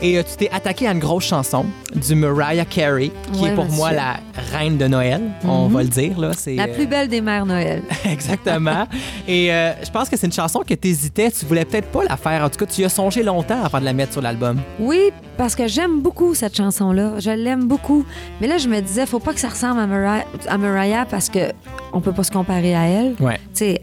Et 0.00 0.16
euh, 0.16 0.22
tu 0.22 0.36
t'es 0.36 0.50
attaqué 0.50 0.88
à 0.88 0.92
une 0.92 1.00
grosse 1.00 1.24
chanson 1.26 1.66
du 1.94 2.14
Mariah 2.14 2.64
Carey, 2.64 3.10
qui 3.34 3.42
Ouais, 3.42 3.50
est 3.50 3.54
pour 3.54 3.64
monsieur. 3.64 3.76
moi 3.76 3.92
la 3.92 4.16
reine 4.52 4.78
de 4.78 4.86
Noël, 4.86 5.20
on 5.44 5.66
Mhm. 5.68 5.74
va 5.74 5.82
le 5.82 5.88
dire. 5.90 6.18
Là. 6.18 6.30
C'est, 6.34 6.54
La 6.54 6.64
euh, 6.64 6.74
plus 6.74 6.86
belle 6.86 7.08
des 7.08 7.20
mères 7.20 7.44
Noël. 7.44 7.82
Exactement. 8.10 8.86
Et 9.26 9.52
euh, 9.52 9.72
je 9.84 9.90
pense 9.90 10.08
que 10.08 10.16
c'est 10.16 10.26
une 10.28 10.32
chanson 10.32 10.60
que 10.66 10.72
tu 10.72 10.88
hésitais, 10.88 11.30
tu 11.30 11.44
voulais 11.44 11.66
peut-être 11.66 11.88
pas 11.88 12.04
la 12.08 12.16
faire. 12.16 12.42
En 12.42 12.48
tout 12.48 12.58
cas, 12.64 12.66
tu 12.72 12.80
y 12.80 12.84
as 12.86 12.88
songé 12.88 13.22
longtemps 13.22 13.62
avant 13.62 13.80
de 13.80 13.84
la 13.84 13.92
mettre 13.92 14.12
sur 14.12 14.22
l'album. 14.22 14.58
Oui, 14.80 15.10
parce 15.38 15.54
que 15.54 15.66
j'aime 15.68 16.00
beaucoup 16.02 16.34
cette 16.34 16.54
chanson-là. 16.56 17.14
Je 17.20 17.30
l'aime 17.30 17.64
beaucoup. 17.66 18.04
Mais 18.40 18.46
là, 18.48 18.58
je 18.58 18.68
me 18.68 18.80
disais, 18.80 19.06
faut 19.06 19.20
pas 19.20 19.32
que 19.32 19.40
ça 19.40 19.48
ressemble 19.48 19.80
à 19.80 19.86
Mariah, 19.86 20.26
à 20.48 20.58
Mariah 20.58 21.06
parce 21.06 21.30
que 21.30 21.52
on 21.94 22.00
peut 22.02 22.12
pas 22.12 22.24
se 22.24 22.30
comparer 22.30 22.74
à 22.74 22.82
elle. 22.86 23.14
Ouais. 23.20 23.38
C'est- 23.54 23.80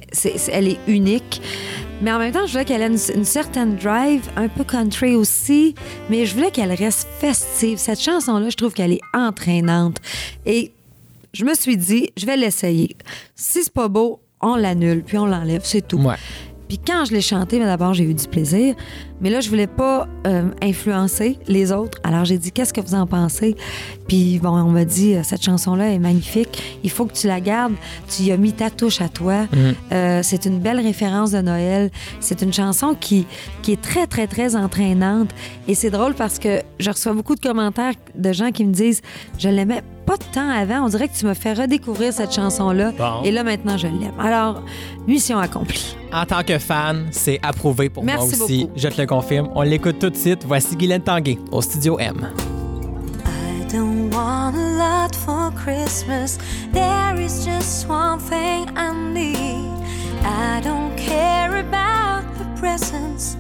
elle 0.51 0.67
est 0.67 0.79
unique. 0.87 1.41
Mais 2.01 2.11
en 2.11 2.19
même 2.19 2.33
temps, 2.33 2.45
je 2.45 2.51
voulais 2.51 2.65
qu'elle 2.65 2.81
ait 2.81 2.87
une, 2.87 2.99
une 3.15 3.23
certaine 3.25 3.77
drive, 3.77 4.29
un 4.35 4.49
peu 4.49 4.63
country 4.65 5.15
aussi, 5.15 5.73
mais 6.09 6.25
je 6.25 6.35
voulais 6.35 6.51
qu'elle 6.51 6.73
reste 6.73 7.07
festive. 7.19 7.77
Cette 7.77 8.01
chanson-là, 8.01 8.49
je 8.49 8.57
trouve 8.57 8.73
qu'elle 8.73 8.91
est 8.91 9.01
entraînante. 9.13 9.97
Et 10.45 10.73
je 11.33 11.45
me 11.45 11.53
suis 11.55 11.77
dit, 11.77 12.09
je 12.17 12.25
vais 12.25 12.35
l'essayer. 12.37 12.95
Si 13.33 13.63
c'est 13.63 13.73
pas 13.73 13.87
beau, 13.87 14.19
on 14.41 14.55
l'annule, 14.57 15.03
puis 15.03 15.17
on 15.17 15.25
l'enlève, 15.25 15.61
c'est 15.63 15.87
tout. 15.87 15.99
Ouais. 15.99 16.15
Puis 16.67 16.79
quand 16.79 17.05
je 17.05 17.13
l'ai 17.13 17.21
chanté, 17.21 17.59
mais 17.59 17.65
d'abord, 17.65 17.93
j'ai 17.93 18.03
eu 18.03 18.13
du 18.13 18.27
plaisir. 18.27 18.75
Mais 19.21 19.29
là, 19.29 19.39
je 19.39 19.49
voulais 19.49 19.67
pas 19.67 20.07
euh, 20.27 20.49
influencer 20.61 21.39
les 21.47 21.71
autres. 21.71 21.99
Alors, 22.03 22.25
j'ai 22.25 22.37
dit, 22.37 22.51
qu'est-ce 22.51 22.73
que 22.73 22.81
vous 22.81 22.95
en 22.95 23.07
pensez? 23.07 23.55
Puis, 24.07 24.39
bon, 24.39 24.49
on 24.49 24.71
m'a 24.71 24.83
dit, 24.83 25.15
euh, 25.15 25.21
cette 25.23 25.43
chanson-là 25.43 25.91
est 25.91 25.99
magnifique. 25.99 26.79
Il 26.83 26.89
faut 26.89 27.05
que 27.05 27.13
tu 27.13 27.27
la 27.27 27.39
gardes. 27.39 27.73
Tu 28.09 28.23
y 28.23 28.31
as 28.31 28.37
mis 28.37 28.51
ta 28.51 28.69
touche 28.69 29.01
à 29.01 29.09
toi. 29.09 29.47
Euh, 29.91 30.19
c'est 30.21 30.45
une 30.45 30.59
belle 30.59 30.79
référence 30.79 31.31
de 31.31 31.41
Noël. 31.41 31.91
C'est 32.19 32.41
une 32.41 32.51
chanson 32.51 32.95
qui, 32.99 33.25
qui 33.61 33.71
est 33.71 33.81
très, 33.81 34.05
très, 34.05 34.27
très 34.27 34.55
entraînante. 34.55 35.29
Et 35.67 35.75
c'est 35.75 35.91
drôle 35.91 36.13
parce 36.13 36.39
que 36.39 36.61
je 36.79 36.89
reçois 36.89 37.13
beaucoup 37.13 37.35
de 37.35 37.41
commentaires 37.41 37.93
de 38.15 38.33
gens 38.33 38.51
qui 38.51 38.65
me 38.65 38.73
disent, 38.73 39.01
je 39.37 39.49
l'aimais 39.49 39.81
pas 40.05 40.17
de 40.17 40.23
temps 40.23 40.49
avant. 40.49 40.85
On 40.85 40.89
dirait 40.89 41.07
que 41.07 41.15
tu 41.17 41.25
me 41.25 41.33
fais 41.33 41.53
redécouvrir 41.53 42.13
cette 42.13 42.33
chanson-là. 42.33 42.91
Bon. 42.97 43.21
Et 43.23 43.31
là, 43.31 43.43
maintenant, 43.43 43.77
je 43.77 43.87
l'aime. 43.87 44.13
Alors, 44.19 44.61
mission 45.07 45.37
accomplie. 45.39 45.95
En 46.13 46.25
tant 46.25 46.43
que 46.43 46.57
fan, 46.59 47.07
c'est 47.11 47.39
approuvé 47.43 47.89
pour 47.89 48.03
Merci 48.03 48.35
moi 48.37 48.45
aussi. 48.45 48.63
beaucoup. 48.65 48.73
Je 48.79 48.87
te 48.87 49.01
le 49.01 49.07
confirme. 49.07 49.49
On 49.55 49.61
l'écoute 49.63 49.99
tout 49.99 50.09
de 50.09 50.15
suite. 50.15 50.43
Voici 50.45 50.75
Guylaine 50.75 51.01
Tanguay 51.01 51.37
au 51.51 51.61
Studio 51.61 51.97
M. 51.99 52.29
I 53.25 53.65
don't 53.71 54.13
want 54.13 54.53
a 54.55 54.77
lot 54.77 55.15
for 55.15 55.51
Christmas. 55.55 56.37
There 56.71 57.19
is 57.19 57.43
just 57.45 57.87
one 57.89 58.19
thing 58.19 58.67
I 58.77 58.91
need. 59.13 59.71
I 60.23 60.61
don't 60.61 60.95
care 60.95 61.59
about 61.59 62.23
the 62.37 62.45
presents 62.59 63.35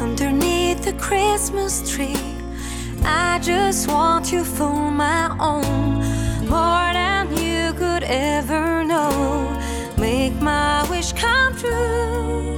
underneath 0.00 0.82
the 0.82 0.92
Christmas 0.94 1.82
tree. 1.90 2.39
I 3.04 3.38
just 3.42 3.88
want 3.88 4.32
you 4.32 4.44
for 4.44 4.90
my 4.90 5.34
own, 5.40 6.00
more 6.48 6.92
than 6.92 7.30
you 7.36 7.72
could 7.74 8.04
ever 8.04 8.84
know. 8.84 9.58
Make 9.96 10.34
my 10.40 10.88
wish 10.90 11.12
come 11.12 11.56
true. 11.56 12.56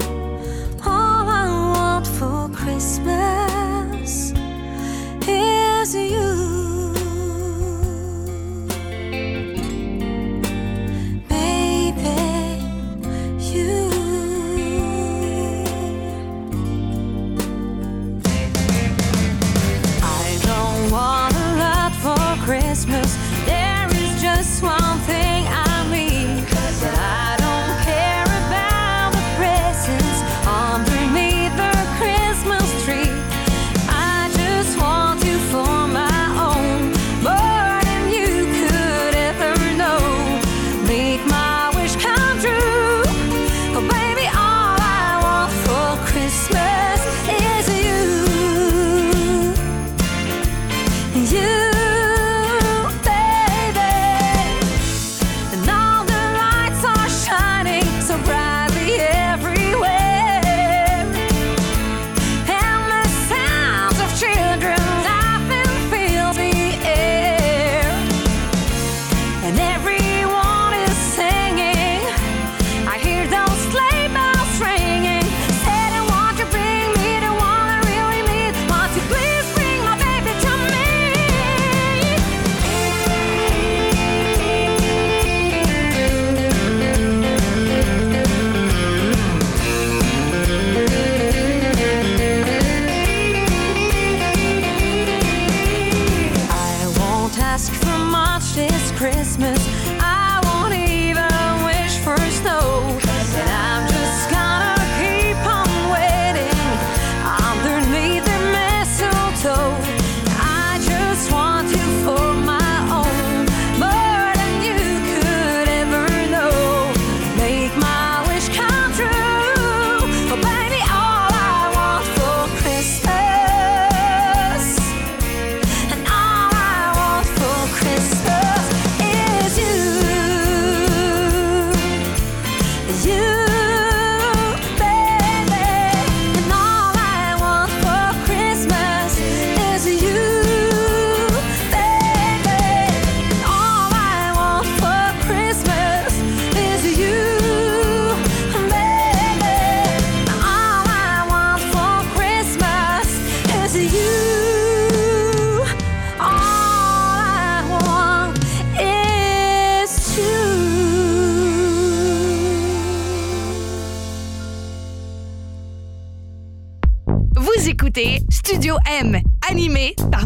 All 0.84 1.28
I 1.28 1.46
want 1.74 2.06
for 2.06 2.48
Christmas 2.54 4.32
is 5.26 5.94
you. 5.94 6.61
Christmas. 22.44 23.16
There 23.46 23.86
is 23.92 24.20
just 24.20 24.64
one 24.64 24.98
thing 25.06 25.46
I 25.46 25.71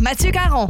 Mathieu 0.07 0.31
Caron. 0.31 0.69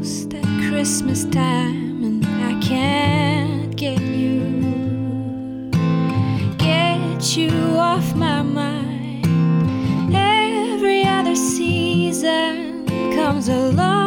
almost 0.00 0.32
at 0.32 0.44
Christmas 0.70 1.24
time, 1.26 2.02
and 2.02 2.24
I 2.24 2.58
can't 2.66 3.76
get 3.76 4.00
you, 4.00 5.70
get 6.56 7.36
you 7.36 7.50
off 7.76 8.14
my 8.16 8.40
mind. 8.40 9.26
Every 10.14 11.04
other 11.04 11.36
season 11.36 12.86
comes 13.14 13.50
along. 13.50 13.99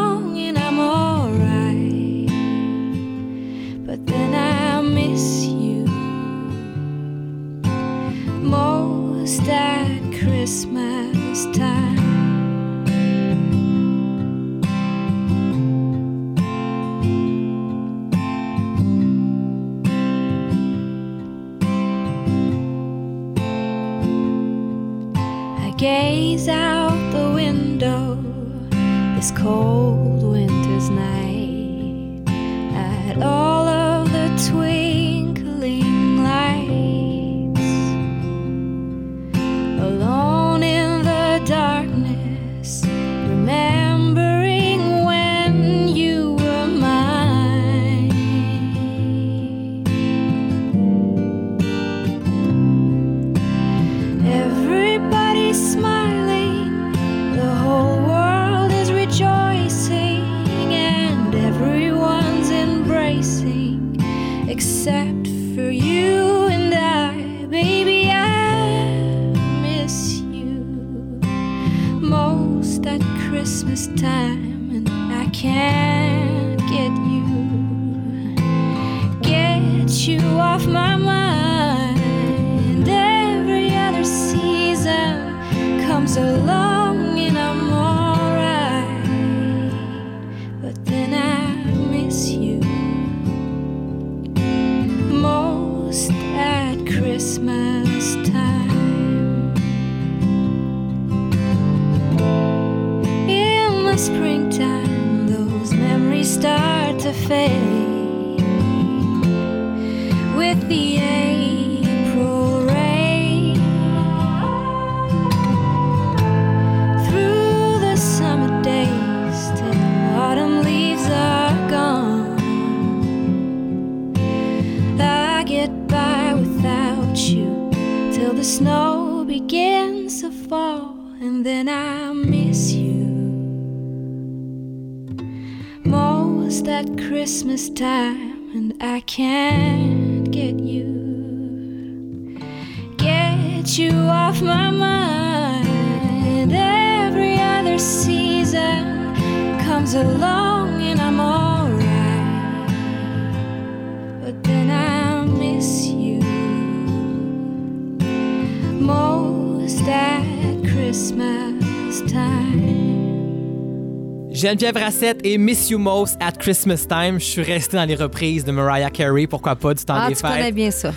Geneviève 164.53 164.77
Rassette 164.77 165.19
et 165.23 165.39
Miss 165.39 165.71
You 165.71 165.79
Most 165.79 166.15
at 166.19 166.33
Christmas 166.33 166.85
Time. 166.87 167.19
Je 167.19 167.25
suis 167.25 167.41
resté 167.41 167.75
dans 167.75 167.85
les 167.85 167.95
reprises 167.95 168.45
de 168.45 168.51
Mariah 168.51 168.91
Carey, 168.91 169.25
pourquoi 169.25 169.55
pas, 169.55 169.73
du 169.73 169.83
temps 169.83 169.95
Ah, 169.97 170.09
des 170.09 170.15
tu 170.15 170.21
connais 170.21 170.43
fêtes? 170.43 170.53
bien 170.55 170.69
ça. 170.69 170.91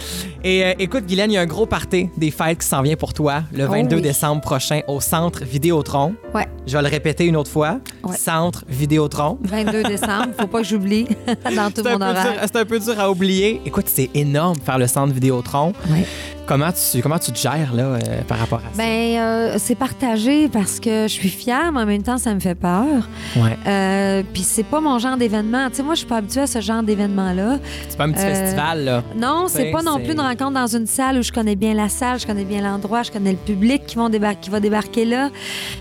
Et 0.44 0.62
euh, 0.62 0.72
écoute, 0.78 1.06
Guylaine, 1.06 1.30
il 1.30 1.34
y 1.34 1.38
a 1.38 1.40
un 1.40 1.46
gros 1.46 1.64
party 1.64 2.10
des 2.18 2.30
fêtes 2.30 2.58
qui 2.60 2.66
s'en 2.66 2.82
vient 2.82 2.96
pour 2.96 3.14
toi 3.14 3.44
le 3.54 3.64
22 3.64 3.96
Oh 3.96 3.96
oui. 3.96 4.02
décembre 4.02 4.42
prochain 4.42 4.80
au 4.88 5.00
Centre 5.00 5.42
Vidéotron. 5.42 6.14
Ouais. 6.34 6.46
Je 6.66 6.76
vais 6.76 6.82
le 6.82 6.88
répéter 6.88 7.24
une 7.24 7.36
autre 7.36 7.50
fois. 7.50 7.80
Ouais. 8.04 8.14
Centre 8.16 8.62
Vidéotron. 8.68 9.38
22 9.40 9.84
décembre, 9.84 10.26
faut 10.38 10.46
pas 10.48 10.60
que 10.60 10.66
j'oublie 10.68 11.06
dans 11.56 11.70
tout 11.70 11.82
mon 11.82 12.00
horaire. 12.02 12.38
c'est 12.42 12.56
un 12.56 12.64
peu 12.66 12.78
dur 12.78 13.00
à 13.00 13.10
oublier. 13.10 13.62
Écoute, 13.64 13.86
c'est 13.88 14.10
énorme 14.12 14.56
faire 14.64 14.76
le 14.78 14.86
Centre 14.86 15.14
Vidéotron. 15.14 15.72
Ouais. 15.88 16.04
Comment 16.46 16.70
tu, 16.70 17.02
comment 17.02 17.18
tu 17.18 17.32
te 17.32 17.38
gères 17.38 17.74
là, 17.74 17.82
euh, 17.84 17.98
par 18.28 18.38
rapport 18.38 18.60
à 18.60 18.72
ça? 18.74 18.78
Ben, 18.82 19.18
euh, 19.18 19.54
c'est 19.58 19.74
partagé 19.74 20.48
parce 20.48 20.78
que 20.78 21.02
je 21.08 21.12
suis 21.12 21.28
fière, 21.28 21.72
mais 21.72 21.80
en 21.80 21.86
même 21.86 22.02
temps, 22.04 22.18
ça 22.18 22.32
me 22.34 22.38
fait 22.40 22.54
peur. 22.54 23.08
ouais. 23.36 23.58
Euh, 23.66 24.22
Puis 24.32 24.42
c'est 24.42 24.62
pas 24.62 24.80
mon 24.80 24.98
genre 25.00 25.16
d'événement. 25.16 25.68
Tu 25.70 25.76
sais, 25.76 25.82
moi, 25.82 25.94
je 25.94 25.98
suis 26.00 26.06
pas 26.06 26.18
habituée 26.18 26.42
à 26.42 26.46
ce 26.46 26.60
genre 26.60 26.84
d'événement-là. 26.84 27.58
C'est 27.88 27.98
pas 27.98 28.04
un 28.04 28.12
petit 28.12 28.22
festival, 28.22 28.84
là. 28.84 29.02
Non, 29.16 29.46
c'est 29.48 29.72
pas 29.72 29.82
non 29.82 29.96
plus 29.98 30.12
une 30.12 30.20
rencontre 30.20 30.52
dans 30.52 30.66
une 30.68 30.86
salle 30.86 31.18
où 31.18 31.22
je 31.22 31.32
connais 31.32 31.56
bien 31.56 31.74
la 31.74 31.88
salle, 31.88 32.20
je 32.20 32.26
connais 32.26 32.44
bien 32.44 32.62
l'endroit, 32.62 33.02
je 33.02 33.10
connais 33.10 33.32
le 33.32 33.38
public 33.38 33.84
qui, 33.86 33.96
vont 33.96 34.08
débar- 34.08 34.38
qui 34.40 34.50
va 34.50 34.60
débarquer 34.60 35.04
là. 35.04 35.30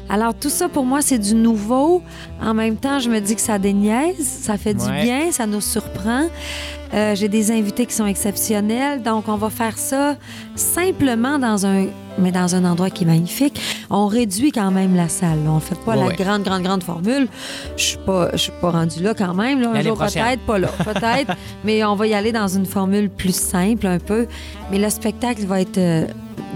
Alors, 0.10 0.34
tout 0.34 0.50
ça, 0.50 0.68
pour 0.68 0.84
moi, 0.86 1.02
c'est 1.04 1.20
du 1.20 1.36
nouveau. 1.36 2.02
En 2.42 2.56
même 2.56 2.78
temps, 2.78 2.98
je 3.00 3.10
me 3.10 3.20
dis 3.20 3.36
que 3.36 3.42
ça 3.42 3.60
déniaise, 3.60 4.18
ça 4.20 4.58
fait 4.58 4.74
du 4.74 4.86
bien, 5.04 5.32
ça 5.32 5.46
nous 5.46 5.62
surprend. 5.62 6.28
Euh, 6.96 7.14
J'ai 7.16 7.28
des 7.28 7.52
invités 7.52 7.86
qui 7.86 7.94
sont 7.94 8.06
exceptionnels, 8.06 9.02
donc 9.04 9.28
on 9.28 9.36
va 9.36 9.50
faire 9.50 9.78
ça 9.78 10.16
simplement 10.56 11.38
dans 11.40 11.66
un 11.66 11.88
mais 12.18 12.32
dans 12.32 12.56
un 12.56 12.64
endroit 12.64 12.90
qui 12.90 13.04
est 13.04 13.08
magnifique. 13.08 13.60
On 13.90 14.08
réduit 14.08 14.54
quand 14.54 14.72
même 14.72 14.96
la 14.96 15.10
salle. 15.10 15.44
là. 15.44 15.52
On 15.52 15.60
fait 15.60 15.78
pas 15.84 15.98
Ouais, 15.98 16.08
la 16.08 16.14
grande, 16.16 16.44
grande, 16.44 16.64
grande 16.64 16.82
formule. 16.84 17.28
Je 17.76 17.84
suis 17.84 17.98
pas, 17.98 18.30
je 18.32 18.38
suis 18.38 18.54
pas 18.62 18.72
rendue 18.72 19.04
là 19.04 19.14
quand 19.14 19.34
même. 19.34 19.60
Là. 19.60 19.72
Un 19.72 19.82
jour 19.82 19.98
peut-être, 19.98 20.40
pas 20.46 20.58
là, 20.58 20.70
peut-être. 20.86 21.36
mais 21.66 21.84
on 21.84 21.96
va 21.96 22.08
y 22.08 22.14
aller 22.14 22.32
dans 22.32 22.48
une 22.48 22.66
formule 22.66 23.10
plus 23.10 23.36
simple 23.36 23.86
un 23.88 24.00
peu. 24.00 24.28
Mais 24.72 24.80
le 24.80 24.90
spectacle 24.90 25.44
va 25.46 25.60
être 25.60 25.78
euh, 25.78 26.06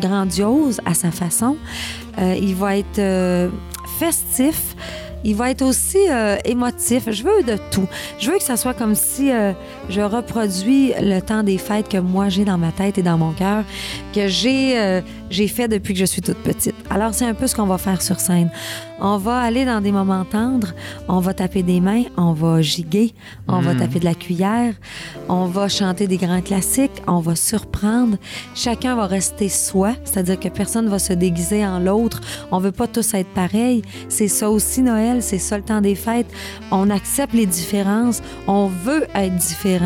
grandiose 0.02 0.80
à 0.86 0.94
sa 0.94 1.12
façon. 1.12 1.58
Euh, 2.20 2.36
il 2.40 2.56
va 2.56 2.78
être 2.78 3.00
euh, 3.00 3.50
festif. 4.00 4.76
Il 5.26 5.36
va 5.36 5.52
être 5.52 5.64
aussi 5.64 5.98
émotif. 6.46 7.12
Je 7.12 7.24
veux 7.24 7.44
de 7.44 7.58
tout. 7.72 7.86
Je 8.20 8.32
veux 8.32 8.38
que 8.38 8.44
ça 8.44 8.56
soit 8.56 8.74
comme 8.74 8.96
si 8.96 9.30
je 9.90 10.02
reproduis 10.02 10.94
le 11.02 11.20
temps 11.20 11.44
des 11.44 11.58
fêtes 11.58 11.90
que 11.90 11.98
moi 11.98 12.30
j'ai 12.30 12.46
dans 12.46 12.58
ma 12.58 12.72
tête 12.72 12.98
et 12.98 13.04
dans 13.04 13.18
mon 13.18 13.32
cœur, 13.32 13.64
que 14.14 14.28
j'ai 14.28 14.80
euh, 14.80 15.02
j'ai 15.30 15.48
fait 15.48 15.68
depuis 15.68 15.94
que 15.94 16.00
je 16.00 16.06
suis 16.06 16.22
toute 16.22 16.38
petite. 16.38 16.76
Alors 16.90 17.14
c'est 17.14 17.26
un 17.26 17.34
peu 17.34 17.48
ce 17.48 17.56
qu'on 17.56 17.66
va 17.66 17.78
faire 17.78 18.02
sur 18.02 18.20
scène. 18.20 18.50
On 19.02 19.18
va 19.18 19.40
aller 19.40 19.64
dans 19.64 19.80
des 19.80 19.94
moments 19.94 20.26
tendres, 20.26 20.74
on 21.08 21.20
va 21.20 21.34
taper 21.34 21.64
des 21.64 21.80
mains, 21.80 22.04
on 22.18 22.34
va 22.34 22.62
giguer, 22.62 23.14
on 23.48 23.62
va 23.62 23.74
taper 23.74 24.00
de 24.00 24.06
la 24.06 24.14
cuillère, 24.14 24.74
on 25.30 25.46
va 25.46 25.70
chanter 25.70 26.06
des 26.06 26.18
grands 26.18 26.42
classiques, 26.42 27.02
on 27.08 27.20
va 27.20 27.36
surprendre. 27.36 28.18
Chacun 28.56 28.98
va 28.98 29.06
rester 29.06 29.48
soi, 29.48 29.94
c'est-à-dire 30.04 30.38
que 30.38 30.50
personne 30.50 30.90
va 30.90 31.00
se 31.00 31.14
déguiser 31.14 31.66
en 31.66 31.80
l'autre. 31.80 32.20
On 32.52 32.60
veut 32.60 32.74
pas 32.74 32.88
tous 32.88 33.14
être 33.14 33.30
pareils. 33.30 33.84
C'est 34.10 34.28
ça 34.28 34.50
aussi 34.50 34.82
Noël, 34.82 35.24
c'est 35.24 35.38
ça 35.38 35.58
le 35.58 35.64
temps 35.64 35.80
des 35.80 35.96
fêtes. 35.96 36.30
On 36.70 36.90
accepte 36.90 37.34
les 37.34 37.46
différences, 37.46 38.22
on 38.48 38.68
veut 38.68 39.06
être 39.16 39.36
différent. 39.38 39.79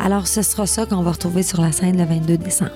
Alors 0.00 0.26
ce 0.26 0.42
sera 0.42 0.66
ça 0.66 0.86
qu'on 0.86 1.02
va 1.02 1.12
retrouver 1.12 1.42
sur 1.42 1.60
la 1.60 1.72
scène 1.72 1.96
le 1.96 2.04
22 2.04 2.38
décembre. 2.38 2.70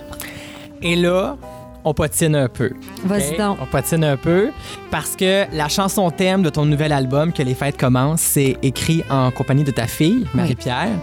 Et 0.82 0.96
là, 0.96 1.36
on 1.84 1.94
patine 1.94 2.34
un 2.36 2.48
peu. 2.48 2.70
Vas-y 3.04 3.36
donc. 3.36 3.58
On 3.60 3.66
patine 3.66 4.04
un 4.04 4.16
peu 4.16 4.50
parce 4.90 5.16
que 5.16 5.44
la 5.56 5.68
chanson 5.68 6.10
thème 6.10 6.42
de 6.42 6.50
ton 6.50 6.64
nouvel 6.64 6.92
album, 6.92 7.32
Que 7.32 7.42
les 7.42 7.54
fêtes 7.54 7.76
commencent, 7.76 8.20
c'est 8.20 8.56
écrit 8.62 9.02
en 9.10 9.30
compagnie 9.30 9.64
de 9.64 9.70
ta 9.70 9.86
fille, 9.86 10.26
Marie-Pierre. 10.34 10.98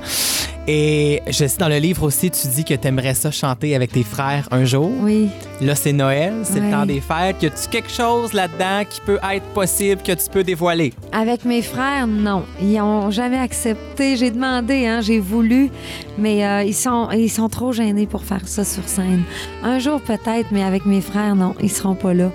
Et 0.67 1.21
je 1.27 1.45
sais 1.45 1.57
dans 1.59 1.67
le 1.67 1.77
livre 1.77 2.03
aussi, 2.03 2.31
tu 2.31 2.47
dis 2.47 2.63
que 2.63 2.73
tu 2.73 2.87
aimerais 2.87 3.13
ça 3.13 3.29
chanter 3.29 3.75
avec 3.75 3.91
tes 3.91 4.03
frères 4.03 4.47
un 4.51 4.65
jour. 4.65 4.91
Oui. 5.01 5.29
Là, 5.61 5.73
c'est 5.73 5.93
Noël, 5.93 6.33
c'est 6.43 6.59
le 6.59 6.69
temps 6.69 6.85
des 6.85 6.99
fêtes. 6.99 7.41
Y 7.41 7.45
a-tu 7.45 7.69
quelque 7.69 7.89
chose 7.89 8.33
là-dedans 8.33 8.83
qui 8.89 8.99
peut 9.01 9.19
être 9.33 9.45
possible, 9.53 10.01
que 10.01 10.11
tu 10.11 10.29
peux 10.29 10.43
dévoiler? 10.43 10.93
Avec 11.13 11.45
mes 11.45 11.61
frères, 11.61 12.07
non. 12.07 12.43
Ils 12.61 12.79
ont 12.81 13.09
jamais 13.09 13.37
accepté. 13.39 14.17
J'ai 14.17 14.31
demandé, 14.31 14.85
hein, 14.85 14.99
j'ai 15.01 15.19
voulu, 15.19 15.69
mais 16.17 16.45
euh, 16.45 16.63
ils, 16.63 16.73
sont, 16.73 17.09
ils 17.11 17.29
sont 17.29 17.47
trop 17.47 17.71
gênés 17.71 18.05
pour 18.05 18.23
faire 18.25 18.45
ça 18.47 18.65
sur 18.65 18.83
scène. 18.87 19.23
Un 19.63 19.79
jour 19.79 20.01
peut-être, 20.01 20.47
mais 20.51 20.61
avec 20.63 20.85
mes 20.85 20.99
frères, 20.99 21.35
non, 21.35 21.55
ils 21.61 21.71
seront 21.71 21.95
pas 21.95 22.13
là. 22.13 22.25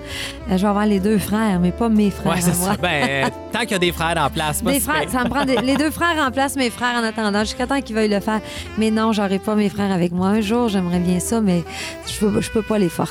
Euh, 0.49 0.57
je 0.57 0.61
vais 0.63 0.67
avoir 0.67 0.87
les 0.87 0.99
deux 0.99 1.19
frères, 1.19 1.59
mais 1.59 1.71
pas 1.71 1.89
mes 1.89 2.09
frères. 2.09 2.33
Ouais, 2.33 2.41
c'est 2.41 2.55
ça. 2.55 2.75
Ben, 2.81 3.29
tant 3.53 3.59
qu'il 3.61 3.71
y 3.71 3.75
a 3.75 3.79
des 3.79 3.91
frères 3.91 4.17
en 4.17 4.31
place, 4.31 4.63
pas 4.63 4.71
Des 4.71 4.79
frères, 4.79 5.07
ça 5.09 5.23
me 5.23 5.29
prend 5.29 5.45
des- 5.45 5.57
les 5.57 5.77
deux 5.77 5.91
frères 5.91 6.17
en 6.25 6.31
place, 6.31 6.55
mes 6.55 6.71
frères 6.71 6.99
en 6.99 7.03
attendant, 7.03 7.41
jusqu'à 7.41 7.67
temps 7.67 7.81
qu'ils 7.81 7.95
veuillent 7.95 8.09
le 8.09 8.19
faire. 8.19 8.41
Mais 8.79 8.89
non, 8.89 9.11
j'aurai 9.13 9.37
pas 9.37 9.53
mes 9.55 9.69
frères 9.69 9.91
avec 9.91 10.11
moi. 10.11 10.29
Un 10.29 10.41
jour, 10.41 10.69
j'aimerais 10.69 10.99
bien 10.99 11.19
ça, 11.19 11.39
mais 11.39 11.63
je 12.11 12.17
peux, 12.19 12.41
je 12.41 12.49
peux 12.49 12.63
pas 12.63 12.79
les 12.79 12.89
forcer. 12.89 13.10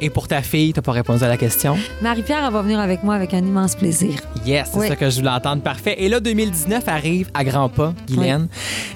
Et 0.00 0.10
pour 0.10 0.28
ta 0.28 0.42
fille, 0.42 0.72
t'as 0.72 0.82
pas 0.82 0.92
répondu 0.92 1.22
à 1.24 1.28
la 1.28 1.36
question? 1.36 1.76
Marie-Pierre, 2.02 2.44
elle 2.46 2.52
va 2.52 2.62
venir 2.62 2.78
avec 2.78 3.02
moi 3.02 3.14
avec 3.14 3.32
un 3.34 3.38
immense 3.38 3.74
plaisir. 3.74 4.14
Yes, 4.44 4.68
c'est 4.72 4.78
Oui. 4.78 4.88
ça 4.88 4.96
que 4.96 5.08
je 5.08 5.16
voulais 5.18 5.30
entendre. 5.30 5.62
Parfait. 5.62 5.94
Et 5.98 6.08
là, 6.08 6.20
2019 6.20 6.86
arrive 6.88 7.28
à 7.32 7.44
grands 7.44 7.68
pas, 7.68 7.94
Guylaine. 8.06 8.48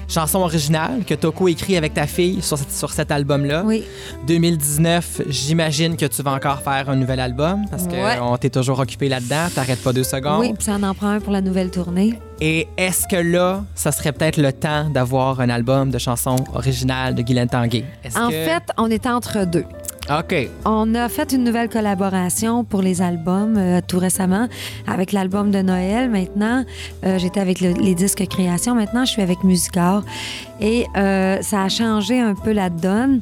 Chanson 0.07 0.39
originale 0.39 1.03
que 1.05 1.13
Toko 1.15 1.47
écrit 1.47 1.77
avec 1.77 1.93
ta 1.93 2.05
fille 2.07 2.41
sur, 2.41 2.57
cet- 2.57 2.71
sur 2.71 2.91
cet 2.91 3.11
album-là. 3.11 3.63
Oui. 3.65 3.83
2019, 4.27 5.21
j'imagine 5.29 5.97
que 5.97 6.05
tu 6.05 6.21
vas 6.21 6.31
encore 6.33 6.61
faire 6.61 6.89
un 6.89 6.95
nouvel 6.95 7.19
album 7.19 7.65
parce 7.71 7.83
Ouais. 7.85 8.17
qu'on 8.19 8.37
t'est 8.37 8.49
toujours 8.49 8.79
occupé 8.79 9.09
là-dedans. 9.09 9.47
T'arrêtes 9.53 9.81
pas 9.81 9.93
deux 9.93 10.03
secondes. 10.03 10.39
Oui, 10.41 10.53
puis 10.53 10.63
ça 10.63 10.75
en 10.75 10.93
prend 10.93 11.07
un 11.09 11.19
pour 11.19 11.33
la 11.33 11.41
nouvelle 11.41 11.71
tournée. 11.71 12.13
Et 12.41 12.67
est-ce 12.77 13.07
que 13.07 13.15
là, 13.17 13.63
ça 13.75 13.91
serait 13.91 14.11
peut-être 14.11 14.37
le 14.37 14.53
temps 14.53 14.89
d'avoir 14.89 15.39
un 15.41 15.49
album 15.49 15.89
de 15.91 15.97
chansons 15.97 16.37
originales 16.53 17.15
de 17.15 17.21
Guylaine 17.21 17.49
Tanguay? 17.49 17.83
En 18.15 18.27
que- 18.29 18.33
fait, 18.33 18.63
on 18.77 18.89
est 18.89 19.07
entre 19.07 19.45
deux. 19.45 19.65
OK. 20.09 20.49
On 20.65 20.95
a 20.95 21.07
fait 21.07 21.31
une 21.33 21.43
nouvelle 21.43 21.69
collaboration 21.69 22.63
pour 22.63 22.81
les 22.81 23.01
albums 23.01 23.55
euh, 23.57 23.79
tout 23.87 23.99
récemment 23.99 24.47
avec 24.87 25.11
l'album 25.11 25.51
de 25.51 25.61
Noël. 25.61 26.09
Maintenant, 26.09 26.63
euh, 27.05 27.19
j'étais 27.19 27.39
avec 27.39 27.61
le- 27.61 27.73
les 27.73 27.93
disques 27.93 28.25
création. 28.27 28.73
Maintenant, 28.73 29.05
je 29.05 29.11
suis 29.11 29.21
avec 29.21 29.43
Musicor. 29.43 30.01
Et 30.61 30.87
euh, 30.97 31.37
ça 31.41 31.61
a 31.63 31.69
changé 31.69 32.19
un 32.19 32.33
peu 32.33 32.51
la 32.53 32.71
donne. 32.71 33.21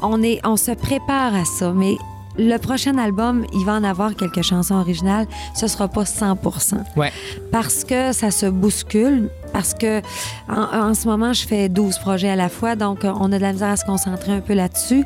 On, 0.00 0.22
est, 0.22 0.40
on 0.46 0.56
se 0.56 0.70
prépare 0.70 1.34
à 1.34 1.44
ça, 1.44 1.72
mais 1.74 1.96
le 2.38 2.56
prochain 2.58 2.96
album, 2.98 3.44
il 3.54 3.64
va 3.66 3.72
en 3.74 3.84
avoir 3.84 4.14
quelques 4.14 4.42
chansons 4.42 4.74
originales. 4.76 5.26
Ce 5.54 5.66
sera 5.66 5.88
pas 5.88 6.04
100% 6.04 6.76
Ouais. 6.96 7.12
parce 7.52 7.84
que 7.84 8.12
ça 8.12 8.30
se 8.30 8.46
bouscule, 8.46 9.28
parce 9.52 9.74
que 9.74 10.00
en, 10.48 10.88
en 10.90 10.94
ce 10.94 11.08
moment, 11.08 11.32
je 11.34 11.46
fais 11.46 11.68
12 11.68 11.98
projets 11.98 12.28
à 12.30 12.36
la 12.36 12.48
fois, 12.50 12.74
donc 12.76 13.00
on 13.04 13.32
a 13.32 13.36
de 13.36 13.42
la 13.42 13.52
misère 13.52 13.68
à 13.70 13.76
se 13.76 13.84
concentrer 13.84 14.32
un 14.32 14.40
peu 14.40 14.52
là-dessus. 14.54 15.04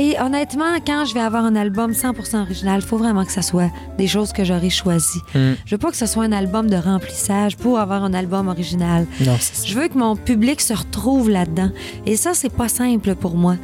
Et 0.00 0.18
honnêtement, 0.18 0.80
quand 0.86 1.04
je 1.04 1.12
vais 1.12 1.20
avoir 1.20 1.44
un 1.44 1.54
album 1.54 1.92
100% 1.92 2.40
original, 2.40 2.80
il 2.80 2.86
faut 2.86 2.96
vraiment 2.96 3.22
que 3.22 3.32
ça 3.32 3.42
soit 3.42 3.70
des 3.98 4.06
choses 4.06 4.32
que 4.32 4.44
j'aurais 4.44 4.70
choisies. 4.70 5.20
Mm. 5.34 5.52
Je 5.66 5.74
veux 5.74 5.78
pas 5.78 5.90
que 5.90 5.96
ce 5.98 6.06
soit 6.06 6.24
un 6.24 6.32
album 6.32 6.70
de 6.70 6.76
remplissage 6.76 7.58
pour 7.58 7.78
avoir 7.78 8.02
un 8.02 8.14
album 8.14 8.48
original. 8.48 9.06
Non. 9.20 9.36
Je 9.62 9.74
veux 9.74 9.88
que 9.88 9.98
mon 9.98 10.16
public 10.16 10.62
se 10.62 10.72
retrouve 10.72 11.28
là-dedans. 11.28 11.68
Et 12.06 12.16
ça, 12.16 12.32
c'est 12.32 12.48
pas 12.48 12.68
simple 12.68 13.14
pour 13.14 13.36
moi. 13.36 13.56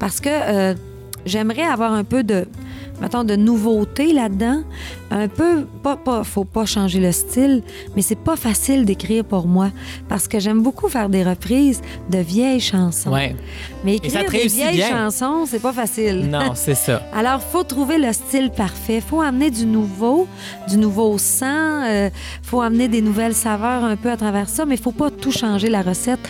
Parce 0.00 0.18
que 0.18 0.30
euh, 0.32 0.74
j'aimerais 1.26 1.62
avoir 1.62 1.92
un 1.92 2.02
peu 2.02 2.24
de, 2.24 2.48
mettons, 3.00 3.24
de 3.24 3.36
nouveauté 3.36 4.12
là-dedans. 4.12 4.62
Un 5.10 5.28
peu, 5.28 5.66
pas, 5.82 5.96
pas, 5.96 6.24
faut 6.24 6.44
pas 6.44 6.66
changer 6.66 6.98
le 6.98 7.12
style, 7.12 7.62
mais 7.94 8.02
c'est 8.02 8.18
pas 8.18 8.36
facile 8.36 8.84
d'écrire 8.84 9.24
pour 9.24 9.46
moi. 9.46 9.70
Parce 10.08 10.26
que 10.28 10.40
j'aime 10.40 10.62
beaucoup 10.62 10.88
faire 10.88 11.08
des 11.08 11.22
reprises 11.22 11.80
de 12.10 12.18
vieilles 12.18 12.60
chansons. 12.60 13.12
Ouais. 13.12 13.36
Mais 13.84 13.98
ça 14.08 14.22
écrire 14.22 14.42
des 14.42 14.48
vieilles 14.48 14.76
bien. 14.76 14.90
chansons, 14.90 15.46
c'est 15.46 15.60
pas 15.60 15.72
facile. 15.72 16.28
Non, 16.30 16.52
c'est 16.54 16.74
ça. 16.74 17.02
Alors, 17.14 17.40
faut 17.40 17.62
trouver 17.62 17.98
le 17.98 18.12
style 18.12 18.50
parfait. 18.50 19.00
faut 19.00 19.20
amener 19.20 19.50
du 19.50 19.66
nouveau, 19.66 20.26
du 20.68 20.76
nouveau 20.76 21.16
sang. 21.18 21.84
euh, 21.84 22.10
faut 22.42 22.60
amener 22.60 22.88
des 22.88 23.02
nouvelles 23.02 23.34
saveurs 23.34 23.84
un 23.84 23.96
peu 23.96 24.10
à 24.10 24.16
travers 24.16 24.48
ça, 24.48 24.64
mais 24.64 24.76
faut 24.76 24.92
pas 24.92 25.10
tout 25.10 25.32
changer 25.32 25.68
la 25.68 25.82
recette 25.82 26.20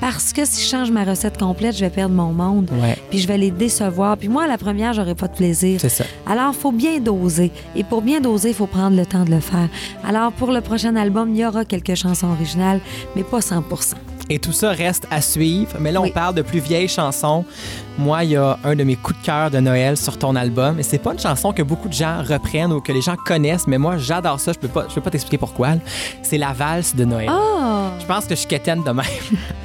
parce 0.00 0.34
que 0.34 0.44
si 0.44 0.62
je 0.62 0.68
change 0.68 0.90
ma 0.90 1.04
recette 1.04 1.38
complète, 1.38 1.76
je 1.76 1.80
vais 1.80 1.90
perdre 1.90 2.14
mon 2.14 2.32
monde. 2.32 2.70
Ouais. 2.74 2.98
Puis 3.08 3.20
je 3.20 3.26
vais 3.26 3.38
les 3.38 3.50
décevoir. 3.50 4.18
Puis 4.18 4.28
moi, 4.28 4.44
à 4.44 4.46
la 4.46 4.58
première, 4.58 4.92
j'aurai 4.92 5.14
pas 5.14 5.28
de 5.28 5.34
plaisir. 5.34 5.80
C'est 5.80 5.88
ça. 5.88 6.04
Alors, 6.26 6.54
faut 6.54 6.72
bien 6.72 6.98
doser. 7.00 7.50
Et 7.76 7.84
pour 7.84 8.00
bien 8.02 8.20
doser, 8.20 8.48
il 8.50 8.54
faut 8.54 8.66
prendre 8.66 8.96
le 8.96 9.04
temps 9.06 9.24
de 9.24 9.30
le 9.30 9.40
faire. 9.40 9.68
Alors, 10.06 10.32
pour 10.32 10.52
le 10.52 10.60
prochain 10.60 10.96
album, 10.96 11.30
il 11.34 11.38
y 11.40 11.46
aura 11.46 11.64
quelques 11.64 11.94
chansons 11.94 12.28
originales, 12.28 12.80
mais 13.14 13.22
pas 13.22 13.40
100% 13.40 13.94
Et 14.30 14.38
tout 14.38 14.52
ça 14.52 14.70
reste 14.70 15.06
à 15.10 15.20
suivre. 15.20 15.76
Mais 15.80 15.92
là, 15.92 16.00
on 16.00 16.04
Oui. 16.04 16.10
parle 16.12 16.34
de 16.34 16.40
plus 16.42 16.60
vieilles 16.60 16.88
chansons. 16.88 17.44
Moi, 17.98 18.24
il 18.24 18.30
y 18.30 18.36
a 18.36 18.58
un 18.64 18.74
de 18.74 18.82
mes 18.82 18.96
coups 18.96 19.20
de 19.20 19.24
cœur 19.26 19.50
de 19.50 19.58
Noël 19.60 19.98
sur 19.98 20.16
ton 20.18 20.34
album. 20.34 20.78
Et 20.78 20.82
c'est 20.82 20.98
pas 20.98 21.12
une 21.12 21.18
chanson 21.18 21.52
que 21.52 21.62
beaucoup 21.62 21.88
de 21.88 21.92
gens 21.92 22.22
reprennent 22.26 22.72
ou 22.72 22.80
que 22.80 22.90
les 22.90 23.02
gens 23.02 23.16
connaissent, 23.16 23.66
mais 23.66 23.76
moi, 23.76 23.98
j'adore 23.98 24.40
ça. 24.40 24.52
Je 24.54 24.58
peux 24.58 24.68
pas, 24.68 24.86
je 24.88 24.94
peux 24.94 25.02
pas 25.02 25.10
t'expliquer 25.10 25.36
pourquoi. 25.36 25.74
C'est 26.22 26.38
la 26.38 26.54
valse 26.54 26.94
de 26.96 27.04
Noël. 27.04 27.28
Ah! 27.30 27.90
Je 28.00 28.06
pense 28.06 28.24
que 28.24 28.30
je 28.34 28.40
suis 28.40 28.48
quétaine 28.48 28.82
de 28.82 28.90
même. 28.90 29.04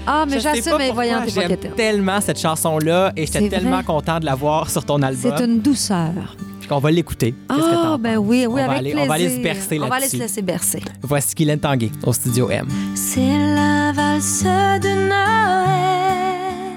Ah, 0.05 0.25
mais 0.29 0.39
j'assume, 0.41 0.75
mais 0.77 0.91
voyons, 0.91 1.19
t'es 1.25 1.31
pas 1.31 1.39
J'aime 1.41 1.49
quétaine. 1.49 1.71
tellement 1.75 2.19
cette 2.21 2.39
chanson-là 2.39 3.13
et 3.15 3.25
j'étais 3.25 3.39
C'est 3.39 3.49
tellement 3.49 3.77
vrai. 3.77 3.83
content 3.85 4.19
de 4.19 4.25
la 4.25 4.35
voir 4.35 4.69
sur 4.69 4.83
ton 4.85 5.01
album. 5.01 5.33
C'est 5.37 5.45
une 5.45 5.59
douceur. 5.61 6.35
On 6.71 6.79
va 6.79 6.91
l'écouter. 6.91 7.33
Ah, 7.49 7.97
ben 7.99 8.15
penses? 8.17 8.25
oui, 8.27 8.45
On 8.47 8.53
oui, 8.53 8.61
va 8.61 8.65
avec 8.65 8.77
aller- 8.79 8.91
plaisir. 8.91 9.03
On 9.03 9.07
va 9.07 9.13
aller 9.15 9.29
se 9.29 9.41
bercer 9.41 9.79
On 9.81 9.87
va 9.87 9.95
aller 9.95 10.05
se 10.07 10.17
là-dessus. 10.17 10.17
laisser 10.19 10.41
bercer. 10.41 10.83
Voici 11.01 11.35
Guylaine 11.35 11.59
Tanguay 11.59 11.91
au 12.05 12.13
Studio 12.13 12.49
M. 12.49 12.67
C'est 12.95 13.37
la 13.55 13.91
valse 13.91 14.43
de 14.43 15.09
Noël 15.09 16.75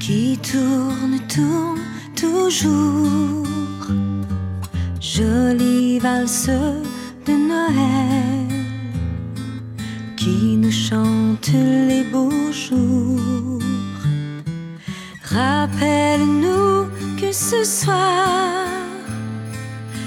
qui 0.00 0.38
tourne, 0.38 1.18
tourne 1.28 1.80
toujours. 2.14 3.86
Jolie 5.00 5.98
valse 5.98 6.48
de 7.26 7.32
Noël 7.32 8.46
qui 10.16 10.56
nous 10.56 10.70
chante 10.72 11.50
les 11.52 12.04
beaux 12.12 12.52
jours. 12.52 13.60
Rappelle-nous 15.36 16.86
que 17.20 17.30
ce 17.30 17.62
soir, 17.62 18.26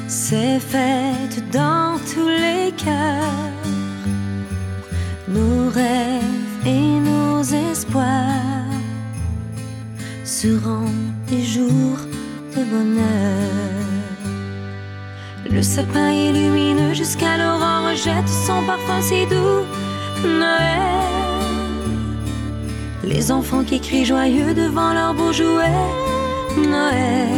c'est 0.08 0.60
fête 0.60 1.52
dans 1.52 2.00
tous 2.12 2.28
les 2.28 2.72
cœurs. 2.72 3.54
Nos 5.28 5.70
rêves 5.70 6.66
et 6.66 7.00
nos 7.10 7.44
espoirs 7.44 8.74
seront 10.24 10.96
des 11.28 11.44
jours 11.44 12.02
de 12.56 12.64
bonheur. 12.64 13.86
Le 15.48 15.62
sapin 15.62 16.10
est 16.10 16.32
lumineux 16.32 16.96
jusqu'à 16.96 17.38
l'aurore 17.38 17.94
jette 17.94 18.30
son 18.48 18.64
parfum 18.66 19.00
si 19.00 19.28
doux. 19.28 19.64
Noël. 20.28 21.18
Les 23.04 23.32
enfants 23.32 23.64
qui 23.64 23.80
crient 23.80 24.06
joyeux 24.06 24.54
devant 24.54 24.93
leurs 24.93 25.14
beaux 25.14 25.32
jouets. 25.32 25.86
Noël. 26.58 27.30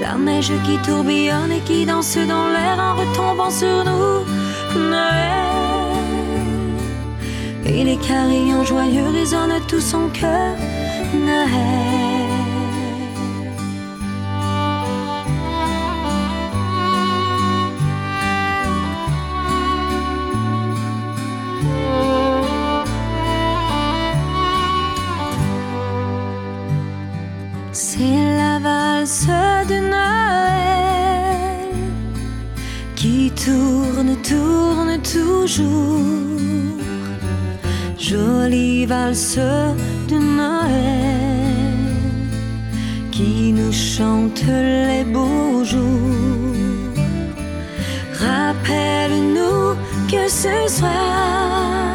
La 0.00 0.16
neige 0.16 0.52
qui 0.64 0.78
tourbillonne 0.78 1.52
et 1.52 1.60
qui 1.60 1.84
danse 1.84 2.16
dans 2.16 2.48
l'air 2.48 2.78
en 2.78 2.94
retombant 2.96 3.50
sur 3.50 3.84
nous. 3.84 4.24
Noël. 4.88 5.40
Et 7.66 7.84
les 7.84 7.96
carillons 7.98 8.64
joyeux 8.64 9.08
résonnent 9.12 9.60
tout 9.68 9.80
son 9.80 10.08
cœur. 10.08 10.56
Noël. 11.14 11.89
Toujours. 35.50 36.00
Jolie 37.98 38.86
valse 38.86 39.38
de 40.08 40.16
Noël 40.16 41.76
qui 43.10 43.52
nous 43.52 43.72
chante 43.72 44.42
les 44.46 45.04
beaux 45.04 45.64
jours. 45.64 46.94
Rappelle-nous 48.18 49.74
que 50.10 50.28
ce 50.28 50.56
soir, 50.68 51.94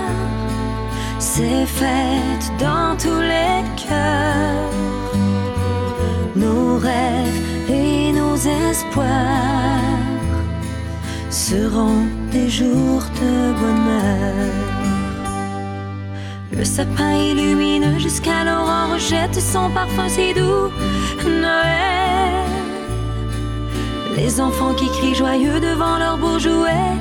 c'est 1.20 1.66
fête 1.66 2.48
dans 2.60 2.96
tous 2.98 3.22
les 3.34 3.64
cœurs 3.88 4.72
nos 6.36 6.78
rêves 6.78 7.70
et 7.70 8.12
nos 8.12 8.36
espoirs 8.36 9.06
seront 11.30 12.05
des 12.58 12.64
jours 12.64 13.04
de 13.22 13.54
bonheur. 13.60 14.54
Le 16.52 16.64
sapin 16.64 17.12
est 17.12 17.34
lumineux 17.34 18.00
jusqu'à 18.00 18.44
l'aurore 18.46 18.98
jette 18.98 19.40
son 19.40 19.70
parfum 19.70 20.08
si 20.08 20.34
doux. 20.34 20.70
Noël. 21.26 22.50
Les 24.16 24.40
enfants 24.40 24.74
qui 24.74 24.88
crient 24.88 25.16
joyeux 25.16 25.60
devant 25.60 25.98
leurs 25.98 26.18
beaux 26.18 26.40
jouets. 26.40 26.96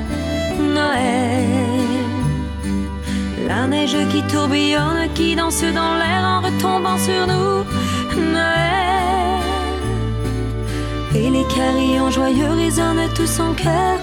Noël. 0.59 1.45
La 3.47 3.67
neige 3.67 3.97
qui 4.11 4.21
tourbillonne, 4.23 5.09
qui 5.13 5.35
danse 5.35 5.61
dans 5.61 5.95
l'air 6.01 6.23
en 6.23 6.41
retombant 6.41 6.97
sur 6.97 7.27
nous. 7.27 7.63
Noël. 8.33 9.41
Et 11.15 11.29
les 11.29 11.45
carillons 11.55 12.11
joyeux 12.11 12.51
résonnent 12.51 13.09
tout 13.15 13.27
son 13.27 13.53
cœur. 13.53 13.99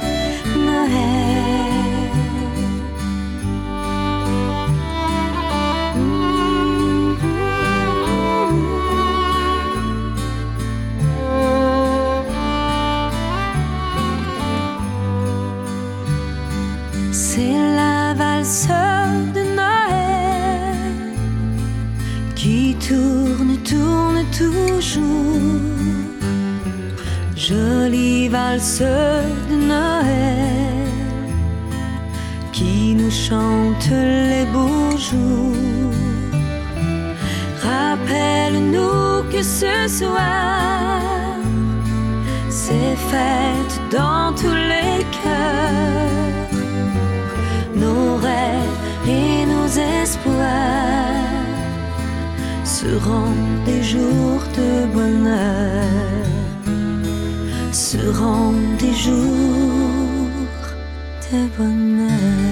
Toujours. 24.38 25.38
Jolie 27.36 28.28
valse 28.28 28.80
de 29.50 29.56
Noël 29.66 29.91
chante 33.32 33.90
les 34.30 34.44
beaux 34.54 34.96
jours. 35.08 35.94
Rappelle-nous 37.68 39.06
que 39.32 39.42
ce 39.60 39.76
soir, 39.98 41.00
c'est 42.60 42.96
fête 43.10 43.76
dans 43.98 44.26
tous 44.40 44.58
les 44.72 44.98
cœurs. 45.18 46.50
Nos 47.82 48.08
rêves 48.28 48.80
et 49.18 49.46
nos 49.54 49.68
espoirs 50.02 51.40
seront 52.78 53.36
des 53.68 53.82
jours 53.92 54.44
de 54.58 54.70
bonheur, 54.96 56.26
seront 57.72 58.54
des 58.82 58.94
jours 59.04 60.66
de 61.30 61.38
bonheur. 61.56 62.51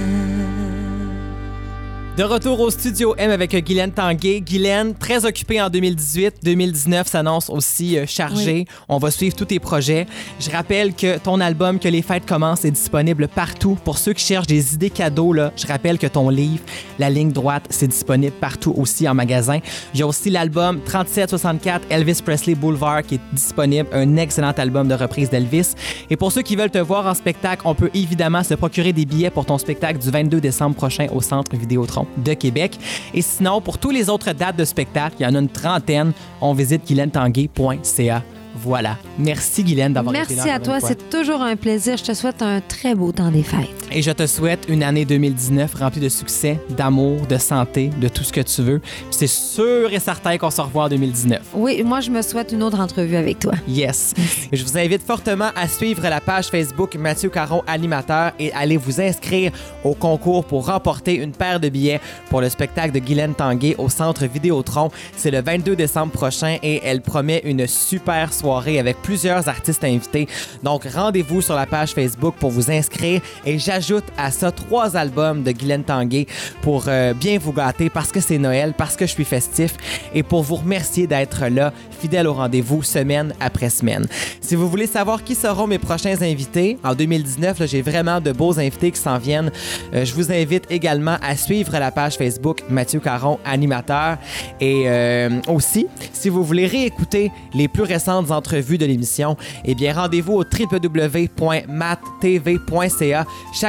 De 2.20 2.24
retour 2.24 2.60
au 2.60 2.68
studio 2.68 3.14
M 3.16 3.30
avec 3.30 3.56
Guylaine 3.64 3.92
Tanguay. 3.92 4.42
Guylaine, 4.42 4.94
très 4.94 5.24
occupée 5.24 5.58
en 5.58 5.70
2018. 5.70 6.34
2019 6.42 7.06
s'annonce 7.06 7.48
aussi 7.48 7.96
euh, 7.96 8.04
chargé. 8.06 8.66
On 8.90 8.98
va 8.98 9.10
suivre 9.10 9.34
tous 9.34 9.46
tes 9.46 9.58
projets. 9.58 10.06
Je 10.38 10.50
rappelle 10.50 10.92
que 10.92 11.16
ton 11.16 11.40
album 11.40 11.78
Que 11.78 11.88
les 11.88 12.02
fêtes 12.02 12.26
commencent 12.26 12.66
est 12.66 12.72
disponible 12.72 13.26
partout. 13.26 13.78
Pour 13.86 13.96
ceux 13.96 14.12
qui 14.12 14.22
cherchent 14.22 14.48
des 14.48 14.74
idées 14.74 14.90
cadeaux, 14.90 15.32
là, 15.32 15.50
je 15.56 15.66
rappelle 15.66 15.98
que 15.98 16.06
ton 16.08 16.28
livre, 16.28 16.62
La 16.98 17.08
ligne 17.08 17.32
droite, 17.32 17.64
c'est 17.70 17.88
disponible 17.88 18.34
partout 18.38 18.74
aussi 18.76 19.08
en 19.08 19.14
magasin. 19.14 19.60
Il 19.94 20.00
y 20.00 20.02
a 20.02 20.06
aussi 20.06 20.28
l'album 20.28 20.82
3764 20.84 21.86
Elvis 21.88 22.20
Presley 22.22 22.54
Boulevard 22.54 23.02
qui 23.02 23.14
est 23.14 23.20
disponible. 23.32 23.88
Un 23.92 24.18
excellent 24.18 24.52
album 24.58 24.88
de 24.88 24.94
reprise 24.94 25.30
d'Elvis. 25.30 25.72
Et 26.10 26.18
pour 26.18 26.32
ceux 26.32 26.42
qui 26.42 26.54
veulent 26.54 26.70
te 26.70 26.76
voir 26.76 27.06
en 27.06 27.14
spectacle, 27.14 27.62
on 27.64 27.74
peut 27.74 27.88
évidemment 27.94 28.42
se 28.42 28.52
procurer 28.52 28.92
des 28.92 29.06
billets 29.06 29.30
pour 29.30 29.46
ton 29.46 29.56
spectacle 29.56 29.98
du 29.98 30.10
22 30.10 30.38
décembre 30.42 30.76
prochain 30.76 31.06
au 31.14 31.22
Centre 31.22 31.56
Vidéotron 31.56 32.09
de 32.16 32.34
Québec. 32.34 32.78
Et 33.14 33.22
sinon, 33.22 33.60
pour 33.60 33.78
tous 33.78 33.90
les 33.90 34.08
autres 34.08 34.32
dates 34.32 34.56
de 34.56 34.64
spectacle, 34.64 35.16
il 35.20 35.22
y 35.22 35.26
en 35.26 35.34
a 35.34 35.38
une 35.38 35.48
trentaine, 35.48 36.12
on 36.40 36.52
visite 36.52 36.86
guylaine-tanguay.ca. 36.86 38.22
Voilà. 38.56 38.98
Merci 39.18 39.64
Guylaine 39.64 39.92
d'avoir 39.92 40.14
été 40.14 40.34
là. 40.34 40.44
Merci 40.44 40.50
à 40.50 40.58
toi, 40.60 40.80
c'est 40.80 41.08
toujours 41.08 41.40
un 41.40 41.56
plaisir. 41.56 41.96
Je 41.96 42.04
te 42.04 42.14
souhaite 42.14 42.42
un 42.42 42.60
très 42.60 42.94
beau 42.94 43.12
temps 43.12 43.30
des 43.30 43.42
fêtes. 43.42 43.79
Et 43.92 44.02
je 44.02 44.12
te 44.12 44.24
souhaite 44.24 44.66
une 44.68 44.84
année 44.84 45.04
2019 45.04 45.74
remplie 45.74 46.00
de 46.00 46.08
succès, 46.08 46.60
d'amour, 46.68 47.26
de 47.26 47.36
santé, 47.38 47.90
de 48.00 48.06
tout 48.06 48.22
ce 48.22 48.32
que 48.32 48.40
tu 48.40 48.62
veux. 48.62 48.80
C'est 49.10 49.26
sûr 49.26 49.92
et 49.92 49.98
certain 49.98 50.38
qu'on 50.38 50.50
se 50.50 50.60
revoit 50.60 50.84
en 50.84 50.88
2019. 50.88 51.40
Oui, 51.54 51.82
moi, 51.82 51.98
je 51.98 52.10
me 52.10 52.22
souhaite 52.22 52.52
une 52.52 52.62
autre 52.62 52.78
entrevue 52.78 53.16
avec 53.16 53.40
toi. 53.40 53.52
Yes. 53.66 54.14
Je 54.52 54.62
vous 54.62 54.78
invite 54.78 55.02
fortement 55.02 55.50
à 55.56 55.66
suivre 55.66 56.02
la 56.08 56.20
page 56.20 56.46
Facebook 56.46 56.94
Mathieu 56.94 57.30
Caron 57.30 57.64
Animateur 57.66 58.30
et 58.38 58.52
allez 58.52 58.76
vous 58.76 59.00
inscrire 59.00 59.50
au 59.82 59.94
concours 59.94 60.44
pour 60.44 60.66
remporter 60.66 61.14
une 61.14 61.32
paire 61.32 61.58
de 61.58 61.68
billets 61.68 62.00
pour 62.28 62.40
le 62.40 62.48
spectacle 62.48 62.92
de 62.92 63.00
Guylaine 63.00 63.34
Tanguay 63.34 63.74
au 63.76 63.88
Centre 63.88 64.24
Vidéotron. 64.24 64.90
C'est 65.16 65.32
le 65.32 65.42
22 65.42 65.74
décembre 65.74 66.12
prochain 66.12 66.58
et 66.62 66.80
elle 66.84 67.00
promet 67.00 67.42
une 67.44 67.66
super 67.66 68.32
soirée 68.32 68.78
avec 68.78 69.02
plusieurs 69.02 69.48
artistes 69.48 69.82
invités. 69.82 70.28
Donc 70.62 70.84
rendez-vous 70.84 71.42
sur 71.42 71.56
la 71.56 71.66
page 71.66 71.90
Facebook 71.90 72.36
pour 72.38 72.52
vous 72.52 72.70
inscrire 72.70 73.20
et 73.44 73.58
j'ajoute 73.58 73.79
à 74.16 74.30
ça 74.30 74.52
trois 74.52 74.96
albums 74.96 75.42
de 75.42 75.52
Guylaine 75.52 75.84
Tanguay 75.84 76.26
pour 76.62 76.84
euh, 76.88 77.14
bien 77.14 77.38
vous 77.38 77.52
gâter 77.52 77.88
parce 77.88 78.12
que 78.12 78.20
c'est 78.20 78.38
Noël, 78.38 78.74
parce 78.76 78.96
que 78.96 79.06
je 79.06 79.12
suis 79.12 79.24
festif 79.24 79.74
et 80.14 80.22
pour 80.22 80.42
vous 80.42 80.56
remercier 80.56 81.06
d'être 81.06 81.46
là, 81.46 81.72
fidèle 82.00 82.26
au 82.26 82.34
rendez-vous 82.34 82.82
semaine 82.82 83.32
après 83.40 83.70
semaine. 83.70 84.06
Si 84.40 84.54
vous 84.54 84.68
voulez 84.68 84.86
savoir 84.86 85.24
qui 85.24 85.34
seront 85.34 85.66
mes 85.66 85.78
prochains 85.78 86.20
invités, 86.22 86.78
en 86.84 86.94
2019, 86.94 87.58
là, 87.58 87.66
j'ai 87.66 87.82
vraiment 87.82 88.20
de 88.20 88.32
beaux 88.32 88.58
invités 88.58 88.90
qui 88.90 89.00
s'en 89.00 89.18
viennent. 89.18 89.50
Euh, 89.94 90.04
je 90.04 90.14
vous 90.14 90.32
invite 90.32 90.64
également 90.70 91.16
à 91.22 91.36
suivre 91.36 91.78
la 91.78 91.90
page 91.90 92.16
Facebook 92.16 92.62
Mathieu 92.68 93.00
Caron, 93.00 93.38
animateur. 93.44 94.18
Et 94.60 94.84
euh, 94.86 95.40
aussi, 95.48 95.86
si 96.12 96.28
vous 96.28 96.44
voulez 96.44 96.66
réécouter 96.66 97.32
les 97.54 97.68
plus 97.68 97.84
récentes 97.84 98.30
entrevues 98.30 98.76
de 98.78 98.86
l'émission, 98.86 99.36
eh 99.64 99.74
bien, 99.74 99.94
rendez-vous 99.94 100.34
au 100.34 100.44
www.mattv.ca. 100.44 103.26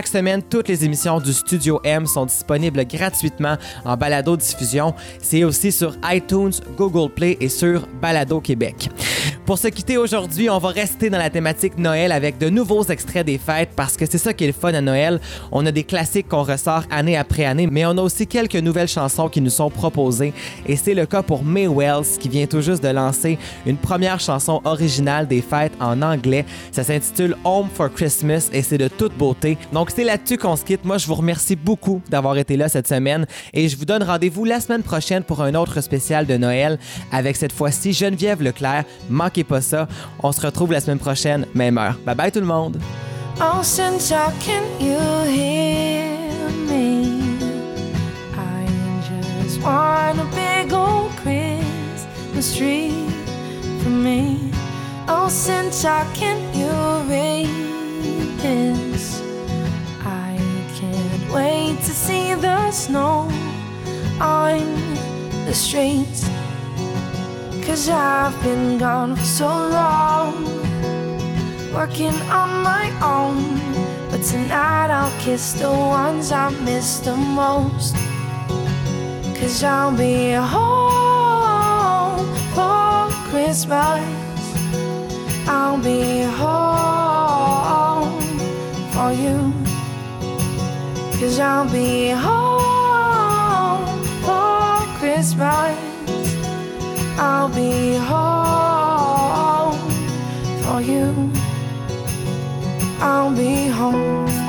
semaine, 0.07 0.41
toutes 0.41 0.67
les 0.67 0.85
émissions 0.85 1.19
du 1.19 1.33
Studio 1.33 1.79
M 1.83 2.05
sont 2.05 2.25
disponibles 2.25 2.85
gratuitement 2.85 3.57
en 3.85 3.97
balado-diffusion. 3.97 4.93
C'est 5.21 5.43
aussi 5.43 5.71
sur 5.71 5.95
iTunes, 6.05 6.51
Google 6.77 7.11
Play 7.11 7.37
et 7.39 7.49
sur 7.49 7.87
Balado 8.01 8.39
Québec. 8.39 8.89
Pour 9.45 9.57
se 9.57 9.67
quitter 9.67 9.97
aujourd'hui, 9.97 10.49
on 10.49 10.59
va 10.59 10.69
rester 10.69 11.09
dans 11.09 11.17
la 11.17 11.29
thématique 11.29 11.77
Noël 11.77 12.11
avec 12.11 12.37
de 12.37 12.49
nouveaux 12.49 12.83
extraits 12.85 13.25
des 13.25 13.37
fêtes 13.37 13.71
parce 13.75 13.97
que 13.97 14.05
c'est 14.05 14.17
ça 14.17 14.33
qui 14.33 14.45
est 14.45 14.47
le 14.47 14.53
fun 14.53 14.73
à 14.73 14.81
Noël. 14.81 15.19
On 15.51 15.65
a 15.65 15.71
des 15.71 15.83
classiques 15.83 16.29
qu'on 16.29 16.43
ressort 16.43 16.83
année 16.89 17.17
après 17.17 17.45
année, 17.45 17.67
mais 17.69 17.85
on 17.85 17.97
a 17.97 18.01
aussi 18.01 18.27
quelques 18.27 18.55
nouvelles 18.55 18.87
chansons 18.87 19.29
qui 19.29 19.41
nous 19.41 19.49
sont 19.49 19.69
proposées. 19.69 20.33
Et 20.67 20.75
c'est 20.75 20.93
le 20.93 21.05
cas 21.05 21.21
pour 21.21 21.43
May 21.43 21.67
Wells 21.67 22.17
qui 22.19 22.29
vient 22.29 22.45
tout 22.45 22.61
juste 22.61 22.83
de 22.83 22.87
lancer 22.89 23.37
une 23.65 23.77
première 23.77 24.19
chanson 24.19 24.61
originale 24.63 25.27
des 25.27 25.41
fêtes 25.41 25.73
en 25.79 26.01
anglais. 26.01 26.45
Ça 26.71 26.83
s'intitule 26.83 27.35
Home 27.43 27.67
for 27.73 27.91
Christmas 27.91 28.49
et 28.53 28.61
c'est 28.61 28.77
de 28.77 28.87
toute 28.87 29.17
beauté. 29.17 29.57
Donc 29.73 29.90
c'est 29.95 30.03
là-dessus 30.03 30.37
qu'on 30.37 30.55
se 30.55 30.63
quitte. 30.63 30.85
Moi, 30.85 30.97
je 30.97 31.07
vous 31.07 31.15
remercie 31.15 31.55
beaucoup 31.55 32.01
d'avoir 32.09 32.37
été 32.37 32.55
là 32.57 32.69
cette 32.69 32.87
semaine 32.87 33.25
et 33.53 33.67
je 33.67 33.75
vous 33.77 33.85
donne 33.85 34.03
rendez-vous 34.03 34.45
la 34.45 34.59
semaine 34.59 34.83
prochaine 34.83 35.23
pour 35.23 35.41
un 35.41 35.53
autre 35.55 35.81
spécial 35.81 36.25
de 36.25 36.37
Noël 36.37 36.79
avec 37.11 37.35
cette 37.35 37.51
fois-ci 37.51 37.93
Geneviève 37.93 38.41
Leclerc. 38.41 38.85
Manquez 39.09 39.43
pas 39.43 39.61
ça. 39.61 39.87
On 40.23 40.31
se 40.31 40.41
retrouve 40.41 40.71
la 40.71 40.79
semaine 40.79 40.99
prochaine, 40.99 41.45
même 41.53 41.77
heure. 41.77 41.97
Bye 42.05 42.15
bye 42.15 42.31
tout 42.31 42.39
le 42.39 42.45
monde. 42.45 42.79
Wait 61.33 61.77
to 61.77 61.91
see 61.91 62.33
the 62.33 62.71
snow 62.71 63.29
on 64.19 64.59
the 65.45 65.53
streets. 65.53 66.27
Cause 67.65 67.89
I've 67.89 68.41
been 68.43 68.77
gone 68.77 69.15
for 69.15 69.23
so 69.23 69.47
long 69.47 70.43
working 71.73 72.15
on 72.29 72.63
my 72.63 72.91
own. 73.01 73.59
But 74.09 74.23
tonight 74.23 74.89
I'll 74.91 75.19
kiss 75.21 75.53
the 75.53 75.69
ones 75.69 76.31
I 76.31 76.49
miss 76.49 76.99
the 76.99 77.15
most. 77.15 77.95
Cause 79.39 79.63
I'll 79.63 79.95
be 79.95 80.33
home 80.33 82.27
for 82.53 83.09
Christmas. 83.29 84.03
I'll 85.47 85.77
be 85.81 86.23
home 86.23 88.21
for 88.91 89.11
you. 89.13 89.70
Cause 91.21 91.39
I'll 91.39 91.69
be 91.71 92.09
home 92.09 94.03
for 94.23 94.79
Christmas. 94.97 95.77
I'll 97.19 97.47
be 97.47 97.93
home 97.97 99.77
for 100.63 100.81
you. 100.81 101.31
I'll 102.99 103.35
be 103.35 103.67
home. 103.67 104.40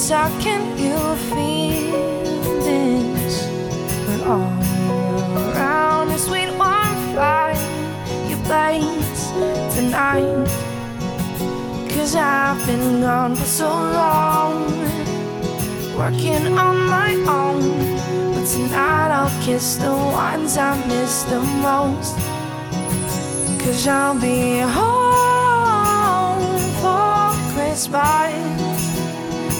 Since 0.00 0.12
I 0.12 0.30
can 0.40 0.62
you 0.78 0.96
feel 1.28 2.64
this? 2.64 3.34
But 4.06 4.26
all 4.26 4.52
around 5.36 6.10
is 6.12 6.24
sweet 6.24 6.50
warm 6.60 6.94
fire 7.14 7.54
you 8.28 8.36
blaze 8.48 9.22
tonight. 9.74 10.48
Cause 11.92 12.14
I've 12.14 12.66
been 12.66 13.02
gone 13.02 13.36
for 13.36 13.44
so 13.44 13.68
long, 13.68 14.56
working 15.98 16.58
on 16.58 16.76
my 16.96 17.12
own. 17.40 17.62
But 18.34 18.46
tonight 18.46 19.10
I'll 19.18 19.44
kiss 19.44 19.76
the 19.76 19.94
ones 19.94 20.56
I 20.56 20.70
miss 20.86 21.24
the 21.24 21.40
most. 21.66 22.16
Cause 23.62 23.86
I'll 23.86 24.18
be 24.18 24.60
home 24.60 26.58
for 26.80 27.34
Christmas. 27.52 28.79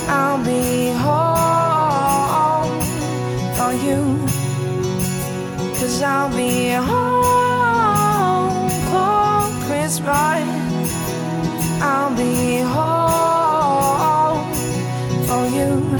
I'll 0.08 0.38
be 0.44 0.90
home 1.04 2.80
for 3.56 3.72
you. 3.72 4.18
Cause 5.78 6.02
I'll 6.02 6.30
be 6.36 6.70
home 6.70 8.70
for 8.90 9.42
Christmas. 9.66 10.92
I'll 11.82 12.14
be 12.16 12.58
home 12.58 14.52
for 15.26 15.46
you. 15.56 15.99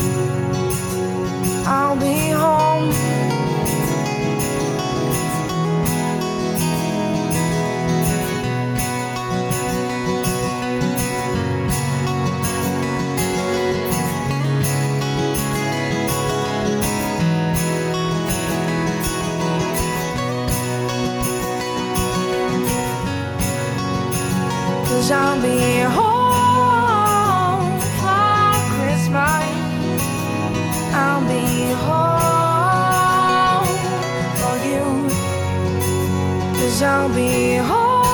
I'll 36.83 37.09
be 37.15 37.57
home 37.57 38.05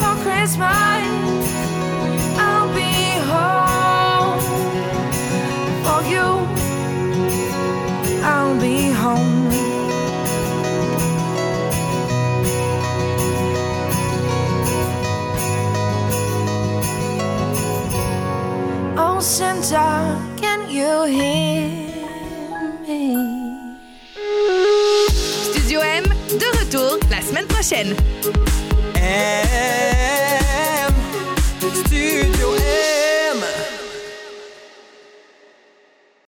for 0.00 0.14
Christmas. 0.22 0.64
I'll 2.38 2.72
be 2.74 2.92
home 3.30 4.40
for 5.84 6.00
you. 6.08 6.28
I'll 8.24 8.58
be 8.58 8.90
home. 8.90 9.50
Oh, 18.98 19.20
Santa, 19.20 20.18
can 20.40 20.70
you 20.70 21.04
hear 21.04 21.75
session. 27.66 27.96
And 28.94 29.45